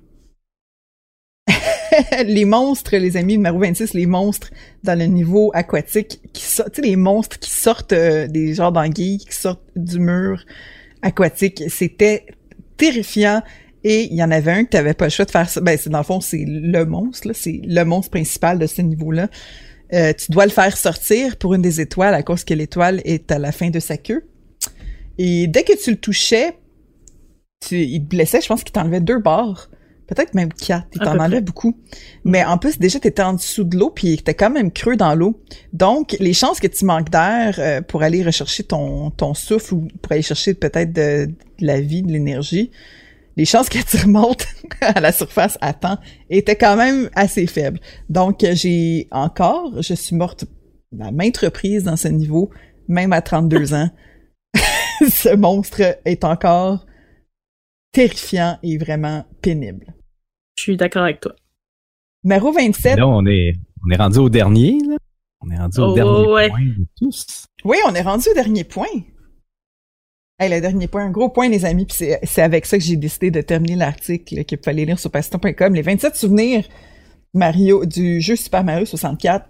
les 2.25 2.45
monstres, 2.45 2.95
les 2.97 3.17
amis 3.17 3.37
de 3.37 3.41
Mario 3.41 3.59
26, 3.59 3.93
les 3.93 4.05
monstres 4.05 4.51
dans 4.83 4.97
le 4.97 5.05
niveau 5.05 5.51
aquatique, 5.53 6.19
tu 6.33 6.41
sais, 6.41 6.63
les 6.81 6.95
monstres 6.95 7.39
qui 7.39 7.51
sortent 7.51 7.93
euh, 7.93 8.27
des 8.27 8.53
genres 8.53 8.71
d'anguilles, 8.71 9.19
qui 9.19 9.35
sortent 9.35 9.63
du 9.75 9.99
mur 9.99 10.43
aquatique, 11.01 11.63
c'était 11.69 12.25
terrifiant. 12.77 13.41
Et 13.83 14.05
il 14.05 14.15
y 14.15 14.23
en 14.23 14.31
avait 14.31 14.51
un 14.51 14.63
que 14.63 14.69
t'avais 14.69 14.95
pas 14.95 15.05
le 15.05 15.11
choix 15.11 15.25
de 15.25 15.31
faire 15.31 15.47
ça. 15.47 15.61
Ben, 15.61 15.77
c'est 15.77 15.91
dans 15.91 15.99
le 15.99 16.03
fond, 16.03 16.19
c'est 16.19 16.43
le 16.47 16.85
monstre, 16.85 17.29
c'est 17.33 17.61
le 17.63 17.83
monstre 17.83 18.09
principal 18.09 18.57
de 18.57 18.65
ce 18.65 18.81
niveau-là. 18.81 19.29
Euh, 19.93 20.11
tu 20.13 20.31
dois 20.31 20.45
le 20.45 20.51
faire 20.51 20.75
sortir 20.75 21.37
pour 21.37 21.53
une 21.53 21.61
des 21.61 21.79
étoiles 21.79 22.15
à 22.15 22.23
cause 22.23 22.43
que 22.43 22.55
l'étoile 22.55 23.01
est 23.05 23.31
à 23.31 23.37
la 23.37 23.51
fin 23.51 23.69
de 23.69 23.79
sa 23.79 23.97
queue. 23.97 24.27
Et 25.19 25.47
dès 25.47 25.63
que 25.63 25.79
tu 25.81 25.91
le 25.91 25.97
touchais, 25.97 26.57
tu, 27.59 27.77
il 27.77 28.03
te 28.03 28.09
blessait, 28.09 28.41
je 28.41 28.47
pense 28.47 28.63
qu'il 28.63 28.73
t'enlevait 28.73 29.01
deux 29.01 29.19
barres 29.19 29.69
peut-être 30.07 30.33
même 30.33 30.53
quatre. 30.53 30.87
Il 30.93 30.99
t'en 31.01 31.17
enlevait 31.17 31.41
beaucoup. 31.41 31.77
Mais 32.23 32.43
en 32.43 32.57
plus, 32.57 32.79
déjà, 32.79 32.99
t'étais 32.99 33.23
en 33.23 33.33
dessous 33.33 33.63
de 33.63 33.77
l'eau, 33.77 33.89
puis 33.89 34.17
t'es 34.17 34.33
quand 34.33 34.49
même 34.49 34.71
creux 34.71 34.95
dans 34.95 35.15
l'eau. 35.15 35.41
Donc, 35.73 36.15
les 36.19 36.33
chances 36.33 36.59
que 36.59 36.67
tu 36.67 36.85
manques 36.85 37.09
d'air 37.09 37.55
euh, 37.59 37.81
pour 37.81 38.03
aller 38.03 38.23
rechercher 38.23 38.63
ton, 38.63 39.09
ton 39.11 39.33
souffle 39.33 39.73
ou 39.73 39.87
pour 40.01 40.11
aller 40.11 40.21
chercher 40.21 40.53
peut-être 40.53 40.93
de, 40.93 41.27
la 41.59 41.81
vie, 41.81 42.03
de 42.03 42.11
l'énergie, 42.11 42.71
les 43.37 43.45
chances 43.45 43.69
que 43.69 43.79
tu 43.79 43.97
remontes 43.97 44.47
à 44.81 44.99
la 44.99 45.11
surface 45.11 45.57
à 45.61 45.73
temps 45.73 45.97
étaient 46.29 46.55
quand 46.55 46.77
même 46.77 47.09
assez 47.15 47.47
faibles. 47.47 47.79
Donc, 48.09 48.45
j'ai 48.53 49.07
encore, 49.11 49.81
je 49.81 49.93
suis 49.93 50.15
morte 50.15 50.45
à 51.01 51.11
maintes 51.11 51.37
reprises 51.37 51.83
dans 51.83 51.97
ce 51.97 52.07
niveau, 52.07 52.49
même 52.87 53.11
à 53.11 53.21
32 53.21 53.73
ans. 53.73 53.89
ce 55.09 55.35
monstre 55.35 55.97
est 56.05 56.23
encore 56.23 56.85
terrifiant 57.95 58.59
et 58.61 58.77
vraiment 58.77 59.25
pénible. 59.41 59.95
Je 60.57 60.63
suis 60.63 60.77
d'accord 60.77 61.03
avec 61.03 61.21
toi. 61.21 61.33
Maro 62.25 62.51
27. 62.51 62.97
Là, 62.97 63.07
on 63.07 63.25
est, 63.25 63.53
on 63.85 63.89
est 63.89 63.95
rendu 63.95 64.19
au 64.19 64.29
dernier, 64.29 64.77
là. 64.85 64.97
On 65.41 65.49
est 65.49 65.57
rendu 65.57 65.79
au 65.79 65.91
oh, 65.91 65.95
dernier 65.95 66.49
point 66.49 66.59
de 66.59 66.85
tous. 66.97 67.45
Oui, 67.63 67.77
on 67.87 67.95
est 67.95 68.01
rendu 68.01 68.27
au 68.29 68.33
dernier 68.33 68.65
point. 68.65 68.87
Hey, 70.37 70.49
le 70.49 70.59
dernier 70.59 70.87
point, 70.87 71.05
un 71.05 71.11
gros 71.11 71.29
point, 71.29 71.47
les 71.47 71.63
amis, 71.63 71.85
puis 71.85 72.09
c'est 72.23 72.41
avec 72.41 72.65
ça 72.65 72.77
que 72.77 72.83
j'ai 72.83 72.97
décidé 72.97 73.31
de 73.31 73.39
terminer 73.39 73.77
l'article 73.77 74.43
qu'il 74.43 74.57
fallait 74.57 74.83
lire 74.83 74.99
sur 74.99 75.09
passion.com. 75.09 75.73
Les 75.73 75.81
27 75.81 76.17
souvenirs 76.17 76.65
Mario 77.33 77.85
du 77.85 78.19
jeu 78.19 78.35
Super 78.35 78.65
Mario 78.65 78.85
64. 78.85 79.47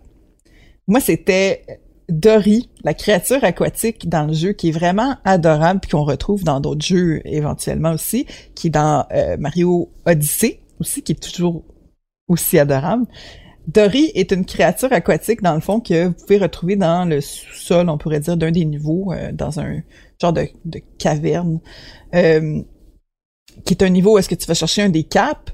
Moi, 0.87 0.99
c'était 0.99 1.65
Dory, 2.09 2.69
la 2.83 2.93
créature 2.93 3.43
aquatique 3.43 4.07
dans 4.07 4.27
le 4.27 4.33
jeu 4.33 4.53
qui 4.53 4.69
est 4.69 4.71
vraiment 4.71 5.15
adorable 5.23 5.79
puis 5.79 5.91
qu'on 5.91 6.03
retrouve 6.03 6.43
dans 6.43 6.59
d'autres 6.59 6.85
jeux 6.85 7.21
éventuellement 7.25 7.93
aussi, 7.93 8.25
qui 8.53 8.67
est 8.67 8.71
dans 8.71 9.05
euh, 9.11 9.37
Mario 9.37 9.89
Odyssey 10.05 10.61
aussi, 10.79 11.01
qui 11.01 11.13
est 11.13 11.15
toujours 11.15 11.63
aussi 12.27 12.59
adorable. 12.59 13.05
Dory 13.67 14.11
est 14.13 14.31
une 14.31 14.45
créature 14.45 14.93
aquatique, 14.93 15.41
dans 15.41 15.55
le 15.55 15.59
fond, 15.59 15.79
que 15.79 16.07
vous 16.07 16.13
pouvez 16.13 16.37
retrouver 16.37 16.75
dans 16.75 17.05
le 17.05 17.21
sous-sol, 17.21 17.89
on 17.89 17.97
pourrait 17.97 18.19
dire, 18.19 18.37
d'un 18.37 18.51
des 18.51 18.65
niveaux, 18.65 19.11
euh, 19.11 19.31
dans 19.31 19.59
un 19.59 19.81
genre 20.21 20.33
de, 20.33 20.47
caverne, 20.99 21.59
euh, 22.13 22.61
qui 23.65 23.73
est 23.73 23.83
un 23.83 23.89
niveau 23.89 24.15
où 24.15 24.17
est-ce 24.19 24.29
que 24.29 24.35
tu 24.35 24.45
vas 24.45 24.53
chercher 24.53 24.83
un 24.83 24.89
des 24.89 25.03
caps, 25.03 25.51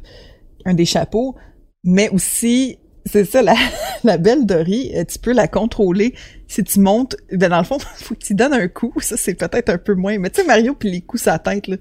un 0.66 0.74
des 0.74 0.86
chapeaux, 0.86 1.36
mais 1.84 2.10
aussi, 2.10 2.80
c'est 3.06 3.26
ça, 3.26 3.42
la, 3.42 3.56
la 4.04 4.18
belle 4.18 4.46
Dory, 4.46 4.92
euh, 4.96 5.04
tu 5.06 5.20
peux 5.20 5.34
la 5.34 5.48
contrôler 5.48 6.14
si 6.48 6.64
tu 6.64 6.80
montes, 6.80 7.16
ben 7.32 7.50
dans 7.50 7.60
le 7.60 7.64
fond, 7.64 7.78
faut 7.96 8.16
que 8.16 8.24
tu 8.24 8.36
donnes 8.36 8.54
un 8.54 8.68
coup, 8.68 8.94
ça 9.00 9.18
c'est 9.18 9.36
peut-être 9.36 9.70
un 9.70 9.78
peu 9.78 9.94
moins, 9.94 10.18
mais 10.18 10.30
tu 10.30 10.42
sais, 10.42 10.48
Mario, 10.48 10.76
puis 10.76 10.92
les 10.92 11.02
coups 11.02 11.24
sa 11.24 11.40
tête, 11.40 11.68
là, 11.68 11.78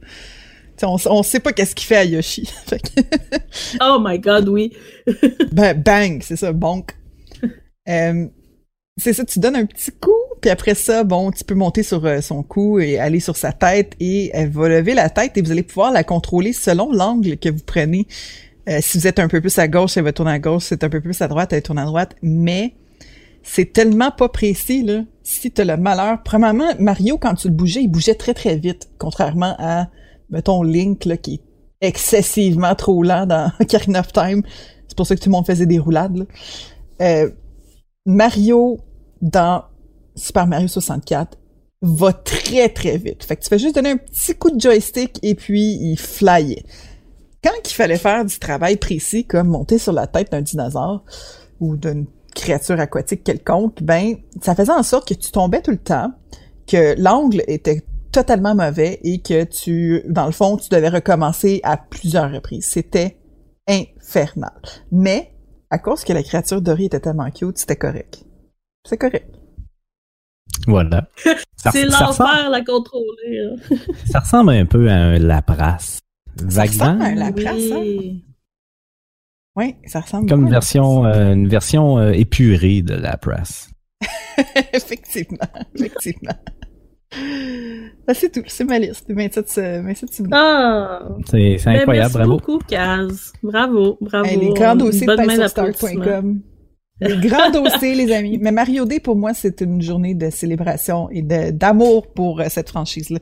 on, 0.83 0.96
on 1.06 1.22
sait 1.22 1.40
pas 1.40 1.52
qu'est-ce 1.52 1.74
qu'il 1.74 1.87
fait 1.87 1.96
à 1.96 2.04
Yoshi. 2.04 2.48
oh 3.80 3.98
my 4.00 4.18
god, 4.18 4.48
oui. 4.48 4.72
ben, 5.52 5.78
bang, 5.78 6.23
c'est 6.23 6.37
ça, 6.37 6.52
bonk. 6.52 6.96
Euh, 7.88 8.27
c'est 8.96 9.12
ça, 9.12 9.25
tu 9.25 9.38
donnes 9.38 9.56
un 9.56 9.66
petit 9.66 9.90
coup, 9.92 10.12
puis 10.40 10.50
après 10.50 10.75
ça, 10.75 11.04
bon, 11.04 11.31
tu 11.31 11.44
peux 11.44 11.54
monter 11.54 11.83
sur 11.83 12.04
euh, 12.04 12.21
son 12.21 12.42
cou 12.42 12.79
et 12.79 12.98
aller 12.98 13.21
sur 13.21 13.37
sa 13.37 13.52
tête, 13.52 13.94
et 13.98 14.31
elle 14.35 14.50
va 14.50 14.68
lever 14.68 14.94
la 14.94 15.10
tête 15.10 15.37
et 15.37 15.42
vous 15.42 15.50
allez 15.50 15.62
pouvoir 15.62 15.90
la 15.90 16.04
contrôler 16.04 16.52
selon 16.52 16.92
l'angle 16.92 17.37
que 17.38 17.48
vous 17.48 17.64
prenez. 17.64 18.06
Euh, 18.69 18.79
si 18.81 18.98
vous 18.98 19.06
êtes 19.06 19.19
un 19.19 19.29
peu 19.29 19.40
plus 19.40 19.58
à 19.58 19.69
gauche, 19.69 19.96
elle 19.96 20.04
va 20.04 20.13
tourner 20.13 20.33
à 20.33 20.38
gauche, 20.38 20.65
si 20.65 20.75
êtes 20.75 20.85
un 20.85 20.88
peu 20.88 21.00
plus 21.00 21.21
à 21.23 21.29
droite, 21.29 21.52
elle 21.52 21.58
va 21.58 21.63
tourner 21.63 21.83
à 21.83 21.87
droite, 21.87 22.15
mais 22.23 22.75
c'est 23.42 23.73
tellement 23.73 24.11
pas 24.11 24.29
précis, 24.29 24.83
là. 24.83 25.02
Si 25.23 25.50
t'as 25.50 25.65
le 25.65 25.77
malheur, 25.77 26.23
premièrement, 26.23 26.71
Mario, 26.79 27.17
quand 27.19 27.35
tu 27.35 27.48
le 27.48 27.54
bougeais, 27.54 27.83
il 27.83 27.88
bougeait 27.88 28.15
très 28.15 28.35
très 28.35 28.56
vite, 28.56 28.90
contrairement 28.98 29.54
à 29.58 29.88
mettons, 30.31 30.63
Link, 30.63 31.04
là, 31.04 31.17
qui 31.17 31.35
est 31.35 31.88
excessivement 31.88 32.75
trop 32.75 33.02
lent 33.02 33.27
dans 33.27 33.52
Ocarina 33.61 34.00
of 34.00 34.13
Time. 34.13 34.42
C'est 34.88 34.96
pour 34.96 35.06
ça 35.06 35.15
que 35.15 35.21
tout 35.21 35.29
le 35.29 35.33
monde 35.33 35.46
faisait 35.46 35.67
des 35.67 35.79
roulades. 35.79 36.27
Euh, 37.00 37.31
Mario, 38.06 38.81
dans 39.21 39.65
Super 40.17 40.46
Mario 40.46 40.69
64, 40.69 41.38
va 41.83 42.13
très 42.13 42.69
très 42.69 42.98
vite. 42.98 43.25
Fait 43.25 43.37
que 43.37 43.42
tu 43.42 43.48
fais 43.48 43.58
juste 43.58 43.75
donner 43.75 43.90
un 43.90 43.96
petit 43.96 44.35
coup 44.35 44.50
de 44.50 44.61
joystick 44.61 45.19
et 45.23 45.35
puis 45.35 45.79
il 45.81 45.96
flyait. 45.98 46.65
Quand 47.43 47.51
il 47.65 47.73
fallait 47.73 47.99
faire 47.99 48.25
du 48.25 48.38
travail 48.38 48.77
précis, 48.77 49.27
comme 49.27 49.49
monter 49.49 49.79
sur 49.79 49.93
la 49.93 50.07
tête 50.07 50.33
d'un 50.33 50.43
dinosaure 50.43 51.05
ou 51.61 51.77
d'une 51.77 52.07
créature 52.35 52.79
aquatique 52.79 53.25
quelconque, 53.25 53.83
ben, 53.83 54.17
ça 54.41 54.55
faisait 54.55 54.73
en 54.73 54.83
sorte 54.83 55.09
que 55.09 55.15
tu 55.15 55.31
tombais 55.31 55.63
tout 55.63 55.71
le 55.71 55.79
temps, 55.79 56.13
que 56.67 56.95
l'angle 57.01 57.43
était 57.47 57.83
totalement 58.13 58.55
mauvais 58.55 59.01
et 59.03 59.21
que 59.21 59.45
tu, 59.45 60.03
dans 60.09 60.27
le 60.27 60.33
fond, 60.33 60.57
tu 60.57 60.69
devais 60.69 60.88
recommencer 60.88 61.61
à 61.63 61.77
plusieurs 61.77 62.31
reprises. 62.31 62.67
C'était 62.67 63.17
infernal. 63.69 64.61
Mais, 64.91 65.33
à 65.71 65.79
cause 65.79 66.05
que 66.05 66.13
la 66.13 66.23
créature 66.23 66.61
dorée 66.61 66.87
était 66.87 67.01
tellement 67.01 67.31
cute, 67.31 67.59
c'était 67.59 67.77
correct. 67.77 68.25
C'est 68.85 68.99
correct. 68.99 69.31
Voilà. 70.67 71.09
C'est 71.73 71.85
l'enfer 71.85 72.51
la 72.51 72.65
contrôler. 72.65 73.51
Ça 74.11 74.21
ressemble 74.21 74.51
un 74.51 74.67
peu 74.67 74.88
à 74.88 74.95
un 74.95 75.19
Lapras. 75.19 76.00
Ça 76.48 76.62
ressemble 76.62 77.02
à 77.02 77.06
un 77.06 77.14
Vaguement. 77.14 77.14
Lapras, 77.16 77.50
hein? 77.52 77.81
Oui. 77.81 78.24
Oui, 79.56 79.74
ça 79.87 80.00
ressemble 80.00 80.28
Comme 80.28 80.44
une 80.44 80.50
version, 80.50 81.04
euh, 81.06 81.33
une 81.35 81.48
version 81.48 81.98
euh, 81.98 82.12
épurée 82.12 82.83
de 82.83 82.94
Lapras. 82.94 83.68
effectivement, 84.72 85.38
effectivement. 85.74 86.33
Ah, 88.06 88.14
c'est 88.14 88.31
tout, 88.31 88.42
c'est 88.46 88.64
ma 88.64 88.78
liste. 88.78 89.06
27, 89.08 89.54
euh, 89.58 89.83
27 89.83 90.14
souvenirs. 90.14 90.37
Ah! 90.38 91.08
C'est 91.28 91.56
c'est 91.58 91.64
Ben, 91.70 91.81
incroyable, 91.81 92.06
merci 92.06 92.12
bravo. 92.16 92.33
beaucoup, 92.38 92.58
Kaz. 92.58 93.33
Bravo, 93.42 93.98
bravo. 94.00 94.26
Hey, 94.28 94.37
les 94.38 94.50
grands 94.54 94.76
dossiers 94.76 95.06
de. 95.06 96.40
Les 97.02 97.16
grands 97.16 97.50
dossiers, 97.50 97.94
les 97.94 98.12
amis. 98.12 98.37
Mais 98.38 98.52
Mario 98.52 98.85
Day, 98.85 99.00
pour 99.00 99.16
moi, 99.16 99.33
c'est 99.33 99.62
une 99.62 99.81
journée 99.81 100.14
de 100.14 100.28
célébration 100.28 101.08
et 101.08 101.22
de- 101.22 101.50
d'amour 101.50 102.12
pour 102.12 102.40
euh, 102.42 102.44
cette 102.50 102.68
franchise-là. 102.68 103.18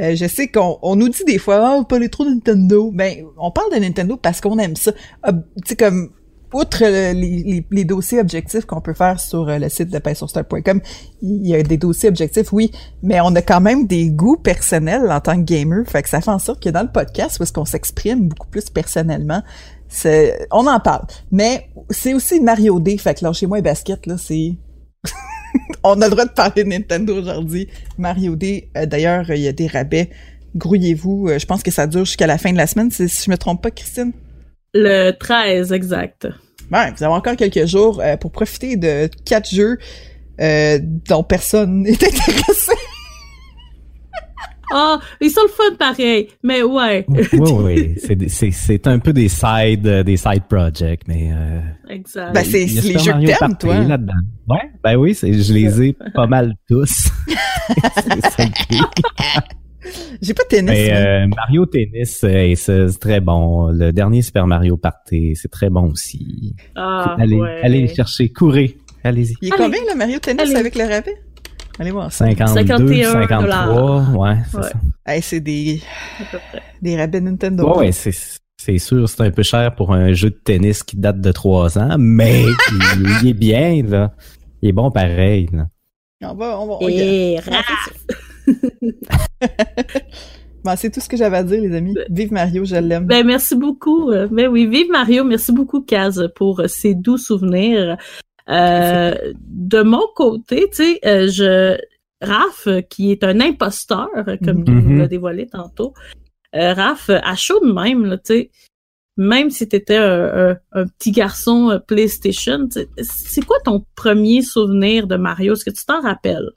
Euh, 0.00 0.14
je 0.16 0.26
sais 0.26 0.48
qu'on 0.48 0.78
on 0.82 0.96
nous 0.96 1.08
dit 1.08 1.24
des 1.26 1.38
fois, 1.38 1.56
ah, 1.80 1.84
pas 1.84 1.98
les 1.98 2.08
trop 2.08 2.24
de 2.24 2.30
Nintendo. 2.30 2.90
Ben, 2.92 3.24
on 3.38 3.50
parle 3.50 3.72
de 3.74 3.78
Nintendo 3.78 4.16
parce 4.16 4.40
qu'on 4.40 4.58
aime 4.58 4.76
ça. 4.76 4.92
Ob- 5.22 5.44
Tu 5.56 5.70
sais, 5.70 5.76
comme, 5.76 6.10
outre 6.54 6.82
euh, 6.82 7.12
les, 7.12 7.42
les, 7.44 7.66
les 7.70 7.84
dossiers 7.84 8.20
objectifs 8.20 8.64
qu'on 8.66 8.80
peut 8.80 8.94
faire 8.94 9.18
sur 9.20 9.48
euh, 9.48 9.58
le 9.58 9.68
site 9.68 9.90
de 9.90 9.98
PaySurStar.com, 9.98 10.80
il 11.22 11.46
y 11.46 11.54
a 11.54 11.62
des 11.62 11.76
dossiers 11.78 12.08
objectifs, 12.10 12.52
oui, 12.52 12.70
mais 13.02 13.20
on 13.20 13.34
a 13.34 13.42
quand 13.42 13.60
même 13.60 13.86
des 13.86 14.10
goûts 14.10 14.36
personnels 14.36 15.10
en 15.10 15.20
tant 15.20 15.36
que 15.36 15.42
gamer. 15.44 15.84
Fait 15.86 16.02
que 16.02 16.08
ça 16.08 16.20
fait 16.20 16.30
en 16.30 16.38
sorte 16.38 16.62
que 16.62 16.68
dans 16.70 16.82
le 16.82 16.92
podcast, 16.92 17.38
où 17.38 17.42
est-ce 17.42 17.52
qu'on 17.52 17.64
s'exprime 17.64 18.28
beaucoup 18.28 18.48
plus 18.48 18.68
personnellement, 18.70 19.42
c'est, 19.88 20.46
on 20.50 20.66
en 20.66 20.80
parle. 20.80 21.06
Mais 21.30 21.68
c'est 21.90 22.14
aussi 22.14 22.40
Mario 22.40 22.80
D. 22.80 22.96
Fait 22.98 23.14
que 23.14 23.24
lâchez-moi 23.24 23.58
les 23.58 23.62
baskets, 23.62 24.06
là, 24.06 24.16
c'est... 24.18 24.52
on 25.84 26.00
a 26.00 26.06
le 26.06 26.10
droit 26.10 26.24
de 26.24 26.30
parler 26.30 26.64
de 26.64 26.68
Nintendo 26.68 27.16
aujourd'hui. 27.16 27.68
Mario 27.98 28.36
D, 28.36 28.68
euh, 28.76 28.86
d'ailleurs, 28.86 29.30
il 29.30 29.40
y 29.40 29.48
a 29.48 29.52
des 29.52 29.66
rabais. 29.66 30.10
Grouillez-vous. 30.56 31.28
Euh, 31.28 31.38
je 31.38 31.46
pense 31.46 31.62
que 31.62 31.70
ça 31.70 31.86
dure 31.86 32.04
jusqu'à 32.04 32.26
la 32.26 32.38
fin 32.38 32.52
de 32.52 32.56
la 32.56 32.66
semaine, 32.66 32.90
si, 32.90 33.06
je 33.06 33.30
me 33.30 33.36
trompe 33.36 33.62
pas, 33.62 33.70
Christine. 33.70 34.12
Le 34.74 35.12
13, 35.12 35.72
exact. 35.72 36.28
Ouais, 36.70 36.92
vous 36.96 37.04
avez 37.04 37.12
encore 37.12 37.36
quelques 37.36 37.66
jours 37.66 38.00
euh, 38.00 38.16
pour 38.16 38.30
profiter 38.32 38.76
de 38.76 39.08
quatre 39.24 39.50
jeux 39.50 39.78
dont 41.08 41.22
personne 41.22 41.82
n'est 41.82 41.92
intéressé. 41.92 42.72
Ah, 44.74 44.98
ils 45.20 45.30
sont 45.30 45.42
le 45.42 45.48
fun 45.48 45.76
pareil, 45.78 46.28
mais 46.42 46.62
ouais. 46.62 47.04
Oui, 47.08 47.94
oui. 48.00 48.28
C'est 48.52 48.86
un 48.86 48.98
peu 48.98 49.12
des 49.12 49.28
side, 49.28 49.86
euh, 49.86 50.02
des 50.02 50.16
side 50.16 50.44
projects, 50.48 51.02
mais. 51.06 51.30
Euh, 51.32 51.60
Exact. 51.88 52.32
Ben, 52.32 52.44
c'est 52.44 52.60
les 52.60 52.68
Super 52.68 53.00
jeux 53.00 53.12
que 53.12 53.16
Mario 53.16 53.26
t'aimes, 53.28 53.38
Party 53.38 53.66
toi. 53.66 53.76
Ouais, 54.48 54.70
ben 54.82 54.96
oui, 54.96 55.14
je 55.22 55.52
les 55.52 55.82
ai 55.82 55.96
pas 56.14 56.26
mal 56.26 56.54
tous. 56.68 57.10
c'est 57.28 58.30
ça 58.30 58.44
le 58.44 58.66
pire. 58.68 58.90
J'ai 60.20 60.34
pas 60.34 60.44
de 60.44 60.48
tennis. 60.48 60.70
Mais 60.70 60.92
euh, 60.94 61.26
Mario 61.36 61.66
Tennis, 61.66 62.22
euh, 62.24 62.54
c'est 62.56 62.98
très 62.98 63.20
bon. 63.20 63.68
Le 63.68 63.92
dernier 63.92 64.22
Super 64.22 64.46
Mario 64.46 64.76
Party, 64.76 65.34
c'est 65.34 65.50
très 65.50 65.70
bon 65.70 65.90
aussi. 65.90 66.54
ah, 66.76 67.16
allez, 67.18 67.36
ouais. 67.36 67.60
allez 67.62 67.82
les 67.82 67.94
chercher, 67.94 68.28
courez, 68.30 68.76
allez-y. 69.04 69.34
Il 69.42 69.48
est 69.48 69.52
allez. 69.52 69.64
combien, 69.64 69.80
le 69.92 69.98
Mario 69.98 70.18
Tennis 70.18 70.42
Allez. 70.42 70.56
avec 70.56 70.74
le 70.76 70.84
rabais? 70.84 71.16
Allez 71.78 71.90
voir 71.90 72.12
ça. 72.12 72.26
52, 72.26 73.02
51 73.02 73.12
53, 73.28 74.10
ouais, 74.18 74.36
c'est 74.50 74.56
Ouais. 74.56 74.62
ça. 74.64 74.72
Hey, 75.06 75.22
c'est 75.22 75.40
des, 75.40 75.80
À 76.20 76.24
peu 76.30 76.38
près. 76.50 76.62
des 76.82 76.96
rabais 76.96 77.20
Nintendo. 77.20 77.64
Ouais, 77.72 77.78
ouais, 77.78 77.92
c'est 77.92 78.12
c'est 78.58 78.78
sûr, 78.78 79.08
c'est 79.08 79.22
un 79.22 79.30
peu 79.32 79.42
cher 79.42 79.74
pour 79.74 79.92
un 79.92 80.12
jeu 80.12 80.30
de 80.30 80.36
tennis 80.44 80.84
qui 80.84 80.96
date 80.96 81.20
de 81.20 81.32
3 81.32 81.78
ans, 81.78 81.96
mais 81.98 82.42
il, 82.44 82.52
il 83.22 83.28
est 83.30 83.34
bien, 83.34 83.82
là. 83.82 84.12
Il 84.60 84.68
est 84.68 84.72
bon 84.72 84.90
pareil, 84.92 85.48
là. 85.52 85.66
On 86.24 86.34
va, 86.34 86.60
on 86.60 86.66
va, 86.66 86.74
on 86.80 86.88
Et. 86.88 87.40
Bon, 90.64 90.74
c'est 90.76 90.90
tout 90.90 91.00
ce 91.00 91.08
que 91.08 91.16
j'avais 91.16 91.38
à 91.38 91.42
dire, 91.42 91.60
les 91.60 91.74
amis. 91.74 91.92
Vive 92.08 92.32
Mario, 92.32 92.64
je 92.64 92.76
l'aime. 92.76 93.04
Ben, 93.06 93.26
merci 93.26 93.56
beaucoup. 93.56 94.12
Euh, 94.12 94.28
Ben 94.30 94.46
oui, 94.46 94.66
vive 94.68 94.88
Mario. 94.92 95.24
Merci 95.24 95.50
beaucoup, 95.50 95.80
Kaz, 95.80 96.28
pour 96.36 96.60
euh, 96.60 96.68
ces 96.68 96.94
doux 96.94 97.16
souvenirs. 97.18 97.96
Euh, 98.48 99.14
de 99.46 99.82
mon 99.82 100.06
côté, 100.14 100.68
tu 100.70 100.76
sais, 100.84 101.00
euh, 101.04 101.28
je, 101.28 101.78
Raph, 102.20 102.68
qui 102.88 103.10
est 103.10 103.24
un 103.24 103.40
imposteur, 103.40 104.08
euh, 104.16 104.36
comme 104.44 104.58
Mhm. 104.58 104.64
il 104.66 104.74
Mhm. 104.74 104.98
l'a 104.98 105.08
dévoilé 105.08 105.46
tantôt, 105.46 105.92
euh, 106.54 106.72
Raph, 106.74 107.10
à 107.10 107.34
chaud 107.36 107.60
de 107.64 107.72
même, 107.72 108.04
là, 108.04 108.16
tu 108.18 108.22
sais, 108.34 108.50
même 109.16 109.50
si 109.50 109.68
t'étais 109.68 109.96
un, 109.96 110.50
un, 110.50 110.56
un 110.72 110.86
petit 110.86 111.10
garçon 111.12 111.80
PlayStation, 111.86 112.68
tu 112.68 112.80
c'est 113.02 113.44
quoi 113.44 113.58
ton 113.64 113.84
premier 113.94 114.42
souvenir 114.42 115.06
de 115.06 115.16
Mario? 115.16 115.52
Est-ce 115.54 115.64
que 115.64 115.70
tu 115.70 115.84
t'en 115.84 116.00
rappelles? 116.00 116.50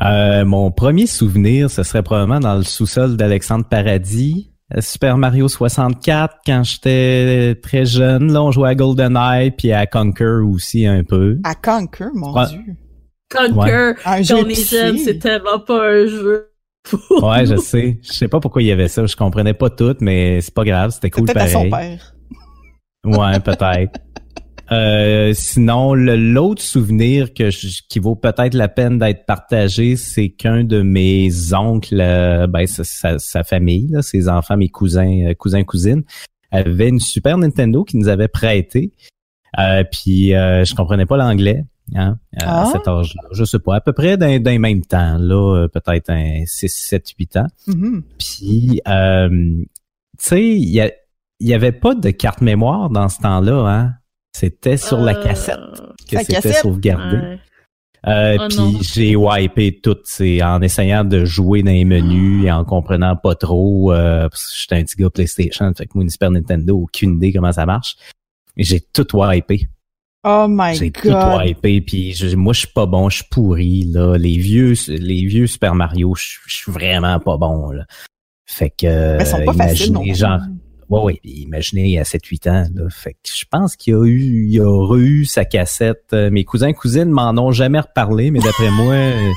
Euh, 0.00 0.44
mon 0.46 0.70
premier 0.70 1.06
souvenir, 1.06 1.70
ce 1.70 1.82
serait 1.82 2.02
probablement 2.02 2.40
dans 2.40 2.56
le 2.56 2.62
sous-sol 2.62 3.16
d'Alexandre 3.16 3.66
Paradis. 3.68 4.51
Euh, 4.76 4.80
Super 4.80 5.16
Mario 5.18 5.48
64, 5.48 6.36
quand 6.46 6.62
j'étais 6.64 7.54
très 7.62 7.84
jeune, 7.84 8.32
là, 8.32 8.42
on 8.42 8.50
jouait 8.52 8.70
à 8.70 8.74
GoldenEye 8.74 9.50
puis 9.52 9.72
à 9.72 9.86
Conquer 9.86 10.40
aussi 10.44 10.86
un 10.86 11.04
peu. 11.04 11.38
À 11.44 11.54
Conquer, 11.54 12.06
mon 12.14 12.34
Ouais. 12.34 12.46
Dieu. 12.48 12.60
Conquer, 13.34 13.92
Un 14.04 14.22
jeu 14.22 14.34
quand 14.34 14.42
on 14.42 14.48
est 14.48 14.52
épicé. 14.52 14.76
jeune, 14.76 14.98
c'est 14.98 15.18
tellement 15.18 15.58
pas 15.60 15.88
un 15.90 16.06
jeu. 16.06 16.48
pour 16.84 17.24
Ouais, 17.24 17.46
je 17.46 17.56
sais. 17.56 17.98
Je 18.02 18.12
sais 18.12 18.28
pas 18.28 18.40
pourquoi 18.40 18.60
il 18.62 18.66
y 18.68 18.72
avait 18.72 18.88
ça. 18.88 19.06
Je 19.06 19.16
comprenais 19.16 19.54
pas 19.54 19.70
tout, 19.70 19.96
mais 20.00 20.40
c'est 20.40 20.52
pas 20.54 20.64
grave. 20.64 20.90
C'était 20.90 21.10
cool 21.10 21.24
Peut-être 21.26 21.40
à 21.42 21.48
son 21.48 21.68
pareil. 21.70 21.98
père. 21.98 22.14
Ouais, 23.04 23.40
peut-être. 23.40 24.00
Euh, 24.72 25.32
sinon, 25.34 25.92
l'autre 25.94 26.62
souvenir 26.62 27.34
que 27.34 27.50
je- 27.50 27.82
qui 27.88 27.98
vaut 27.98 28.14
peut-être 28.14 28.54
la 28.54 28.68
peine 28.68 28.98
d'être 28.98 29.26
partagé, 29.26 29.96
c'est 29.96 30.30
qu'un 30.30 30.64
de 30.64 30.80
mes 30.82 31.52
oncles, 31.52 32.00
euh, 32.00 32.46
ben 32.46 32.66
sa, 32.66 32.82
sa- 32.84 33.18
sa 33.18 33.42
famille, 33.44 33.88
là, 33.90 34.02
ses 34.02 34.28
enfants, 34.28 34.56
mes 34.56 34.68
cousins, 34.70 35.26
euh, 35.26 35.34
cousins, 35.34 35.62
cousines, 35.64 36.02
avait 36.50 36.88
une 36.88 37.00
Super 37.00 37.36
Nintendo 37.38 37.84
qui 37.84 37.96
nous 37.98 38.08
avait 38.08 38.28
prêté. 38.28 38.92
Euh, 39.58 39.84
puis 39.90 40.34
euh, 40.34 40.64
je 40.64 40.74
comprenais 40.74 41.06
pas 41.06 41.16
l'anglais. 41.16 41.64
Hein, 41.94 42.16
à 42.40 42.62
Ah. 42.62 42.70
cet 42.72 42.86
âge-là. 42.88 43.22
Je 43.32 43.44
sais 43.44 43.58
pas, 43.58 43.74
à 43.74 43.80
peu 43.80 43.92
près 43.92 44.16
dans 44.16 44.26
les 44.26 44.58
mêmes 44.58 44.82
temps, 44.82 45.18
là, 45.18 45.66
peut-être 45.68 46.08
un 46.10 46.44
6, 46.46 46.68
7, 46.72 47.08
8 47.18 47.36
ans. 47.36 47.48
Mhm. 47.66 48.02
Puis, 48.18 48.80
euh, 48.88 49.28
tu 49.28 49.66
sais, 50.18 50.48
il 50.48 50.68
y, 50.70 50.80
a- 50.80 50.92
il 51.40 51.48
y 51.48 51.54
avait 51.54 51.72
pas 51.72 51.94
de 51.96 52.10
carte 52.10 52.40
mémoire 52.40 52.88
dans 52.88 53.08
ce 53.08 53.18
temps-là, 53.20 53.66
hein. 53.68 53.92
C'était 54.34 54.76
sur 54.76 54.98
la 54.98 55.16
Euh, 55.18 55.22
cassette 55.22 55.58
que 56.10 56.18
c'était 56.24 56.52
sauvegardé. 56.52 57.16
ouais. 57.16 57.38
Euh, 58.08 58.36
Oh 58.40 58.48
puis 58.48 58.78
j'ai 58.82 59.14
wipé 59.14 59.78
tout, 59.80 59.96
c'est 60.04 60.42
en 60.42 60.60
essayant 60.60 61.04
de 61.04 61.24
jouer 61.24 61.62
dans 61.62 61.70
les 61.70 61.84
menus 61.84 62.46
et 62.46 62.50
en 62.50 62.64
comprenant 62.64 63.14
pas 63.14 63.36
trop. 63.36 63.92
Euh, 63.92 64.28
parce 64.28 64.46
que 64.46 64.52
j'étais 64.60 64.74
un 64.76 64.82
petit 64.82 64.96
gars 64.96 65.10
PlayStation, 65.10 65.72
fait 65.76 65.86
que 65.86 65.92
moi 65.94 66.02
une 66.02 66.10
Super 66.10 66.32
Nintendo, 66.32 66.76
aucune 66.78 67.14
idée 67.16 67.32
comment 67.32 67.52
ça 67.52 67.64
marche. 67.64 67.96
J'ai 68.56 68.80
tout 68.80 69.06
wipé. 69.14 69.68
Oh 70.24 70.46
my 70.48 70.74
J'ai 70.74 70.90
tout 70.90 71.08
god. 71.10 71.42
wipé. 71.44 71.80
Puis 71.80 72.12
je- 72.14 72.34
moi 72.34 72.52
je 72.52 72.60
suis 72.60 72.68
pas 72.74 72.86
bon, 72.86 73.08
je 73.08 73.16
suis 73.18 73.24
pourri 73.30 73.84
là. 73.84 74.16
Les 74.16 74.36
vieux, 74.36 74.74
les 74.88 75.24
vieux 75.24 75.46
Super 75.46 75.74
Mario, 75.76 76.14
je 76.16 76.38
suis 76.48 76.72
vraiment 76.72 77.20
pas 77.20 77.36
bon 77.36 77.70
là. 77.70 77.84
Fait 78.46 78.70
que 78.70 79.16
Mais 79.16 79.22
ils 79.22 79.26
sont 79.26 79.44
pas 79.44 79.52
faciles, 79.52 79.92
non. 79.92 80.02
imaginez, 80.02 80.14
genre, 80.18 80.40
Ouais, 80.98 81.02
ouais. 81.14 81.18
puis 81.22 81.32
Imaginez 81.42 81.98
à 81.98 82.02
7-8 82.04 82.48
ans, 82.50 82.66
là. 82.74 82.88
Fait 82.90 83.12
que 83.14 83.18
je 83.24 83.44
pense 83.50 83.76
qu'il 83.76 83.92
y 83.92 83.96
a 83.96 84.04
eu, 84.04 84.44
il 84.46 84.52
y 84.52 84.60
aurait 84.60 85.00
eu 85.00 85.24
sa 85.24 85.44
cassette. 85.44 86.04
Euh, 86.12 86.30
Mes 86.30 86.44
cousins 86.44 86.68
et 86.68 86.74
cousines 86.74 87.10
m'en 87.10 87.30
ont 87.30 87.52
jamais 87.52 87.80
reparlé, 87.80 88.30
mais 88.30 88.40
d'après 88.40 88.70
moi, 88.76 88.94
euh, 88.94 89.30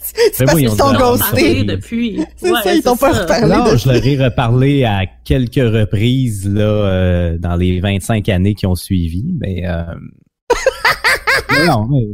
C'est 0.00 0.40
Mais 0.40 0.46
parce 0.46 0.56
oui, 0.56 0.62
qu'ils 0.62 0.70
on 0.72 0.76
sont 0.76 0.94
ghostés. 0.94 1.64
depuis. 1.64 2.20
C'est 2.36 2.50
Ouais, 2.50 2.62
ça, 2.62 2.74
ils 2.74 2.82
t'ont 2.82 2.96
pas 2.96 3.12
reparlé. 3.22 3.48
non, 3.54 3.76
je 3.76 3.88
leur 3.88 4.04
ai 4.04 4.24
reparlé 4.24 4.84
à 4.84 5.02
quelques 5.24 5.54
reprises, 5.56 6.48
là, 6.48 6.62
euh, 6.62 7.38
dans 7.38 7.56
les 7.56 7.80
25 7.80 8.28
années 8.28 8.54
qui 8.54 8.66
ont 8.66 8.74
suivi, 8.74 9.24
mais, 9.40 9.62
euh, 9.66 9.82
mais 11.50 11.66
non, 11.66 11.86
mais 11.88 12.08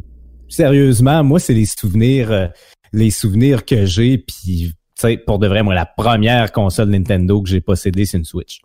sérieusement, 0.49 1.25
moi, 1.25 1.41
c'est 1.41 1.55
les 1.55 1.67
souvenirs, 1.67 2.31
euh, 2.31 2.47
les 2.93 3.11
souvenirs 3.11 3.65
que 3.65 3.85
j'ai, 3.87 4.19
puis, 4.19 4.73
tu 4.73 4.73
sais, 4.97 5.17
pour 5.17 5.39
de 5.39 5.47
vrai, 5.47 5.63
moi, 5.63 5.75
la 5.75 5.87
première 5.87 6.53
console 6.53 6.89
Nintendo 6.91 7.43
que 7.43 7.49
j'ai 7.49 7.61
possédée, 7.61 8.07
c'est 8.07 8.19
une 8.19 8.25
Switch. 8.25 8.61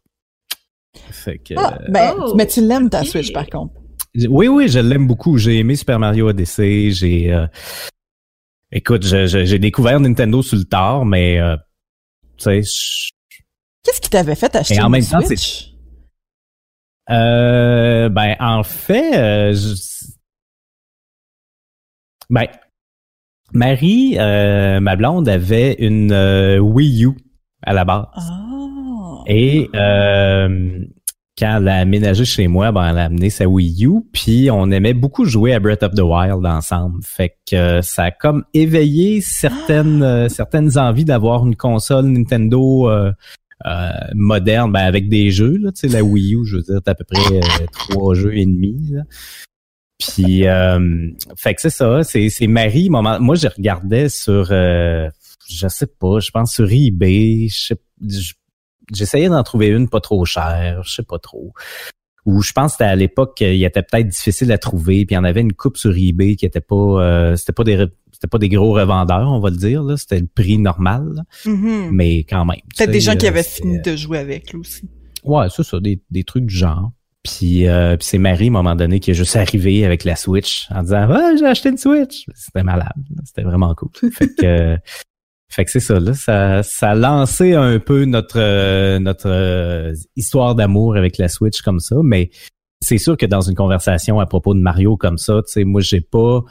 Fait 1.12 1.38
que, 1.40 1.54
Ah, 1.58 1.78
ben, 1.90 2.14
Oh, 2.20 2.34
mais 2.36 2.48
tu 2.48 2.62
l'aimes 2.62 2.90
ta. 2.90 3.04
Switch, 3.04 3.32
par 3.34 3.48
contre. 3.48 3.74
Oui, 4.30 4.48
oui, 4.48 4.68
je 4.68 4.80
l'aime 4.80 5.08
beaucoup. 5.08 5.38
J'ai 5.38 5.58
aimé 5.60 5.76
Super 5.76 5.98
Mario 6.00 6.30
Odyssey. 6.30 6.92
J'ai, 6.92 7.34
euh, 7.34 7.48
écoute, 8.72 9.04
je- 9.06 9.26
je- 9.26 9.44
j'ai 9.46 9.60
découvert 9.60 10.00
Nintendo 10.00 10.42
sur 10.44 10.58
le 10.58 10.66
tard, 10.66 11.06
mais 11.06 11.40
euh, 11.40 11.56
tu 12.38 12.44
sais, 12.44 12.62
je- 12.62 13.10
Qu'est-ce 13.84 14.00
qui 14.00 14.10
t'avait 14.10 14.36
fait 14.36 14.56
acheter 14.56 14.76
Et 14.76 14.82
en 14.82 14.86
une 14.86 14.92
même 14.92 15.06
temps, 15.06 15.20
Switch? 15.22 15.74
Euh, 17.10 18.08
ben, 18.10 18.36
en 18.40 18.64
fait, 18.64 19.18
euh, 19.18 19.54
je- 19.54 20.12
ben, 22.30 22.48
Marie, 23.52 24.16
euh, 24.20 24.80
ma 24.80 24.96
blonde, 24.96 25.28
avait 25.28 25.74
une 25.80 26.12
euh, 26.12 26.60
Wii 26.60 27.04
U 27.06 27.10
à 27.64 27.74
la 27.74 27.86
base. 27.86 28.06
Ah. 28.14 29.24
Et 29.28 29.70
euh, 29.76 30.80
quand 31.38 31.58
elle 31.58 31.68
a 31.68 31.78
aménagé 31.78 32.26
chez 32.26 32.48
moi, 32.48 32.72
ben, 32.72 32.90
elle 32.90 32.98
a 32.98 33.06
amené 33.06 33.30
sa 33.30 33.48
Wii 33.48 33.86
U, 33.86 34.02
puis 34.12 34.50
on 34.52 34.70
aimait 34.70 34.94
beaucoup 34.94 35.26
jouer 35.26 35.54
à 35.54 35.60
Breath 35.60 35.84
of 35.84 35.94
the 35.96 36.02
Wild 36.02 36.46
ensemble. 36.46 37.00
Fait 37.04 37.38
que 37.50 37.56
euh, 37.56 37.82
ça 37.82 38.06
a 38.06 38.12
comme 38.12 38.44
éveillé 38.54 39.22
certaines 39.22 40.04
euh, 40.04 40.30
certaines 40.30 40.78
envies 40.78 41.06
d'avoir 41.06 41.46
une 41.46 41.56
console 41.56 42.06
Nintendo 42.06 42.90
euh, 42.90 43.12
euh, 43.66 43.90
moderne, 44.14 44.72
ben, 44.72 44.82
avec 44.82 45.10
des 45.10 45.32
jeux. 45.32 45.58
Là, 45.58 45.72
tu 45.72 45.88
sais, 45.88 45.94
la 45.94 46.04
Wii 46.04 46.36
U, 46.36 46.46
je 46.46 46.58
veux 46.58 46.64
dire, 46.64 46.82
t'as 46.84 46.92
à 46.92 46.96
peu 46.96 47.06
près 47.06 47.38
euh, 47.38 47.66
trois 47.72 48.14
jeux 48.14 48.36
et 48.36 48.46
demi. 48.46 48.78
Là. 48.92 49.04
Puis, 50.00 50.48
euh, 50.48 51.10
fait 51.38 51.56
que 51.56 51.62
c'est 51.62 51.70
ça, 51.70 52.04
c'est, 52.04 52.48
Marie. 52.48 52.90
Moment, 52.90 53.20
moi, 53.20 53.36
je 53.36 53.48
regardais 53.48 54.10
sur, 54.10 54.50
euh, 54.52 55.10
je 55.50 55.68
sais 55.68 55.88
pas, 55.88 56.20
je 56.20 56.32
pense 56.32 56.54
sur 56.54 56.70
eBay. 56.72 57.48
Je 57.50 57.56
sais, 57.68 57.76
je- 58.08 58.34
j'essayais 58.94 59.30
d'en 59.30 59.44
trouver 59.44 59.68
une 59.68 59.90
pas 59.90 60.02
trop 60.02 60.24
chère, 60.26 60.82
je 60.84 60.94
sais 60.94 61.04
pas 61.04 61.20
trop. 61.20 61.54
Ou 62.26 62.42
je 62.42 62.54
pense 62.54 62.72
que 62.72 62.78
c'était 62.78 62.84
à 62.90 62.96
l'époque 62.96 63.36
qu'il 63.36 63.62
était 63.64 63.82
peut-être 63.84 64.08
difficile 64.08 64.52
à 64.54 64.58
trouver, 64.58 65.06
puis 65.06 65.14
il 65.14 65.16
y 65.16 65.18
en 65.18 65.26
avait 65.26 65.42
une 65.42 65.52
coupe 65.54 65.76
sur 65.78 65.94
eBay 65.98 66.36
qui 66.38 66.46
était 66.46 66.62
pas, 66.62 66.76
euh, 66.76 67.36
c'était 67.36 67.52
pas 67.52 67.66
des, 67.66 67.86
c'était 68.14 68.28
pas 68.28 68.38
des 68.38 68.48
gros 68.48 68.72
revendeurs, 68.74 69.30
on 69.30 69.40
va 69.42 69.50
le 69.50 69.58
dire. 69.58 69.84
Là, 69.84 69.98
c'était 69.98 70.20
le 70.22 70.28
prix 70.28 70.58
normal, 70.58 71.06
là. 71.16 71.24
Mhm. 71.46 71.90
mais 71.92 72.20
quand 72.20 72.46
même. 72.46 72.60
Peut-être 72.78 72.92
des 72.92 73.02
gens 73.02 73.18
qui 73.18 73.26
euh, 73.26 73.30
avaient 73.30 73.44
fini 73.44 73.82
de 73.82 73.96
jouer 73.98 74.20
avec, 74.20 74.54
là 74.54 74.60
aussi. 74.60 74.88
Ouais, 75.26 75.48
c'est 75.54 75.64
ça, 75.64 75.80
des, 75.82 76.02
des 76.12 76.24
trucs 76.24 76.46
du 76.46 76.56
genre. 76.56 76.92
Puis, 77.24 77.68
euh, 77.68 77.96
puis 77.98 78.06
c'est 78.06 78.18
Marie, 78.18 78.46
à 78.46 78.48
un 78.48 78.52
moment 78.52 78.76
donné, 78.76 79.00
qui 79.00 79.12
est 79.12 79.14
juste 79.14 79.36
arrivée 79.38 79.86
avec 79.86 80.04
la 80.06 80.16
Switch 80.18 80.68
en 80.72 80.84
disant 80.84 81.08
Ouais, 81.10 81.38
j'ai 81.38 81.46
acheté 81.46 81.70
une 81.70 81.78
Switch. 81.78 82.26
C'était 82.36 82.64
malade. 82.64 82.92
C'était 83.26 83.44
vraiment 83.44 83.74
cool. 83.76 83.90
Fait 84.12 84.28
que, 84.28 84.46
euh, 84.46 84.78
fait 85.54 85.66
que 85.66 85.72
c'est 85.72 85.80
ça, 85.80 86.00
là. 86.00 86.14
Ça, 86.14 86.64
ça 86.64 86.92
a 86.92 86.96
lancé 86.96 87.54
un 87.54 87.80
peu 87.80 88.06
notre, 88.06 88.40
euh, 88.40 89.00
notre 89.00 89.30
euh, 89.30 89.94
histoire 90.16 90.56
d'amour 90.56 90.96
avec 90.96 91.18
la 91.18 91.28
Switch 91.30 91.62
comme 91.62 91.80
ça. 91.80 91.98
Mais 92.04 92.30
c'est 92.82 92.98
sûr 92.98 93.18
que 93.18 93.26
dans 93.26 93.42
une 93.42 93.56
conversation 93.56 94.20
à 94.20 94.26
propos 94.26 94.54
de 94.54 94.60
Mario 94.60 94.98
comme 94.98 95.18
ça, 95.18 95.42
tu 95.46 95.52
sais, 95.52 95.64
moi, 95.64 95.82
j'ai 95.82 96.02
pas. 96.02 96.42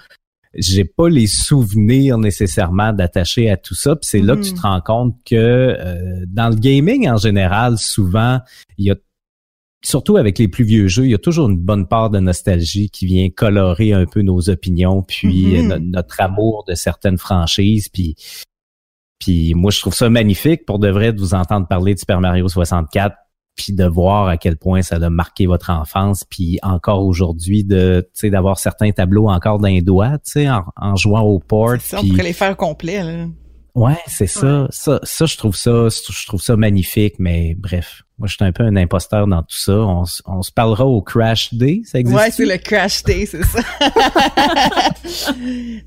J'ai 0.55 0.85
pas 0.85 1.09
les 1.09 1.29
souvenirs 1.29 2.19
nécessairement 2.19 2.93
d'attacher 2.93 3.49
à 3.49 3.57
tout 3.57 3.75
ça. 3.75 3.97
Puis 3.97 4.07
c'est 4.07 4.21
là 4.21 4.37
que 4.37 4.43
tu 4.43 4.53
te 4.53 4.61
rends 4.61 4.83
compte 4.83 5.17
que 5.25 5.35
euh, 5.35 6.27
dans 6.27 6.51
le 6.51 6.57
gaming 6.57 7.09
en 7.09 7.17
général, 7.17 7.79
souvent, 7.79 8.39
il 8.77 8.85
y 8.85 8.91
a 8.91 8.97
surtout 9.83 10.19
avec 10.19 10.39
les 10.39 10.49
plus 10.49 10.65
vieux 10.65 10.89
jeux, 10.89 11.07
il 11.07 11.11
y 11.11 11.15
a 11.15 11.19
toujours 11.19 11.49
une 11.49 11.57
bonne 11.57 11.89
part 11.89 12.11
de 12.11 12.21
nostalgie 12.21 12.91
qui 12.91 13.07
vient 13.07 13.31
colorer 13.31 13.95
un 13.95 14.05
peu 14.05 14.21
nos 14.21 14.51
opinions, 14.51 15.03
puis 15.03 15.57
euh, 15.57 15.63
no- 15.63 15.79
notre 15.79 16.21
amour 16.21 16.65
de 16.69 16.75
certaines 16.75 17.17
franchises, 17.17 17.89
puis 17.89 18.15
puis 19.23 19.55
moi 19.55 19.71
je 19.71 19.81
trouve 19.81 19.95
ça 19.95 20.11
magnifique 20.11 20.67
pour 20.67 20.79
de 20.79 20.89
vrai 20.89 21.13
de 21.13 21.21
vous 21.21 21.35
entendre 21.35 21.69
parler 21.69 21.95
de 21.95 21.99
Super 22.01 22.21
Mario 22.21 22.49
64 22.49 23.15
puis 23.55 23.73
de 23.73 23.85
voir 23.85 24.29
à 24.29 24.37
quel 24.37 24.57
point 24.57 24.83
ça 24.83 24.97
a 24.97 25.11
marqué 25.11 25.47
votre 25.47 25.71
enfance 25.71 26.25
puis 26.29 26.59
encore 26.63 27.05
aujourd'hui 27.05 27.65
de 27.65 28.01
tu 28.15 28.21
sais 28.21 28.31
d'avoir 28.31 28.59
certains 28.59 28.91
tableaux 28.91 29.29
encore 29.29 29.59
d'un 29.61 29.79
doigt 29.79 30.19
tu 30.19 30.33
sais 30.33 30.51
en, 30.51 30.65
en 30.77 30.97
jouant 30.97 31.21
au 31.21 31.39
port 31.39 31.75
C'est 31.79 31.97
ça, 31.97 32.01
on 32.03 32.09
pourrait 32.09 32.25
les 32.25 32.33
faire 32.33 32.57
complets, 32.57 33.03
là. 33.03 33.27
Ouais, 33.75 33.97
c'est 34.07 34.27
ça. 34.27 34.67
Ça, 34.71 35.01
ça, 35.03 35.25
je 35.25 35.37
trouve 35.39 35.57
ça, 35.57 35.89
je 35.89 36.27
trouve 36.27 36.43
ça 36.43 36.57
magnifique, 36.57 37.15
mais 37.19 37.55
bref. 37.59 38.03
Moi, 38.19 38.29
je 38.29 38.35
suis 38.35 38.45
un 38.45 38.53
peu 38.53 38.63
un 38.65 38.77
imposteur 38.77 39.27
dans 39.27 39.43
tout 39.43 39.57
ça. 39.57 39.73
On, 39.73 40.05
on 40.27 40.43
se 40.43 40.53
parlera 40.53 40.85
au 40.87 41.01
Crash 41.01 41.55
Day, 41.55 41.81
ça 41.85 41.99
existe? 41.99 42.19
Ouais, 42.19 42.31
c'est 42.31 42.45
le 42.45 42.57
crash 42.59 43.03
day, 43.03 43.27
c'est 43.27 43.43
ça. 43.43 43.61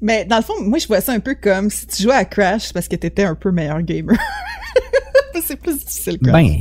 Mais 0.01 0.25
dans 0.25 0.37
le 0.37 0.41
fond, 0.41 0.53
moi, 0.61 0.79
je 0.79 0.87
vois 0.87 1.01
ça 1.01 1.13
un 1.13 1.19
peu 1.19 1.35
comme 1.35 1.69
si 1.69 1.87
tu 1.87 2.03
jouais 2.03 2.15
à 2.15 2.25
Crash 2.25 2.73
parce 2.73 2.87
que 2.87 2.95
t'étais 2.95 3.23
un 3.23 3.35
peu 3.35 3.51
meilleur 3.51 3.81
gamer. 3.83 4.17
c'est 5.41 5.55
plus 5.61 5.77
difficile, 5.77 6.17
Crash. 6.19 6.33
Ben, 6.33 6.57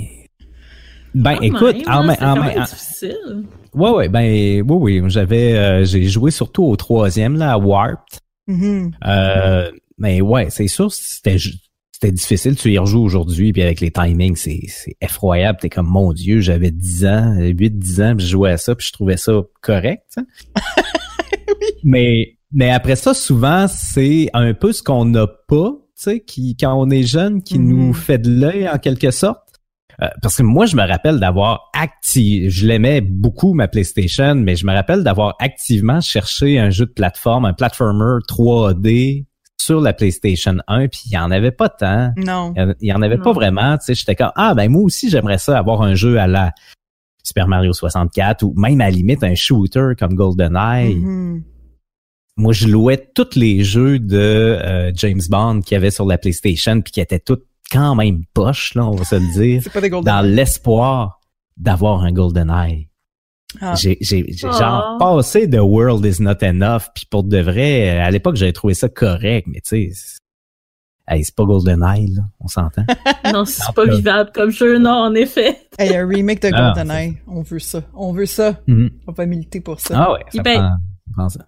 ben, 1.14 1.38
écoute, 1.42 1.76
en, 1.86 1.90
hein, 1.92 2.02
ma- 2.06 2.14
c'est 2.16 2.24
en 2.24 2.34
quand 2.34 2.40
ma- 2.40 2.46
même 2.48 2.58
en- 2.60 2.64
difficile. 2.64 3.44
ouais, 3.74 3.90
ouais, 3.90 4.08
ben, 4.08 4.62
oui, 4.68 5.00
oui, 5.00 5.10
j'avais, 5.10 5.54
euh, 5.54 5.84
j'ai 5.84 6.04
joué 6.04 6.30
surtout 6.30 6.64
au 6.64 6.76
troisième, 6.76 7.36
là, 7.36 7.52
à 7.52 7.58
Warped. 7.58 8.20
Mhm. 8.46 8.90
Euh, 9.06 9.70
mais 9.98 10.20
ouais, 10.20 10.48
c'est 10.50 10.66
sûr, 10.68 10.92
c'était, 10.92 11.36
c'était 11.92 12.12
difficile. 12.12 12.56
Tu 12.56 12.72
y 12.72 12.78
rejoues 12.78 13.02
aujourd'hui, 13.02 13.52
puis 13.52 13.62
avec 13.62 13.80
les 13.80 13.90
timings, 13.90 14.36
c'est, 14.36 14.60
c'est 14.68 14.96
effroyable. 15.00 15.58
T'es 15.60 15.68
comme, 15.70 15.86
mon 15.88 16.12
Dieu, 16.12 16.40
j'avais 16.40 16.70
10 16.70 17.04
ans, 17.06 17.34
8-10 17.38 18.02
ans, 18.02 18.16
puis 18.16 18.26
je 18.26 18.30
jouais 18.32 18.50
à 18.52 18.56
ça, 18.56 18.74
puis 18.74 18.86
je 18.86 18.92
trouvais 18.92 19.16
ça 19.16 19.32
correct. 19.60 20.16
Mais, 21.82 22.38
mais 22.52 22.70
après 22.70 22.96
ça, 22.96 23.14
souvent, 23.14 23.66
c'est 23.68 24.30
un 24.32 24.54
peu 24.54 24.72
ce 24.72 24.82
qu'on 24.82 25.04
n'a 25.04 25.26
pas, 25.26 25.70
tu 25.70 25.80
sais, 25.96 26.20
qui, 26.20 26.56
quand 26.56 26.72
on 26.74 26.88
est 26.90 27.02
jeune, 27.02 27.42
qui 27.42 27.58
Mhm. 27.58 27.68
nous 27.68 27.92
fait 27.92 28.18
de 28.18 28.30
l'œil 28.30 28.68
en 28.68 28.78
quelque 28.78 29.10
sorte. 29.10 29.40
Euh, 30.02 30.08
parce 30.22 30.36
que 30.36 30.42
moi, 30.42 30.66
je 30.66 30.74
me 30.76 30.82
rappelle 30.86 31.20
d'avoir 31.20 31.70
actif, 31.72 32.50
je 32.50 32.66
l'aimais 32.66 33.00
beaucoup 33.00 33.54
ma 33.54 33.68
PlayStation, 33.68 34.34
mais 34.34 34.56
je 34.56 34.66
me 34.66 34.72
rappelle 34.72 35.04
d'avoir 35.04 35.36
activement 35.38 36.00
cherché 36.00 36.58
un 36.58 36.70
jeu 36.70 36.86
de 36.86 36.90
plateforme, 36.90 37.44
un 37.44 37.52
platformer 37.52 38.18
3D 38.28 39.26
sur 39.60 39.80
la 39.80 39.92
PlayStation 39.92 40.56
1, 40.68 40.88
puis 40.88 41.00
il 41.06 41.12
y 41.12 41.18
en 41.18 41.30
avait 41.30 41.50
pas 41.52 41.68
tant. 41.68 42.12
Non. 42.16 42.52
Il 42.80 42.86
y 42.88 42.92
en- 42.92 43.02
avait 43.02 43.16
Non. 43.16 43.22
pas 43.22 43.32
vraiment, 43.32 43.78
tu 43.78 43.86
sais, 43.86 43.94
j'étais 43.94 44.14
comme 44.16 44.32
ah 44.36 44.54
ben 44.54 44.70
moi 44.70 44.82
aussi 44.82 45.08
j'aimerais 45.08 45.38
ça 45.38 45.58
avoir 45.58 45.82
un 45.82 45.94
jeu 45.94 46.18
à 46.18 46.26
la 46.26 46.52
Super 47.22 47.48
Mario 47.48 47.72
64 47.72 48.42
ou 48.42 48.52
même 48.56 48.80
à 48.80 48.84
la 48.84 48.90
limite 48.90 49.24
un 49.24 49.34
shooter 49.34 49.92
comme 49.98 50.14
GoldenEye. 50.14 50.96
Mhm. 50.96 51.42
Moi 52.36 52.52
je 52.52 52.66
louais 52.68 53.10
tous 53.14 53.36
les 53.36 53.62
jeux 53.64 53.98
de 53.98 54.18
euh, 54.18 54.92
James 54.96 55.20
Bond 55.30 55.60
qu'il 55.62 55.74
y 55.74 55.78
avait 55.78 55.90
sur 55.92 56.04
la 56.04 56.18
PlayStation 56.18 56.80
puis 56.82 56.92
qui 56.92 57.00
étaient 57.00 57.20
tous 57.20 57.38
quand 57.70 57.94
même 57.94 58.24
poches 58.34 58.74
là, 58.74 58.84
on 58.86 58.96
va 58.96 59.04
se 59.04 59.14
le 59.14 59.32
dire, 59.32 59.62
C'est 59.64 59.72
pas 59.72 59.80
des 59.80 59.88
golden. 59.88 60.12
dans 60.12 60.20
l'espoir 60.20 61.20
d'avoir 61.56 62.02
un 62.02 62.12
GoldenEye. 62.12 62.88
Ah. 63.60 63.74
J'ai, 63.74 63.96
j'ai, 64.00 64.24
j'ai 64.32 64.48
Ah. 64.50 64.58
genre 64.58 64.98
passé 64.98 65.46
de 65.46 65.58
World 65.58 66.04
is 66.04 66.22
not 66.22 66.42
enough, 66.42 66.88
puis 66.94 67.06
pour 67.10 67.22
de 67.24 67.38
vrai, 67.38 67.98
à 68.00 68.10
l'époque 68.10 68.36
j'avais 68.36 68.52
trouvé 68.52 68.74
ça 68.74 68.88
correct, 68.88 69.46
mais 69.48 69.60
tu 69.60 69.90
sais, 69.90 69.90
c'est, 69.92 70.18
hey, 71.08 71.24
c'est 71.24 71.34
pas 71.34 71.44
GoldenEye 71.44 72.08
là, 72.14 72.22
on 72.40 72.48
s'entend. 72.48 72.84
Non, 73.32 73.44
c'est 73.44 73.74
pas 73.74 73.86
vivable 73.86 74.30
comme 74.34 74.50
jeu, 74.50 74.78
non, 74.78 74.90
en 74.90 75.14
effet. 75.14 75.56
Hey, 75.78 75.96
un 75.96 76.06
remake 76.06 76.40
de 76.42 76.50
Ah, 76.52 76.72
GoldenEye. 76.74 77.16
On 77.26 77.42
veut 77.42 77.58
ça. 77.58 77.82
On 77.94 78.12
veut 78.12 78.26
ça. 78.26 78.60
Mhm. 78.66 78.90
On 79.06 79.12
va 79.12 79.26
militer 79.26 79.60
pour 79.60 79.80
ça. 79.80 79.94
Ah 79.96 80.12
ouais, 80.12 80.20
ça 80.32 80.42
Ben, 80.42 80.54
prend, 80.54 80.68
ça 80.68 81.12
prend 81.14 81.28
ça. 81.28 81.46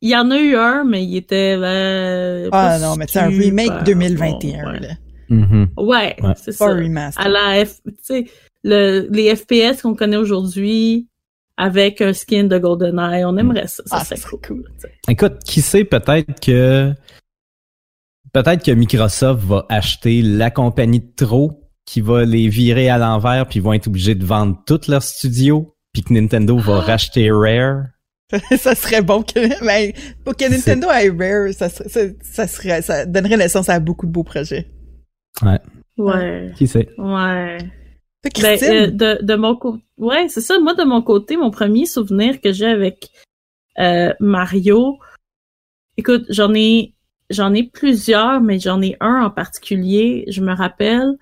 Il 0.00 0.10
y 0.10 0.16
en 0.16 0.30
a 0.30 0.38
eu 0.38 0.54
un, 0.56 0.84
mais 0.84 1.04
il 1.04 1.16
était. 1.16 1.56
euh, 1.58 2.48
Ah 2.50 2.50
pas 2.50 2.78
non, 2.78 2.96
mais 2.96 3.06
c'est 3.08 3.18
un 3.20 3.26
remake 3.28 3.68
bon, 3.70 3.82
2021, 3.84 4.72
ouais. 4.72 4.80
là. 4.80 4.88
Mhm. 5.28 5.68
Ouais, 5.76 6.16
Ouais. 6.22 6.32
c'est 6.36 6.56
Pas 6.58 6.66
ça. 6.66 6.70
un 6.70 6.76
remaster. 6.76 7.24
À 7.24 7.28
la 7.28 7.64
F, 7.66 7.80
tu 7.84 7.92
sais, 8.02 8.24
le, 8.64 9.06
les 9.10 9.34
FPS 9.36 9.82
qu'on 9.82 9.94
connaît 9.94 10.16
aujourd'hui 10.16 11.06
avec 11.58 12.00
un 12.00 12.12
skin 12.14 12.44
de 12.44 12.56
GoldenEye, 12.56 13.24
on 13.24 13.36
aimerait 13.36 13.66
ça. 13.66 13.82
Ça 13.84 13.96
Ah, 13.98 14.04
serait 14.04 14.16
c'est 14.16 14.46
cool. 14.46 14.64
Écoute, 15.08 15.40
qui 15.44 15.60
sait, 15.60 15.84
peut-être 15.84 16.40
que 16.40 16.94
peut-être 18.32 18.64
que 18.64 18.70
Microsoft 18.70 19.42
va 19.44 19.66
acheter 19.68 20.22
la 20.22 20.50
compagnie 20.50 21.00
de 21.00 21.12
trop 21.16 21.68
qui 21.84 22.00
va 22.00 22.24
les 22.24 22.48
virer 22.48 22.88
à 22.88 22.96
l'envers 22.98 23.46
puis 23.48 23.60
vont 23.60 23.72
être 23.72 23.88
obligés 23.88 24.14
de 24.14 24.24
vendre 24.24 24.62
tous 24.66 24.88
leurs 24.88 25.02
studios 25.02 25.74
puis 25.92 26.02
que 26.02 26.12
Nintendo 26.12 26.56
va 26.58 26.80
racheter 26.80 27.30
Rare. 27.30 27.86
ça 28.58 28.74
serait 28.74 29.02
bon 29.02 29.22
que, 29.22 29.64
mais 29.64 29.94
pour 30.24 30.36
que 30.36 30.48
Nintendo 30.48 30.88
ait 30.90 31.08
Rare, 31.10 31.52
ça 31.54 31.68
serait, 31.70 31.88
ça, 31.88 32.00
ça 32.22 32.46
serait, 32.46 32.82
ça 32.82 33.04
donnerait 33.06 33.38
naissance 33.38 33.68
à 33.68 33.80
beaucoup 33.80 34.06
de 34.06 34.12
beaux 34.12 34.22
projets. 34.22 34.68
Ouais. 35.42 36.52
Qui 36.54 36.68
sait? 36.68 36.88
Ouais. 36.98 37.58
Ben, 38.24 38.58
euh, 38.62 38.86
de, 38.90 39.18
de 39.22 39.34
mon 39.36 39.54
côté, 39.54 39.82
ouais, 39.96 40.28
c'est 40.28 40.40
ça. 40.40 40.58
Moi, 40.58 40.74
de 40.74 40.82
mon 40.82 41.02
côté, 41.02 41.36
mon 41.36 41.50
premier 41.50 41.86
souvenir 41.86 42.40
que 42.40 42.52
j'ai 42.52 42.66
avec 42.66 43.10
euh, 43.78 44.12
Mario, 44.18 44.98
écoute, 45.96 46.24
j'en 46.28 46.52
ai, 46.54 46.94
j'en 47.30 47.54
ai 47.54 47.62
plusieurs, 47.62 48.40
mais 48.40 48.58
j'en 48.58 48.82
ai 48.82 48.96
un 49.00 49.22
en 49.22 49.30
particulier. 49.30 50.24
Je 50.28 50.40
me 50.40 50.52
rappelle 50.52 51.16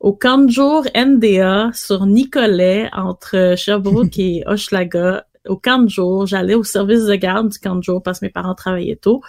au 0.00 0.12
camp 0.12 0.38
de 0.38 0.50
jour 0.50 0.84
NDA 0.94 1.70
sur 1.72 2.06
Nicolet 2.06 2.88
entre 2.92 3.54
Sherbrooke 3.56 4.18
et 4.18 4.42
Hochelaga. 4.46 5.24
Au 5.46 5.56
camp 5.56 5.78
de 5.78 5.88
jour, 5.88 6.26
j'allais 6.26 6.54
au 6.54 6.64
service 6.64 7.04
de 7.04 7.14
garde 7.14 7.48
du 7.48 7.58
camp 7.58 7.76
de 7.76 7.82
jour 7.82 8.02
parce 8.02 8.20
que 8.20 8.26
mes 8.26 8.32
parents 8.32 8.56
travaillaient 8.56 8.96
tôt. 8.96 9.22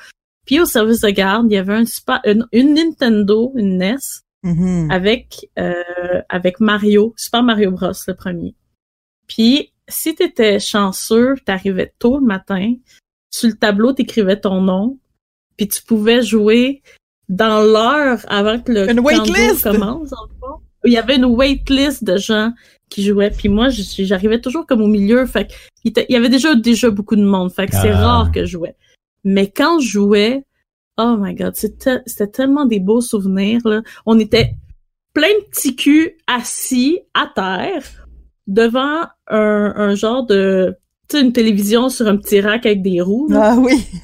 Puis 0.45 0.59
au 0.59 0.65
service 0.65 1.01
de 1.01 1.09
garde, 1.11 1.45
il 1.51 1.53
y 1.53 1.57
avait 1.57 1.75
un 1.75 1.85
super, 1.85 2.19
une, 2.25 2.47
une 2.51 2.73
Nintendo, 2.73 3.53
une 3.55 3.77
NES, 3.77 3.97
Mhm. 4.43 4.89
avec 4.89 5.49
euh, 5.59 5.73
avec 6.29 6.59
Mario, 6.61 7.13
Super 7.17 7.43
Mario 7.43 7.71
Bros 7.71 7.91
le 8.07 8.13
premier. 8.13 8.55
Puis 9.27 9.73
si 9.87 10.15
t'étais 10.15 10.59
chanceux, 10.59 11.35
t'arrivais 11.45 11.93
tôt 11.99 12.19
le 12.19 12.25
matin, 12.25 12.73
sur 13.31 13.49
le 13.49 13.55
tableau 13.55 13.91
t'écrivais 13.93 14.39
ton 14.39 14.61
nom, 14.61 14.97
puis 15.57 15.67
tu 15.67 15.81
pouvais 15.83 16.21
jouer 16.21 16.81
dans 17.27 17.61
l'heure 17.61 18.19
avant 18.29 18.59
que 18.59 18.71
le 18.71 18.89
Une 18.89 18.99
waitlist! 19.01 19.63
commence 19.63 20.09
dans 20.11 20.23
le 20.23 20.33
fond. 20.39 20.61
il 20.85 20.93
y 20.93 20.97
avait 20.97 21.17
une 21.17 21.25
waitlist 21.25 22.03
de 22.03 22.17
gens 22.17 22.53
qui 22.89 23.03
jouaient, 23.03 23.29
puis 23.29 23.49
moi, 23.49 23.67
j'arrivais 23.69 24.39
toujours 24.41 24.65
comme 24.65 24.81
au 24.81 24.87
milieu, 24.87 25.25
fait 25.27 25.53
il 25.83 25.93
y 26.09 26.15
avait 26.15 26.29
déjà 26.29 26.55
déjà 26.55 26.89
beaucoup 26.89 27.15
de 27.15 27.23
monde, 27.23 27.51
fait 27.51 27.67
que 27.67 27.75
c'est 27.75 27.91
Ah. 27.91 27.97
rare 28.07 28.31
que 28.31 28.45
je 28.45 28.51
jouais. 28.51 28.75
Mais 29.23 29.49
quand 29.51 29.79
je 29.79 29.87
jouais, 29.89 30.43
oh 30.99 31.15
my 31.17 31.33
god, 31.33 31.55
c'était 31.55 32.27
tellement 32.27 32.65
des 32.65 32.79
beaux 32.79 33.01
souvenirs, 33.01 33.61
là. 33.65 33.81
On 34.05 34.19
était 34.19 34.55
plein 35.13 35.29
de 35.29 35.45
petits 35.49 35.75
culs 35.75 36.11
assis 36.27 36.99
à 37.13 37.31
terre 37.33 38.05
devant 38.47 39.03
un, 39.27 39.73
un 39.75 39.95
genre 39.95 40.25
de, 40.25 40.75
tu 41.07 41.17
sais, 41.17 41.23
une 41.23 41.33
télévision 41.33 41.89
sur 41.89 42.07
un 42.07 42.17
petit 42.17 42.41
rack 42.41 42.65
avec 42.65 42.81
des 42.81 43.01
roues, 43.01 43.29
là 43.29 43.53
Ah 43.53 43.57
oui. 43.57 43.85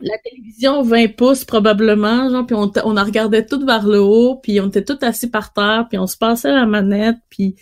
la 0.00 0.16
télévision 0.18 0.82
20 0.82 1.16
pouces 1.16 1.44
probablement, 1.44 2.30
genre, 2.30 2.46
puis 2.46 2.54
on, 2.54 2.70
on 2.84 2.96
en 2.96 3.04
regardait 3.04 3.44
tout 3.44 3.64
vers 3.64 3.86
le 3.86 4.00
haut, 4.00 4.36
puis 4.36 4.60
on 4.60 4.68
était 4.68 4.84
tout 4.84 4.98
assis 5.02 5.28
par 5.28 5.52
terre, 5.52 5.86
puis 5.88 5.98
on 5.98 6.06
se 6.06 6.16
passait 6.16 6.52
la 6.52 6.66
manette, 6.66 7.16
puis 7.30 7.56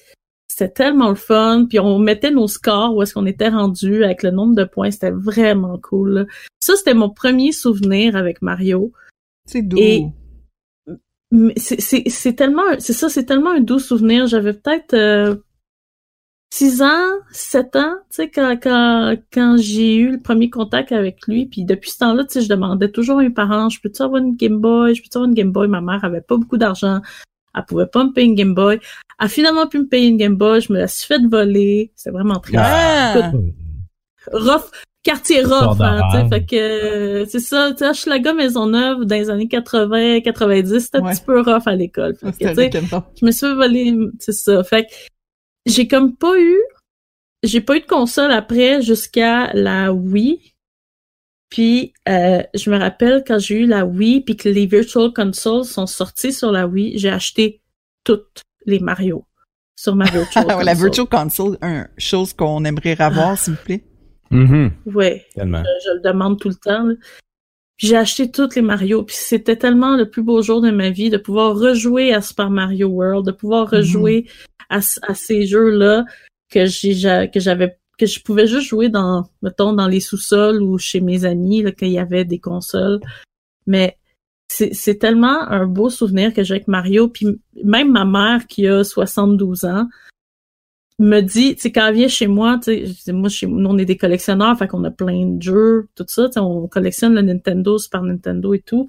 c'était 0.57 0.73
tellement 0.73 1.11
le 1.11 1.17
fun, 1.17 1.67
puis 1.69 1.79
on 1.79 1.99
mettait 1.99 2.31
nos 2.31 2.49
scores 2.49 2.97
où 2.97 3.03
est-ce 3.03 3.13
qu'on 3.13 3.27
était 3.27 3.51
rendu 3.51 4.05
avec 4.05 4.23
le 4.23 4.31
nombre 4.31 4.55
de 4.55 4.65
points, 4.65 4.91
c'était 4.91 5.11
vraiment 5.11 5.79
cool. 5.79 6.11
là. 6.15 6.25
Ça, 6.61 6.77
c'était 6.77 6.95
mon 6.95 7.11
premier 7.11 7.53
souvenir 7.53 8.17
avec 8.17 8.41
Mario. 8.41 8.91
c'est 9.45 9.61
doux. 9.61 9.77
Et- 9.79 10.07
c'est 11.59 12.37
tellement 12.37 12.63
c'est 12.79 12.95
ça 12.95 13.09
c'est 13.11 13.25
tellement 13.25 13.51
un 13.51 13.61
doux 13.61 13.81
souvenir 13.81 14.29
j'avais 14.29 14.53
peut-être 14.53 14.95
euh, 14.95 15.35
six 16.55 16.83
ans 16.83 17.05
sept 17.33 17.75
ans 17.75 17.97
tu 18.11 18.17
sais 18.17 18.31
quand 18.31 18.57
quand 18.63 19.17
quand 19.33 19.57
j'ai 19.59 19.97
eu 19.97 20.13
le 20.13 20.21
premier 20.21 20.51
contact 20.51 20.93
avec 20.93 21.27
lui 21.27 21.47
puis 21.47 21.65
depuis 21.65 21.91
ce 21.91 21.99
temps-là 21.99 22.25
tu 22.25 22.35
sais 22.35 22.43
je 22.43 22.49
demandais 22.49 22.91
toujours 22.93 23.19
à 23.19 23.23
mes 23.23 23.31
parents 23.31 23.69
je 23.69 23.81
peux-tu 23.81 24.03
avoir 24.03 24.23
une 24.23 24.37
Game 24.37 24.61
Boy? 24.61 24.95
Je 24.95 25.03
peux-tu 25.03 25.19
avoir 25.19 25.29
une 25.29 25.35
Game 25.35 25.51
Boy? 25.51 25.67
Ma 25.67 25.81
mère 25.81 26.05
avait 26.05 26.21
pas 26.21 26.37
beaucoup 26.37 26.57
d'argent 26.59 27.01
elle 27.57 27.65
pouvait 27.65 27.87
pas 27.89 28.05
me 28.05 28.13
payer 28.13 28.29
une 28.29 28.37
Game 28.37 28.55
Boy 28.55 28.79
a 29.19 29.29
finalement 29.29 29.67
pu 29.67 29.79
me 29.79 29.87
payer 29.87 30.09
une 30.09 30.17
Game 30.17 30.37
Boy 30.37 30.61
je 30.61 30.73
me 30.73 30.79
la 30.79 30.89
suis 30.89 31.07
fait 31.07 31.21
voler 31.27 31.93
c'est 31.97 32.11
vraiment 32.11 32.39
triste 32.41 32.59
Ah! 32.61 33.33
rough, 34.33 34.71
quartier 35.03 35.43
rough, 35.43 35.81
hein, 35.81 36.01
tu 36.11 36.17
sais, 36.17 36.23
d'horreur. 36.25 36.29
fait 36.31 36.47
que 36.47 36.57
euh, 36.57 37.27
c'est 37.29 37.39
ça, 37.41 37.71
tu 37.73 37.79
sais, 37.79 37.89
Hochelaga 37.89 38.33
Maisonneuve 38.33 39.05
dans 39.05 39.15
les 39.15 39.31
années 39.31 39.47
80, 39.49 40.21
90, 40.21 40.81
c'était 40.81 40.99
un 40.99 41.03
petit 41.03 41.23
peu 41.23 41.41
rough 41.41 41.63
à 41.67 41.77
l'école. 41.77 42.17
Fait 42.17 42.33
que, 42.33 42.61
lequel, 42.61 42.85
je 43.21 43.25
me 43.25 43.31
suis 43.31 43.47
fait 43.47 43.55
voler, 43.55 43.95
c'est 44.19 44.33
ça. 44.33 44.65
Fait 44.65 44.85
que 44.85 44.91
j'ai 45.67 45.87
comme 45.87 46.17
pas 46.17 46.37
eu, 46.39 46.57
j'ai 47.45 47.61
pas 47.61 47.77
eu 47.77 47.81
de 47.81 47.87
console 47.87 48.33
après 48.33 48.83
jusqu'à 48.83 49.53
la 49.55 49.93
Wii. 49.93 50.41
Puis 51.51 51.93
euh, 52.09 52.43
je 52.55 52.71
me 52.71 52.77
rappelle 52.77 53.23
quand 53.25 53.39
j'ai 53.39 53.61
eu 53.61 53.67
la 53.67 53.87
Wii 53.87 54.23
puis 54.23 54.37
que 54.37 54.49
les 54.49 54.67
Virtual 54.67 55.13
Consoles 55.13 55.65
sont 55.65 55.87
sortis 55.87 56.33
sur 56.33 56.51
la 56.51 56.67
Wii, 56.67 56.99
j'ai 56.99 57.11
acheté 57.11 57.63
toutes 58.03 58.43
les 58.67 58.81
Mario 58.81 59.25
sur 59.77 59.95
ma 59.97 60.05
Virtual 60.07 60.45
Ah, 60.49 60.53
Console. 60.53 60.65
la 60.65 60.75
Virtual 60.75 61.07
Console, 61.07 61.59
une 61.63 61.89
chose 61.99 62.33
qu'on 62.33 62.65
aimerait 62.65 63.01
avoir, 63.01 63.39
s'il 63.39 63.55
vous 63.55 63.63
plaît. 63.65 63.85
Mhm. 64.31 64.73
Ouais. 64.87 65.25
Tellement. 65.35 65.63
je 65.85 65.91
le 65.95 66.01
demande 66.01 66.39
tout 66.41 66.49
le 66.49 66.55
temps. 66.57 66.89
J'ai 67.79 67.97
acheté 67.97 68.31
toutes 68.31 68.57
les 68.57 68.63
Mario, 68.63 69.03
puis 69.03 69.15
c'était 69.19 69.57
tellement 69.57 69.97
le 69.97 70.09
plus 70.09 70.23
beau 70.23 70.41
jour 70.41 70.63
de 70.63 70.71
ma 70.71 70.89
vie 70.91 71.11
de 71.11 71.19
pouvoir 71.19 71.55
rejouer 71.57 72.15
à 72.15 72.23
Super 72.23 72.49
Mario 72.51 72.89
World, 72.89 73.27
de 73.27 73.33
pouvoir 73.33 73.69
rejouer 73.71 74.27
à, 74.71 74.79
à 75.03 75.15
ces 75.15 75.47
jeux-là 75.47 76.05
que 76.51 76.65
j'ai 76.67 76.95
j'a- 76.95 77.27
que 77.29 77.39
j'avais 77.39 77.77
que 77.99 78.07
je 78.07 78.21
pouvais 78.21 78.47
juste 78.47 78.67
jouer 78.69 78.89
dans 78.89 79.29
mettons 79.43 79.73
dans 79.75 79.89
les 79.89 80.01
sous-sols 80.01 80.63
ou 80.63 80.79
chez 80.79 81.01
mes 81.01 81.25
amis 81.27 81.63
là 81.63 81.71
quand 81.73 81.87
il 81.87 81.93
y 81.93 81.99
avait 81.99 82.25
des 82.25 82.39
consoles. 82.41 83.01
Mais 83.67 83.99
c'est 84.49 84.99
tellement 84.99 85.43
un 85.49 85.67
beau 85.67 85.91
souvenir 85.91 86.33
que 86.33 86.43
j'ai 86.43 86.55
avec 86.55 86.69
Mario 86.69 87.09
puis 87.09 87.27
même 87.65 87.93
ma 87.93 88.05
mère 88.05 88.47
qui 88.47 88.67
a 88.67 88.85
72 88.85 89.65
ans 89.65 89.89
me 90.99 91.21
dit, 91.21 91.55
tu 91.55 91.63
sais, 91.63 91.73
quand 91.73 91.89
elle 91.89 91.95
vient 91.95 92.09
chez 92.09 92.27
moi, 92.27 92.59
tu 92.63 92.87
sais, 92.87 93.13
moi, 93.13 93.29
chez 93.29 93.47
nous, 93.47 93.69
on 93.69 93.77
est 93.79 93.85
des 93.85 93.99
collectionneurs, 93.99 94.57
fait 94.57 94.67
qu'on 94.67 94.85
a 94.85 94.91
plein 94.91 95.27
de 95.27 95.43
jeux, 95.43 95.89
tout 95.95 96.07
ça, 96.09 96.31
on 96.37 96.69
collectionne 96.69 97.15
le 97.15 97.23
Nintendo, 97.23 97.79
Super 97.79 98.03
Nintendo 98.03 98.55
et 98.55 98.61
tout. 98.61 98.89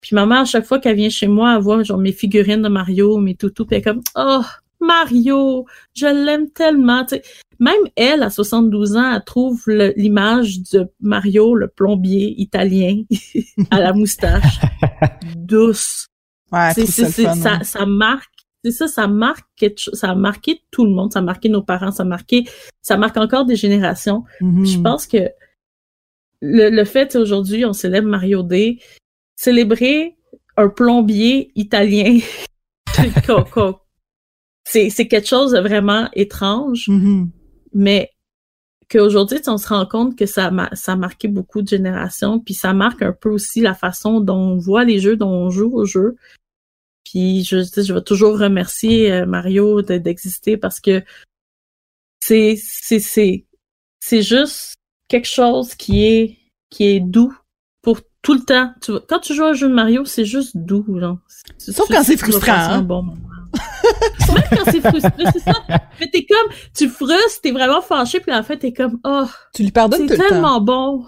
Puis 0.00 0.14
ma 0.14 0.26
mère, 0.26 0.40
à 0.40 0.44
chaque 0.44 0.66
fois 0.66 0.78
qu'elle 0.78 0.96
vient 0.96 1.08
chez 1.08 1.28
moi, 1.28 1.56
elle 1.56 1.62
voit, 1.62 1.82
genre, 1.82 1.98
mes 1.98 2.12
figurines 2.12 2.62
de 2.62 2.68
Mario, 2.68 3.18
mes 3.18 3.34
toutous, 3.34 3.64
puis 3.64 3.76
elle 3.76 3.80
est 3.80 3.84
comme, 3.84 4.02
oh, 4.16 4.42
Mario, 4.80 5.66
je 5.94 6.06
l'aime 6.06 6.50
tellement. 6.50 7.06
Même 7.60 7.82
elle, 7.94 8.22
à 8.22 8.30
72 8.30 8.96
ans, 8.96 9.12
elle 9.14 9.22
trouve 9.24 9.62
l'image 9.68 10.60
de 10.72 10.88
Mario, 11.00 11.54
le 11.54 11.68
plombier 11.68 12.34
italien, 12.40 13.02
à 13.70 13.80
la 13.80 13.92
moustache, 13.92 14.58
douce, 15.36 16.06
Ouais, 16.52 16.70
c'est, 16.74 16.86
ça 16.86 17.06
c'est, 17.06 17.12
c'est- 17.12 17.64
ça, 17.64 17.86
marque, 17.86 18.32
c'est 18.64 18.72
ça, 18.72 18.88
ça 18.88 19.06
marque 19.06 19.46
ça 19.92 20.10
a 20.10 20.14
marqué 20.16 20.62
tout 20.72 20.84
le 20.84 20.90
monde, 20.90 21.12
ça 21.12 21.20
a 21.20 21.22
marqué 21.22 21.48
nos 21.48 21.62
parents, 21.62 21.92
ça 21.92 22.02
a 22.02 22.06
marqué, 22.06 22.44
ça 22.82 22.96
marque 22.96 23.16
encore 23.18 23.44
des 23.44 23.54
générations. 23.56 24.24
Mhm. 24.40 24.66
Je 24.66 24.78
pense 24.80 25.06
que 25.06 25.28
le, 26.40 26.70
le 26.70 26.84
fait, 26.84 27.14
aujourd'hui, 27.14 27.64
on 27.66 27.72
célèbre 27.72 28.08
Mario 28.08 28.42
Day, 28.42 28.78
célébrer 29.36 30.16
un 30.56 30.68
plombier 30.68 31.52
italien, 31.54 32.18
c'est, 34.64 34.90
c'est 34.90 35.06
quelque 35.08 35.28
chose 35.28 35.52
de 35.52 35.60
vraiment 35.60 36.08
étrange, 36.14 36.88
Mhm. 36.88 37.30
Mais 37.72 38.10
qu'aujourd'hui, 38.90 39.38
on 39.46 39.56
se 39.56 39.68
rend 39.68 39.86
compte 39.86 40.16
que 40.16 40.26
ça, 40.26 40.50
ça 40.72 40.92
a 40.92 40.96
marqué 40.96 41.28
beaucoup 41.28 41.62
de 41.62 41.68
générations, 41.68 42.40
puis 42.40 42.54
ça 42.54 42.72
marque 42.72 43.02
un 43.02 43.12
peu 43.12 43.30
aussi 43.30 43.60
la 43.60 43.74
façon 43.74 44.20
dont 44.20 44.36
on 44.36 44.58
voit 44.58 44.84
les 44.84 44.98
jeux, 44.98 45.16
dont 45.16 45.30
on 45.30 45.50
joue 45.50 45.70
aux 45.72 45.84
jeux. 45.84 46.16
Puis 47.04 47.44
je, 47.44 47.58
je 47.62 47.92
vais 47.92 48.02
toujours 48.02 48.38
remercier 48.38 49.12
euh, 49.12 49.26
Mario 49.26 49.82
de- 49.82 49.98
d'exister 49.98 50.56
parce 50.56 50.80
que 50.80 51.02
c'est 52.20 52.56
c'est 52.62 53.00
c'est 53.00 53.46
c'est 54.00 54.22
juste 54.22 54.74
quelque 55.08 55.26
chose 55.28 55.74
qui 55.74 56.04
est 56.04 56.38
qui 56.68 56.84
est 56.84 57.00
doux 57.00 57.36
pour 57.82 58.00
tout 58.22 58.34
le 58.34 58.40
temps. 58.40 58.72
Tu 58.80 58.92
vois, 58.92 59.04
quand 59.08 59.18
tu 59.20 59.34
joues 59.34 59.44
à 59.44 59.50
un 59.50 59.54
jeu 59.54 59.68
de 59.68 59.74
Mario, 59.74 60.04
c'est 60.04 60.24
juste 60.24 60.56
doux. 60.56 60.84
Là. 60.98 61.18
Sauf 61.58 61.88
quand 61.88 62.02
c'est 62.04 62.16
frustrant, 62.16 62.52
hein. 62.52 62.82
bon 62.82 63.02
moment. 63.02 63.29
Même 64.34 64.42
quand 64.50 64.70
c'est 64.70 64.80
frustrant, 64.80 65.30
c'est 65.32 65.38
ça. 65.40 65.52
Mais 66.00 66.08
t'es 66.10 66.24
comme, 66.24 66.52
tu 66.76 66.88
frustres, 66.88 67.40
t'es 67.42 67.50
vraiment 67.52 67.80
fâché, 67.82 68.20
puis 68.20 68.32
en 68.32 68.42
fait, 68.42 68.58
t'es 68.58 68.72
comme, 68.72 68.98
oh, 69.04 69.24
Tu 69.54 69.62
lui 69.62 69.70
pardonnes 69.70 70.00
c'est 70.08 70.14
tout 70.16 70.22
le 70.22 70.28
temps. 70.28 70.34
tellement 70.34 70.60
bon. 70.60 71.04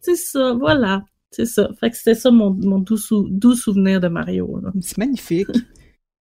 C'est 0.00 0.16
ça, 0.16 0.52
voilà. 0.54 1.02
C'est 1.30 1.46
ça. 1.46 1.68
Fait 1.80 1.90
que 1.90 1.96
c'était 1.96 2.14
ça 2.14 2.30
mon, 2.30 2.50
mon 2.50 2.78
doux, 2.78 2.96
sou- 2.96 3.28
doux 3.30 3.54
souvenir 3.54 4.00
de 4.00 4.08
Mario. 4.08 4.60
C'est 4.80 4.98
magnifique. 4.98 5.46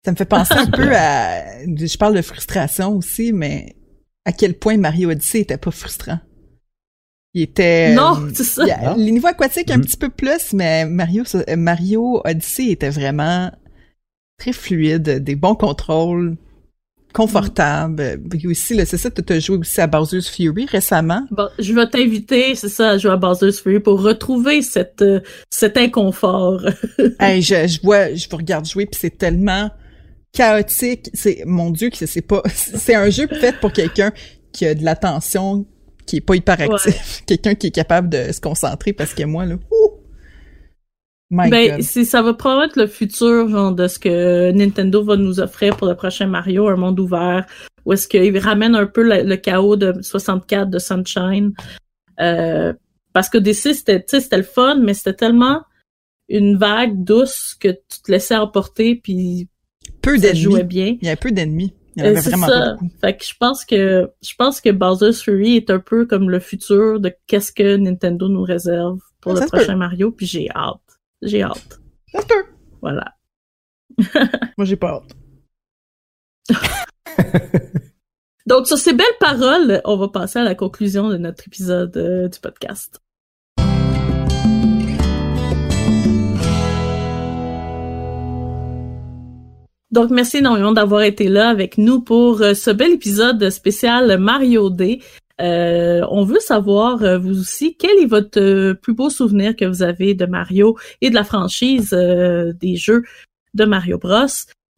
Ça 0.04 0.12
me 0.12 0.16
fait 0.16 0.24
penser 0.26 0.54
un 0.54 0.66
peu 0.66 0.88
à... 0.94 1.64
Je 1.66 1.96
parle 1.96 2.14
de 2.14 2.22
frustration 2.22 2.94
aussi, 2.96 3.32
mais 3.32 3.74
à 4.26 4.32
quel 4.32 4.54
point 4.58 4.76
Mario 4.76 5.10
Odyssey 5.10 5.40
était 5.40 5.56
pas 5.56 5.70
frustrant. 5.70 6.18
Il 7.32 7.42
était... 7.42 7.94
Non, 7.94 8.20
euh, 8.20 8.30
c'est 8.34 8.44
ça. 8.44 8.64
a- 8.72 8.96
les 8.96 9.10
niveaux 9.10 9.26
aquatiques 9.28 9.70
un 9.70 9.78
Mm. 9.78 9.82
petit 9.82 9.96
peu 9.96 10.10
plus, 10.10 10.52
mais 10.52 10.84
Mario, 10.84 11.24
euh, 11.34 11.56
Mario 11.56 12.20
Odyssey 12.24 12.66
était 12.70 12.90
vraiment 12.90 13.50
très 14.38 14.52
fluide, 14.52 15.22
des 15.22 15.36
bons 15.36 15.54
contrôles, 15.54 16.36
confortable. 17.14 18.20
Puis 18.28 18.46
aussi, 18.46 18.78
c'est 18.84 18.98
ça, 18.98 19.10
tu 19.10 19.32
as 19.32 19.38
joué 19.38 19.58
aussi 19.58 19.80
à 19.80 19.86
Bowser's 19.86 20.28
Fury 20.28 20.66
récemment. 20.66 21.24
Bon, 21.30 21.48
je 21.58 21.72
vais 21.72 21.88
t'inviter, 21.88 22.54
c'est 22.54 22.68
ça, 22.68 22.90
à 22.90 22.98
jouer 22.98 23.12
à 23.12 23.16
Bowser's 23.16 23.60
Fury 23.60 23.80
pour 23.80 24.02
retrouver 24.02 24.60
cette, 24.60 25.00
euh, 25.00 25.20
cet 25.48 25.78
inconfort. 25.78 26.60
hey, 27.20 27.40
je, 27.40 27.66
je 27.66 27.80
vois, 27.82 28.14
je 28.14 28.28
vous 28.28 28.36
regarde 28.36 28.66
jouer, 28.66 28.86
puis 28.86 28.98
c'est 29.00 29.16
tellement 29.16 29.70
chaotique. 30.32 31.08
C'est, 31.14 31.44
mon 31.46 31.70
Dieu, 31.70 31.88
que 31.88 32.04
c'est 32.04 32.20
pas, 32.20 32.42
c'est 32.52 32.96
un 32.96 33.08
jeu 33.08 33.28
fait 33.28 33.58
pour 33.60 33.72
quelqu'un 33.72 34.12
qui 34.52 34.66
a 34.66 34.74
de 34.74 34.84
l'attention, 34.84 35.64
qui 36.06 36.16
est 36.16 36.20
pas 36.20 36.34
hyperactif, 36.34 37.22
quelqu'un 37.26 37.54
qui 37.54 37.68
est 37.68 37.74
capable 37.74 38.08
de 38.08 38.32
se 38.32 38.40
concentrer, 38.40 38.92
parce 38.92 39.14
que 39.14 39.22
moi, 39.22 39.46
là, 39.46 39.54
ouh! 39.54 39.93
Ben, 41.50 41.82
c'est, 41.82 42.04
ça 42.04 42.22
va 42.22 42.34
probablement 42.34 42.66
être 42.68 42.76
le 42.76 42.86
futur, 42.86 43.48
genre, 43.48 43.72
de 43.72 43.86
ce 43.88 43.98
que 43.98 44.50
Nintendo 44.52 45.02
va 45.02 45.16
nous 45.16 45.40
offrir 45.40 45.76
pour 45.76 45.86
le 45.88 45.94
prochain 45.94 46.26
Mario, 46.26 46.68
un 46.68 46.76
monde 46.76 46.98
ouvert, 47.00 47.46
où 47.84 47.92
est-ce 47.92 48.08
qu'il 48.08 48.36
ramène 48.38 48.74
un 48.74 48.86
peu 48.86 49.02
le, 49.02 49.22
le 49.22 49.36
chaos 49.36 49.76
de 49.76 49.94
64 50.02 50.70
de 50.70 50.78
Sunshine. 50.78 51.52
Euh, 52.20 52.72
parce 53.12 53.28
que 53.28 53.38
DC, 53.38 53.74
c'était, 53.74 54.00
tu 54.00 54.06
sais, 54.08 54.20
c'était 54.20 54.36
le 54.38 54.42
fun, 54.42 54.76
mais 54.80 54.94
c'était 54.94 55.14
tellement 55.14 55.62
une 56.28 56.56
vague 56.56 57.04
douce 57.04 57.54
que 57.58 57.68
tu 57.68 58.02
te 58.04 58.10
laissais 58.10 58.36
emporter, 58.36 58.96
puis 58.96 59.48
peu 60.02 60.16
ça 60.18 60.34
jouait 60.34 60.64
bien. 60.64 60.96
Il 61.00 61.06
y 61.06 61.10
a 61.10 61.16
peu 61.16 61.30
d'ennemis. 61.32 61.74
Il 61.96 62.00
y 62.02 62.06
en 62.06 62.08
Euh, 62.08 62.10
avait 62.10 62.20
c'est 62.22 62.30
vraiment 62.30 62.46
ça. 62.48 62.60
pas 62.60 62.72
beaucoup. 62.72 62.90
Fait 63.00 63.16
que 63.16 63.24
je 63.24 63.34
pense 63.38 63.64
que 63.64 64.10
je 64.22 64.34
pense 64.36 64.60
que 64.60 64.70
Bowser's 64.70 65.22
Fury 65.22 65.56
est 65.56 65.70
un 65.70 65.78
peu 65.78 66.06
comme 66.06 66.28
le 66.30 66.40
futur 66.40 66.98
de 66.98 67.12
qu'est-ce 67.26 67.52
que 67.52 67.76
Nintendo 67.76 68.28
nous 68.28 68.42
réserve 68.42 68.98
pour 69.20 69.34
le 69.34 69.40
peut. 69.40 69.46
prochain 69.46 69.76
Mario, 69.76 70.10
puis 70.10 70.26
j'ai 70.26 70.50
hâte. 70.50 70.80
J'ai 71.22 71.42
hâte. 71.42 71.80
Ça 72.12 72.20
se 72.20 72.26
peut. 72.26 72.44
Voilà. 72.82 73.14
Moi, 74.58 74.64
j'ai 74.64 74.76
pas 74.76 75.02
hâte. 75.02 75.16
Donc 78.46 78.66
sur 78.66 78.76
ces 78.76 78.92
belles 78.92 79.06
paroles, 79.20 79.80
on 79.84 79.96
va 79.96 80.08
passer 80.08 80.38
à 80.38 80.44
la 80.44 80.54
conclusion 80.54 81.08
de 81.08 81.16
notre 81.16 81.46
épisode 81.46 81.96
euh, 81.96 82.28
du 82.28 82.38
podcast. 82.40 83.00
Donc, 89.90 90.10
merci 90.10 90.38
énormément 90.38 90.72
d'avoir 90.72 91.02
été 91.02 91.28
là 91.28 91.48
avec 91.48 91.78
nous 91.78 92.00
pour 92.00 92.38
ce 92.38 92.72
bel 92.72 92.90
épisode 92.90 93.48
spécial 93.50 94.18
Mario 94.18 94.68
D. 94.68 95.00
on 95.38 96.24
veut 96.24 96.40
savoir, 96.40 96.98
vous 97.20 97.40
aussi, 97.40 97.76
quel 97.76 97.98
est 97.98 98.06
votre 98.06 98.72
plus 98.74 98.94
beau 98.94 99.10
souvenir 99.10 99.56
que 99.56 99.64
vous 99.64 99.82
avez 99.82 100.14
de 100.14 100.26
Mario 100.26 100.76
et 101.00 101.10
de 101.10 101.14
la 101.14 101.24
franchise 101.24 101.90
des 101.90 102.76
jeux 102.76 103.02
de 103.54 103.64
Mario 103.64 103.98
Bros. 103.98 104.26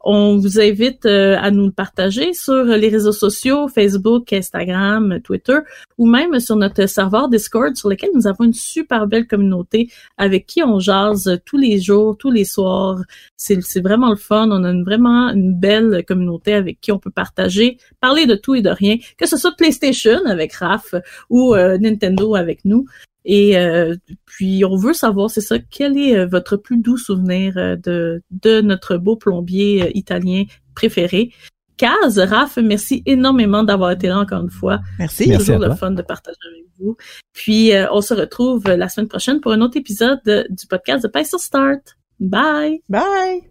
On 0.09 0.37
vous 0.37 0.61
invite 0.61 1.05
euh, 1.05 1.37
à 1.41 1.51
nous 1.51 1.65
le 1.65 1.73
partager 1.73 2.33
sur 2.33 2.63
les 2.63 2.89
réseaux 2.89 3.11
sociaux, 3.11 3.67
Facebook, 3.67 4.33
Instagram, 4.33 5.19
Twitter, 5.25 5.59
ou 5.99 6.07
même 6.07 6.39
sur 6.39 6.55
notre 6.55 6.87
serveur 6.87 7.29
Discord, 7.29 7.75
sur 7.75 7.89
lequel 7.89 8.11
nous 8.15 8.29
avons 8.29 8.45
une 8.45 8.53
super 8.53 9.09
belle 9.09 9.27
communauté 9.27 9.91
avec 10.17 10.47
qui 10.47 10.63
on 10.63 10.79
jase 10.79 11.41
tous 11.45 11.59
les 11.59 11.81
jours, 11.81 12.17
tous 12.17 12.31
les 12.31 12.45
soirs. 12.45 13.01
C'est 13.37 13.81
vraiment 13.81 14.11
le 14.11 14.17
fun. 14.17 14.49
On 14.53 14.63
a 14.63 14.73
vraiment 14.85 15.31
une 15.31 15.59
belle 15.59 16.05
communauté 16.07 16.55
avec 16.55 16.81
qui 16.81 16.93
on 16.93 17.01
peut 17.01 17.11
partager, 17.11 17.77
parler 18.01 18.27
de 18.27 18.37
tout 18.37 18.55
et 18.55 18.63
de 18.63 18.71
rien, 18.71 18.99
que 19.19 19.27
ce 19.27 19.37
soit 19.37 19.57
PlayStation 19.57 20.25
avec 20.27 20.53
Raph 20.53 20.95
ou 21.31 21.57
euh, 21.57 21.79
Nintendo 21.79 22.37
avec 22.37 22.65
nous. 22.65 22.87
Et 23.29 23.59
euh, 23.59 23.97
puis, 24.25 24.65
on 24.65 24.77
veut 24.77 24.93
savoir, 24.93 25.31
c'est 25.31 25.41
ça, 25.41 25.59
quel 25.59 25.99
est 25.99 26.17
euh, 26.17 26.27
votre 26.27 26.57
plus 26.57 26.79
doux 26.79 26.97
souvenir 26.97 27.59
euh, 27.59 27.75
de, 27.75 28.23
de 28.31 28.61
notre 28.61 28.97
beau 28.97 29.17
plombier 29.17 29.91
italien 29.99 30.45
préféré? 30.77 31.33
Kaz, 31.77 32.21
Raph, 32.21 32.57
merci 32.59 33.03
énormément 33.05 33.65
d'avoir 33.65 33.91
été 33.91 34.07
là 34.07 34.21
encore 34.21 34.43
une 34.43 34.51
fois. 34.51 34.81
Merci. 35.01 35.25
C'est 35.25 35.39
toujours 35.39 35.59
le 35.59 35.75
fun 35.75 35.91
de 35.91 36.03
partager 36.03 36.39
avec 36.51 36.65
vous. 36.79 36.97
Puis, 37.33 37.73
on 37.91 38.01
se 38.01 38.15
retrouve 38.15 38.65
la 38.65 38.89
semaine 38.89 39.09
prochaine 39.09 39.41
pour 39.41 39.53
un 39.53 39.61
autre 39.61 39.77
épisode 39.77 40.21
du 40.25 40.67
podcast 40.69 41.03
de 41.03 41.09
Pace 41.09 41.35
Start. 41.37 41.97
Bye! 42.19 42.81
Bye! 42.89 43.43